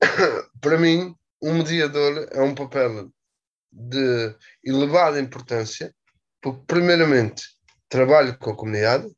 Para 0.61 0.79
mim, 0.79 1.15
um 1.43 1.59
mediador 1.59 2.29
é 2.31 2.41
um 2.43 2.55
papel 2.55 3.11
de 3.73 4.37
elevada 4.63 5.21
importância, 5.21 5.95
porque, 6.41 6.63
primeiramente, 6.67 7.43
trabalho 7.89 8.39
com 8.39 8.51
a 8.51 8.57
comunidade 8.57 9.11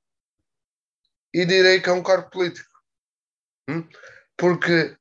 e 1.34 1.44
direi 1.44 1.80
que 1.80 1.88
é 1.88 1.92
um 1.92 2.02
cargo 2.02 2.30
político. 2.30 2.70
Hum? 3.68 3.86
Porque 4.36 4.96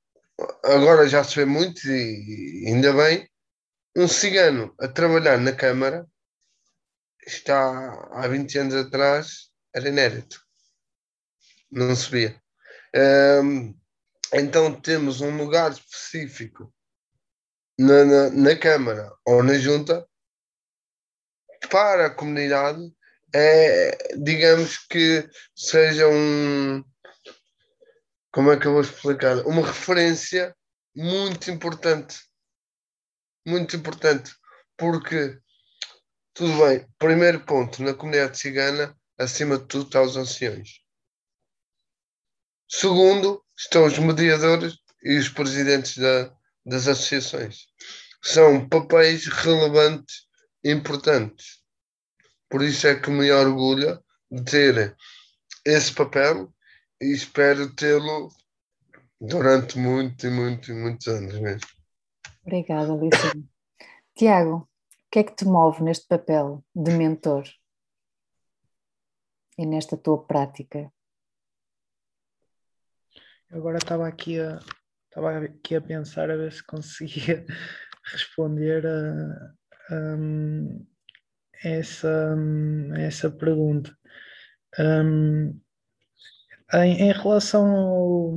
agora 0.63 1.07
já 1.07 1.23
se 1.23 1.35
vê 1.35 1.45
muito, 1.45 1.87
e 1.87 2.65
ainda 2.67 2.91
bem, 2.93 3.29
um 3.95 4.07
cigano 4.07 4.73
a 4.79 4.87
trabalhar 4.87 5.37
na 5.37 5.53
Câmara 5.53 6.07
está 7.25 8.09
há 8.11 8.27
20 8.27 8.59
anos 8.59 8.75
atrás 8.75 9.49
era 9.73 9.89
inédito. 9.89 10.41
Não 11.71 11.95
se 11.95 12.09
via. 12.09 12.41
Um, 13.43 13.77
então 14.33 14.79
temos 14.79 15.21
um 15.21 15.35
lugar 15.35 15.71
específico 15.71 16.73
na, 17.77 18.05
na, 18.05 18.29
na, 18.29 18.55
Câmara 18.55 19.11
ou 19.25 19.43
na 19.43 19.57
Junta 19.57 20.07
para 21.69 22.07
a 22.07 22.09
comunidade 22.13 22.93
é, 23.33 24.15
digamos 24.17 24.77
que 24.87 25.29
seja 25.53 26.07
um 26.07 26.83
como 28.35 28.51
é 28.51 28.59
que 28.59 28.67
eu 28.67 28.73
vou 28.73 28.81
explicar? 28.81 29.37
Uma 29.47 29.65
referência 29.65 30.53
muito 30.93 31.49
importante. 31.49 32.17
Muito 33.45 33.75
importante. 33.75 34.33
Porque 34.77 35.39
tudo 36.33 36.65
bem, 36.65 36.85
primeiro 36.97 37.39
ponto, 37.45 37.81
na 37.81 37.93
comunidade 37.93 38.37
cigana, 38.37 38.93
acima 39.17 39.57
de 39.57 39.65
tudo, 39.67 39.85
está 39.85 40.01
os 40.01 40.17
anciões. 40.17 40.81
Segundo, 42.69 43.41
estão 43.57 43.85
os 43.85 43.97
mediadores 43.97 44.77
e 45.03 45.17
os 45.17 45.29
presidentes 45.29 45.97
da, 45.97 46.33
das 46.65 46.87
associações. 46.87 47.67
São 48.21 48.67
papéis 48.67 49.27
relevantes, 49.27 50.25
importantes. 50.63 51.61
Por 52.49 52.63
isso 52.63 52.87
é 52.87 52.99
que 52.99 53.09
me 53.09 53.31
orgulho 53.31 54.03
de 54.29 54.43
ter 54.43 54.97
esse 55.63 55.93
papel 55.93 56.53
e 57.01 57.13
espero 57.13 57.73
tê-lo 57.75 58.29
durante 59.21 59.77
muito, 59.77 60.29
muito, 60.29 60.73
muitos 60.73 61.07
anos 61.07 61.39
mesmo. 61.39 61.67
Obrigada, 62.45 62.93
Alicia. 62.93 63.31
Tiago, 64.15 64.69
que 65.15 65.19
é 65.19 65.23
que 65.23 65.33
te 65.33 65.45
move 65.45 65.81
neste 65.81 66.05
papel 66.07 66.61
de 66.75 66.91
mentor 66.91 67.45
e 69.57 69.65
nesta 69.65 69.95
tua 69.95 70.21
prática? 70.27 70.91
Agora 73.49 73.77
estava 73.77 74.05
aqui 74.05 74.37
a, 74.41 74.59
estava 75.05 75.37
aqui 75.37 75.75
a 75.75 75.81
pensar 75.81 76.29
a 76.29 76.35
ver 76.35 76.51
se 76.51 76.61
conseguia 76.65 77.45
responder 78.11 78.85
a, 78.85 79.95
a 79.95 80.17
essa, 81.63 82.35
a 82.93 82.99
essa 82.99 83.31
pergunta. 83.31 83.97
Um, 84.77 85.57
em, 86.73 87.03
em, 87.03 87.13
relação 87.13 87.73
ao, 87.73 88.35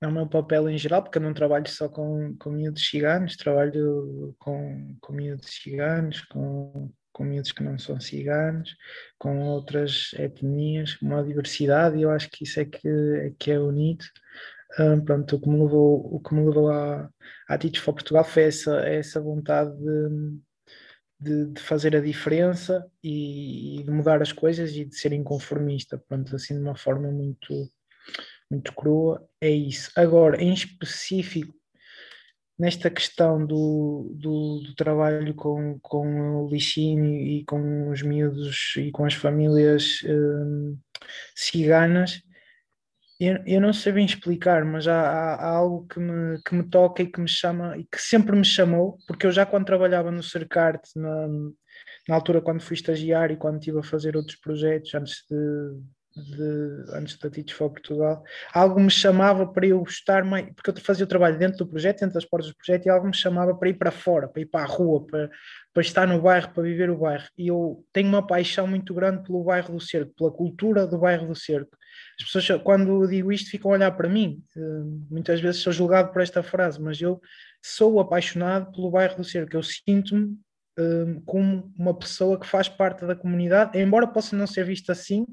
é 0.00 0.06
o 0.06 0.12
meu 0.12 0.26
papel 0.26 0.68
em 0.68 0.78
geral, 0.78 1.02
porque 1.02 1.18
eu 1.18 1.22
não 1.22 1.34
trabalho 1.34 1.68
só 1.68 1.88
com, 1.88 2.34
com 2.38 2.50
miúdos 2.50 2.88
ciganos, 2.88 3.36
trabalho 3.36 4.34
com, 4.38 4.96
com 5.00 5.12
miúdos 5.12 5.50
ciganos, 5.62 6.22
com, 6.22 6.90
com 7.12 7.24
miúdos 7.24 7.52
que 7.52 7.62
não 7.62 7.78
são 7.78 8.00
ciganos, 8.00 8.74
com 9.18 9.42
outras 9.48 10.12
etnias, 10.14 10.96
uma 11.02 11.22
diversidade, 11.22 11.98
e 11.98 12.02
eu 12.02 12.10
acho 12.10 12.30
que 12.30 12.44
isso 12.44 12.60
é 12.60 12.64
que 12.64 12.88
é, 12.88 13.32
que 13.38 13.50
é 13.50 13.60
unido. 13.60 14.04
Um, 14.78 15.04
pronto, 15.04 15.36
o 15.36 15.40
que 15.40 15.48
me 15.48 15.62
levou, 15.62 16.14
o 16.14 16.20
que 16.20 16.34
me 16.34 16.46
levou 16.46 16.70
à, 16.70 17.10
à 17.48 17.58
Teach 17.58 17.80
for 17.80 17.92
Portugal 17.92 18.24
foi 18.24 18.44
essa, 18.44 18.80
essa 18.86 19.20
vontade 19.20 19.76
de, 19.76 20.38
de, 21.20 21.52
de, 21.52 21.60
fazer 21.60 21.94
a 21.96 22.00
diferença 22.00 22.86
e, 23.02 23.80
e, 23.80 23.84
de 23.84 23.90
mudar 23.90 24.22
as 24.22 24.32
coisas 24.32 24.70
e 24.72 24.84
de 24.84 24.94
ser 24.96 25.12
inconformista, 25.12 25.98
pronto, 26.08 26.34
assim 26.34 26.54
de 26.54 26.60
uma 26.60 26.76
forma 26.76 27.10
muito 27.10 27.70
muito 28.50 28.74
crua, 28.74 29.26
é 29.40 29.50
isso. 29.50 29.90
Agora, 29.96 30.42
em 30.42 30.52
específico, 30.52 31.54
nesta 32.58 32.90
questão 32.90 33.46
do, 33.46 34.12
do, 34.14 34.60
do, 34.60 34.74
trabalho 34.74 35.34
com, 35.34 35.78
com 35.80 36.44
o 36.44 36.48
lixinho 36.48 37.06
e 37.06 37.44
com 37.44 37.90
os 37.90 38.02
miúdos 38.02 38.74
e 38.76 38.90
com 38.90 39.04
as 39.04 39.14
famílias 39.14 40.02
hum, 40.04 40.76
ciganas, 41.34 42.22
eu, 43.20 43.38
eu 43.46 43.60
não 43.60 43.72
sei 43.72 43.92
bem 43.92 44.04
explicar, 44.04 44.64
mas 44.64 44.88
há, 44.88 45.00
há, 45.00 45.34
há, 45.34 45.48
algo 45.48 45.86
que 45.86 46.00
me, 46.00 46.42
que 46.42 46.54
me 46.54 46.62
toca 46.68 47.02
e 47.02 47.06
que 47.10 47.20
me 47.20 47.28
chama 47.28 47.76
e 47.78 47.84
que 47.84 48.00
sempre 48.00 48.34
me 48.36 48.44
chamou, 48.44 48.98
porque 49.06 49.26
eu 49.26 49.32
já 49.32 49.46
quando 49.46 49.66
trabalhava 49.66 50.10
no 50.10 50.22
Cercarte, 50.22 50.90
na, 50.96 51.28
na 52.08 52.14
altura 52.14 52.40
quando 52.40 52.62
fui 52.62 52.74
estagiário 52.74 53.34
e 53.34 53.38
quando 53.38 53.58
estive 53.58 53.78
a 53.78 53.82
fazer 53.82 54.16
outros 54.16 54.36
projetos 54.36 54.94
antes 54.94 55.24
de, 55.30 55.36
de, 56.20 56.84
antes 56.94 57.18
da 57.18 57.30
Teach 57.30 57.54
for 57.54 57.70
Portugal, 57.70 58.22
algo 58.52 58.80
me 58.80 58.90
chamava 58.90 59.46
para 59.46 59.66
eu 59.66 59.82
estar 59.82 60.24
mais, 60.24 60.46
porque 60.54 60.70
eu 60.70 60.76
fazia 60.76 61.04
o 61.04 61.08
trabalho 61.08 61.38
dentro 61.38 61.58
do 61.58 61.66
projeto, 61.66 62.00
dentro 62.00 62.14
das 62.14 62.24
portas 62.24 62.50
do 62.50 62.56
projeto, 62.56 62.86
e 62.86 62.90
algo 62.90 63.06
me 63.06 63.16
chamava 63.16 63.54
para 63.54 63.68
ir 63.68 63.74
para 63.74 63.90
fora, 63.90 64.28
para 64.28 64.42
ir 64.42 64.46
para 64.46 64.64
a 64.64 64.66
rua, 64.66 65.06
para, 65.06 65.30
para 65.72 65.82
estar 65.82 66.06
no 66.06 66.20
bairro, 66.20 66.52
para 66.52 66.62
viver 66.62 66.90
o 66.90 66.98
bairro. 66.98 67.28
E 67.36 67.48
eu 67.48 67.84
tenho 67.92 68.08
uma 68.08 68.26
paixão 68.26 68.66
muito 68.66 68.92
grande 68.94 69.22
pelo 69.22 69.44
bairro 69.44 69.72
do 69.72 69.80
Cerco, 69.80 70.12
pela 70.16 70.30
cultura 70.30 70.86
do 70.86 70.98
bairro 70.98 71.26
do 71.26 71.34
Cerco. 71.34 71.76
As 72.18 72.24
pessoas, 72.24 72.62
quando 72.62 73.06
digo 73.06 73.32
isto, 73.32 73.50
ficam 73.50 73.70
a 73.70 73.74
olhar 73.74 73.90
para 73.92 74.08
mim. 74.08 74.42
Eh, 74.56 74.60
muitas 75.10 75.40
vezes 75.40 75.60
sou 75.62 75.72
julgado 75.72 76.12
por 76.12 76.22
esta 76.22 76.42
frase, 76.42 76.80
mas 76.80 77.00
eu 77.00 77.20
sou 77.62 77.98
apaixonado 78.00 78.70
pelo 78.72 78.90
bairro 78.90 79.16
do 79.16 79.24
Cerco. 79.24 79.56
Eu 79.56 79.62
sinto-me 79.62 80.36
eh, 80.78 81.20
como 81.26 81.72
uma 81.76 81.94
pessoa 81.94 82.38
que 82.38 82.46
faz 82.46 82.68
parte 82.68 83.04
da 83.04 83.14
comunidade, 83.14 83.78
embora 83.78 84.06
possa 84.06 84.36
não 84.36 84.46
ser 84.46 84.64
vista 84.64 84.92
assim, 84.92 85.26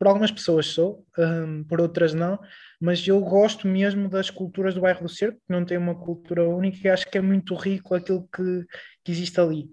por 0.00 0.06
algumas 0.06 0.30
pessoas 0.30 0.68
sou, 0.68 1.04
um, 1.18 1.62
por 1.62 1.78
outras 1.78 2.14
não, 2.14 2.38
mas 2.80 3.06
eu 3.06 3.20
gosto 3.20 3.68
mesmo 3.68 4.08
das 4.08 4.30
culturas 4.30 4.72
do 4.72 4.80
bairro 4.80 5.02
do 5.02 5.10
Cerco, 5.10 5.36
que 5.36 5.52
não 5.52 5.62
tem 5.62 5.76
uma 5.76 5.94
cultura 5.94 6.48
única 6.48 6.78
e 6.82 6.90
acho 6.90 7.06
que 7.10 7.18
é 7.18 7.20
muito 7.20 7.54
rico 7.54 7.94
aquilo 7.94 8.26
que, 8.34 8.66
que 9.04 9.12
existe 9.12 9.38
ali. 9.38 9.68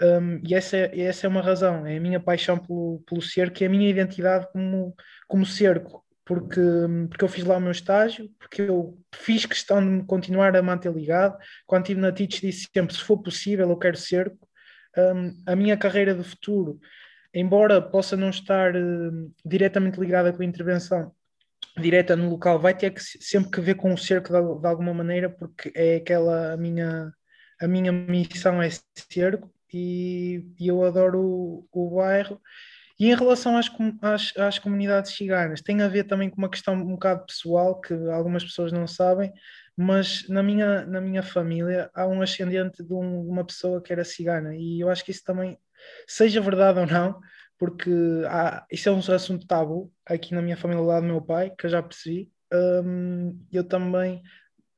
Um, 0.00 0.40
e 0.46 0.54
essa, 0.54 0.76
essa 0.76 1.26
é 1.26 1.28
uma 1.28 1.40
razão, 1.40 1.84
é 1.84 1.96
a 1.96 2.00
minha 2.00 2.20
paixão 2.20 2.56
pelo, 2.56 3.02
pelo 3.04 3.20
cerco 3.20 3.64
e 3.64 3.66
a 3.66 3.68
minha 3.68 3.90
identidade 3.90 4.46
como, 4.52 4.94
como 5.26 5.44
cerco, 5.44 6.04
porque, 6.24 6.60
porque 7.08 7.24
eu 7.24 7.28
fiz 7.28 7.42
lá 7.42 7.56
o 7.56 7.60
meu 7.60 7.72
estágio, 7.72 8.30
porque 8.38 8.62
eu 8.62 8.96
fiz 9.12 9.44
questão 9.44 9.98
de 9.98 10.06
continuar 10.06 10.54
a 10.54 10.62
manter 10.62 10.92
ligado. 10.92 11.36
Quando 11.66 11.82
estive 11.82 12.00
na 12.00 12.12
Teach 12.12 12.40
disse 12.40 12.68
sempre, 12.72 12.94
se 12.94 13.02
for 13.02 13.18
possível 13.18 13.68
eu 13.68 13.76
quero 13.76 13.96
cerco. 13.96 14.48
Um, 14.96 15.42
a 15.44 15.56
minha 15.56 15.76
carreira 15.76 16.14
de 16.14 16.22
futuro 16.22 16.78
embora 17.34 17.82
possa 17.82 18.16
não 18.16 18.30
estar 18.30 18.74
uh, 18.76 19.34
diretamente 19.44 19.98
ligada 20.00 20.32
com 20.32 20.42
a 20.42 20.46
intervenção 20.46 21.12
direta 21.78 22.14
no 22.14 22.30
local, 22.30 22.58
vai 22.58 22.76
ter 22.76 22.90
que 22.90 23.00
sempre 23.00 23.50
que 23.50 23.60
ver 23.60 23.74
com 23.74 23.92
o 23.92 23.98
cerco 23.98 24.28
de, 24.28 24.60
de, 24.60 24.66
alguma 24.66 24.94
maneira, 24.94 25.28
porque 25.28 25.72
é 25.74 25.96
aquela 25.96 26.52
a 26.52 26.56
minha, 26.56 27.12
a 27.60 27.66
minha 27.66 27.92
missão 27.92 28.62
é 28.62 28.68
cerco 29.10 29.52
e, 29.72 30.46
e 30.58 30.68
eu 30.68 30.84
adoro 30.84 31.20
o, 31.20 31.68
o 31.72 31.96
bairro. 31.96 32.40
E 32.98 33.10
em 33.10 33.14
relação 33.14 33.56
às, 33.56 33.68
às, 34.00 34.36
às, 34.36 34.58
comunidades 34.60 35.16
ciganas, 35.16 35.60
tem 35.60 35.82
a 35.82 35.88
ver 35.88 36.04
também 36.04 36.30
com 36.30 36.38
uma 36.38 36.48
questão 36.48 36.74
um 36.74 36.92
bocado 36.92 37.26
pessoal 37.26 37.80
que 37.80 37.92
algumas 38.10 38.44
pessoas 38.44 38.70
não 38.70 38.86
sabem, 38.86 39.32
mas 39.76 40.28
na 40.28 40.42
minha, 40.44 40.86
na 40.86 41.00
minha 41.00 41.22
família 41.22 41.90
há 41.92 42.06
um 42.06 42.22
ascendente 42.22 42.84
de 42.84 42.94
um, 42.94 43.28
uma 43.28 43.44
pessoa 43.44 43.82
que 43.82 43.92
era 43.92 44.04
cigana, 44.04 44.54
e 44.54 44.78
eu 44.80 44.88
acho 44.88 45.04
que 45.04 45.10
isso 45.10 45.24
também, 45.24 45.58
seja 46.06 46.40
verdade 46.40 46.80
ou 46.80 46.86
não, 46.86 47.20
porque 47.58 47.90
há, 48.26 48.66
isso 48.70 48.88
é 48.88 48.92
um 48.92 48.98
assunto 48.98 49.46
tabu 49.46 49.92
aqui 50.04 50.34
na 50.34 50.42
minha 50.42 50.56
família, 50.56 50.82
lá 50.82 51.00
do 51.00 51.06
meu 51.06 51.20
pai, 51.20 51.50
que 51.56 51.66
eu 51.66 51.70
já 51.70 51.82
percebi. 51.82 52.30
Um, 52.52 53.38
eu 53.52 53.64
também 53.64 54.22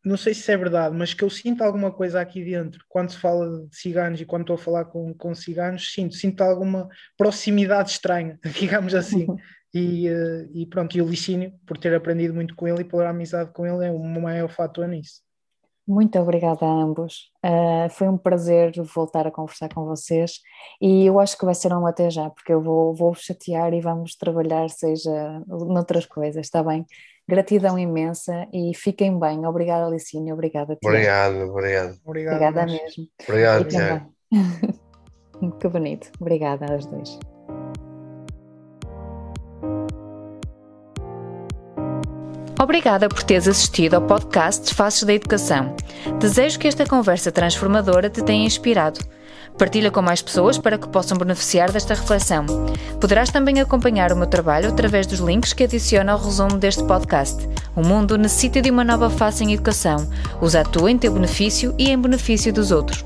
não 0.06 0.16
sei 0.16 0.32
se 0.34 0.52
é 0.52 0.56
verdade, 0.56 0.96
mas 0.96 1.12
que 1.12 1.24
eu 1.24 1.28
sinto 1.28 1.64
alguma 1.64 1.90
coisa 1.90 2.20
aqui 2.20 2.44
dentro, 2.44 2.84
quando 2.88 3.10
se 3.10 3.18
fala 3.18 3.66
de 3.66 3.76
ciganos 3.76 4.20
e 4.20 4.24
quando 4.24 4.42
estou 4.42 4.54
a 4.54 4.58
falar 4.58 4.84
com, 4.84 5.12
com 5.12 5.34
ciganos, 5.34 5.92
sinto, 5.92 6.14
sinto 6.14 6.42
alguma 6.42 6.88
proximidade 7.16 7.90
estranha, 7.90 8.38
digamos 8.56 8.94
assim. 8.94 9.26
E, 9.74 10.08
uh, 10.08 10.48
e 10.54 10.64
pronto, 10.64 10.96
e 10.96 11.02
o 11.02 11.08
Licínio, 11.08 11.52
por 11.66 11.76
ter 11.76 11.92
aprendido 11.92 12.32
muito 12.32 12.54
com 12.54 12.68
ele 12.68 12.82
e 12.82 12.84
pela 12.84 13.08
amizade 13.08 13.52
com 13.52 13.66
ele, 13.66 13.84
é 13.84 13.90
o 13.90 13.98
maior 13.98 14.48
fator 14.48 14.86
nisso. 14.86 15.25
Muito 15.86 16.18
obrigada 16.18 16.66
a 16.66 16.68
ambos. 16.68 17.30
Uh, 17.44 17.88
foi 17.90 18.08
um 18.08 18.18
prazer 18.18 18.72
voltar 18.94 19.26
a 19.26 19.30
conversar 19.30 19.68
com 19.72 19.84
vocês 19.84 20.40
e 20.80 21.06
eu 21.06 21.20
acho 21.20 21.38
que 21.38 21.44
vai 21.44 21.54
ser 21.54 21.72
um 21.72 21.86
até 21.86 22.10
já, 22.10 22.28
porque 22.28 22.52
eu 22.52 22.60
vou, 22.60 22.92
vou 22.92 23.14
chatear 23.14 23.72
e 23.72 23.80
vamos 23.80 24.16
trabalhar, 24.16 24.68
seja 24.68 25.40
noutras 25.46 26.04
coisas, 26.04 26.44
está 26.44 26.62
bem? 26.62 26.84
Gratidão 27.28 27.78
imensa 27.78 28.48
e 28.52 28.72
fiquem 28.74 29.18
bem. 29.18 29.46
Obrigada, 29.46 29.86
Alicínio. 29.86 30.34
Obrigada, 30.34 30.76
Tiago. 30.76 30.96
Obrigado, 30.96 31.50
obrigado. 31.50 32.00
Obrigada 32.04 32.66
mesmo. 32.66 33.08
Obrigado, 33.22 33.68
Tiago. 33.68 34.12
que 35.60 35.68
bonito. 35.68 36.10
Obrigada 36.20 36.72
aos 36.72 36.86
dois. 36.86 37.35
Obrigada 42.58 43.08
por 43.08 43.22
teres 43.22 43.46
assistido 43.46 43.94
ao 43.94 44.02
podcast 44.02 44.74
Faces 44.74 45.02
da 45.02 45.12
Educação. 45.12 45.76
Desejo 46.18 46.58
que 46.58 46.66
esta 46.66 46.86
conversa 46.86 47.30
transformadora 47.30 48.08
te 48.08 48.22
tenha 48.22 48.46
inspirado. 48.46 48.98
Partilha 49.58 49.90
com 49.90 50.00
mais 50.00 50.22
pessoas 50.22 50.56
para 50.56 50.78
que 50.78 50.88
possam 50.88 51.18
beneficiar 51.18 51.70
desta 51.70 51.94
reflexão. 51.94 52.46
Poderás 53.00 53.30
também 53.30 53.60
acompanhar 53.60 54.10
o 54.10 54.16
meu 54.16 54.26
trabalho 54.26 54.68
através 54.68 55.06
dos 55.06 55.20
links 55.20 55.52
que 55.52 55.64
adiciono 55.64 56.10
ao 56.10 56.18
resumo 56.18 56.58
deste 56.58 56.82
podcast. 56.84 57.46
O 57.74 57.82
mundo 57.82 58.16
necessita 58.16 58.60
de 58.62 58.70
uma 58.70 58.84
nova 58.84 59.10
face 59.10 59.44
em 59.44 59.52
educação. 59.52 60.08
Usa 60.40 60.60
a 60.60 60.64
tua 60.64 60.90
em 60.90 60.98
teu 60.98 61.12
benefício 61.12 61.74
e 61.78 61.90
em 61.90 61.98
benefício 61.98 62.52
dos 62.52 62.70
outros. 62.70 63.04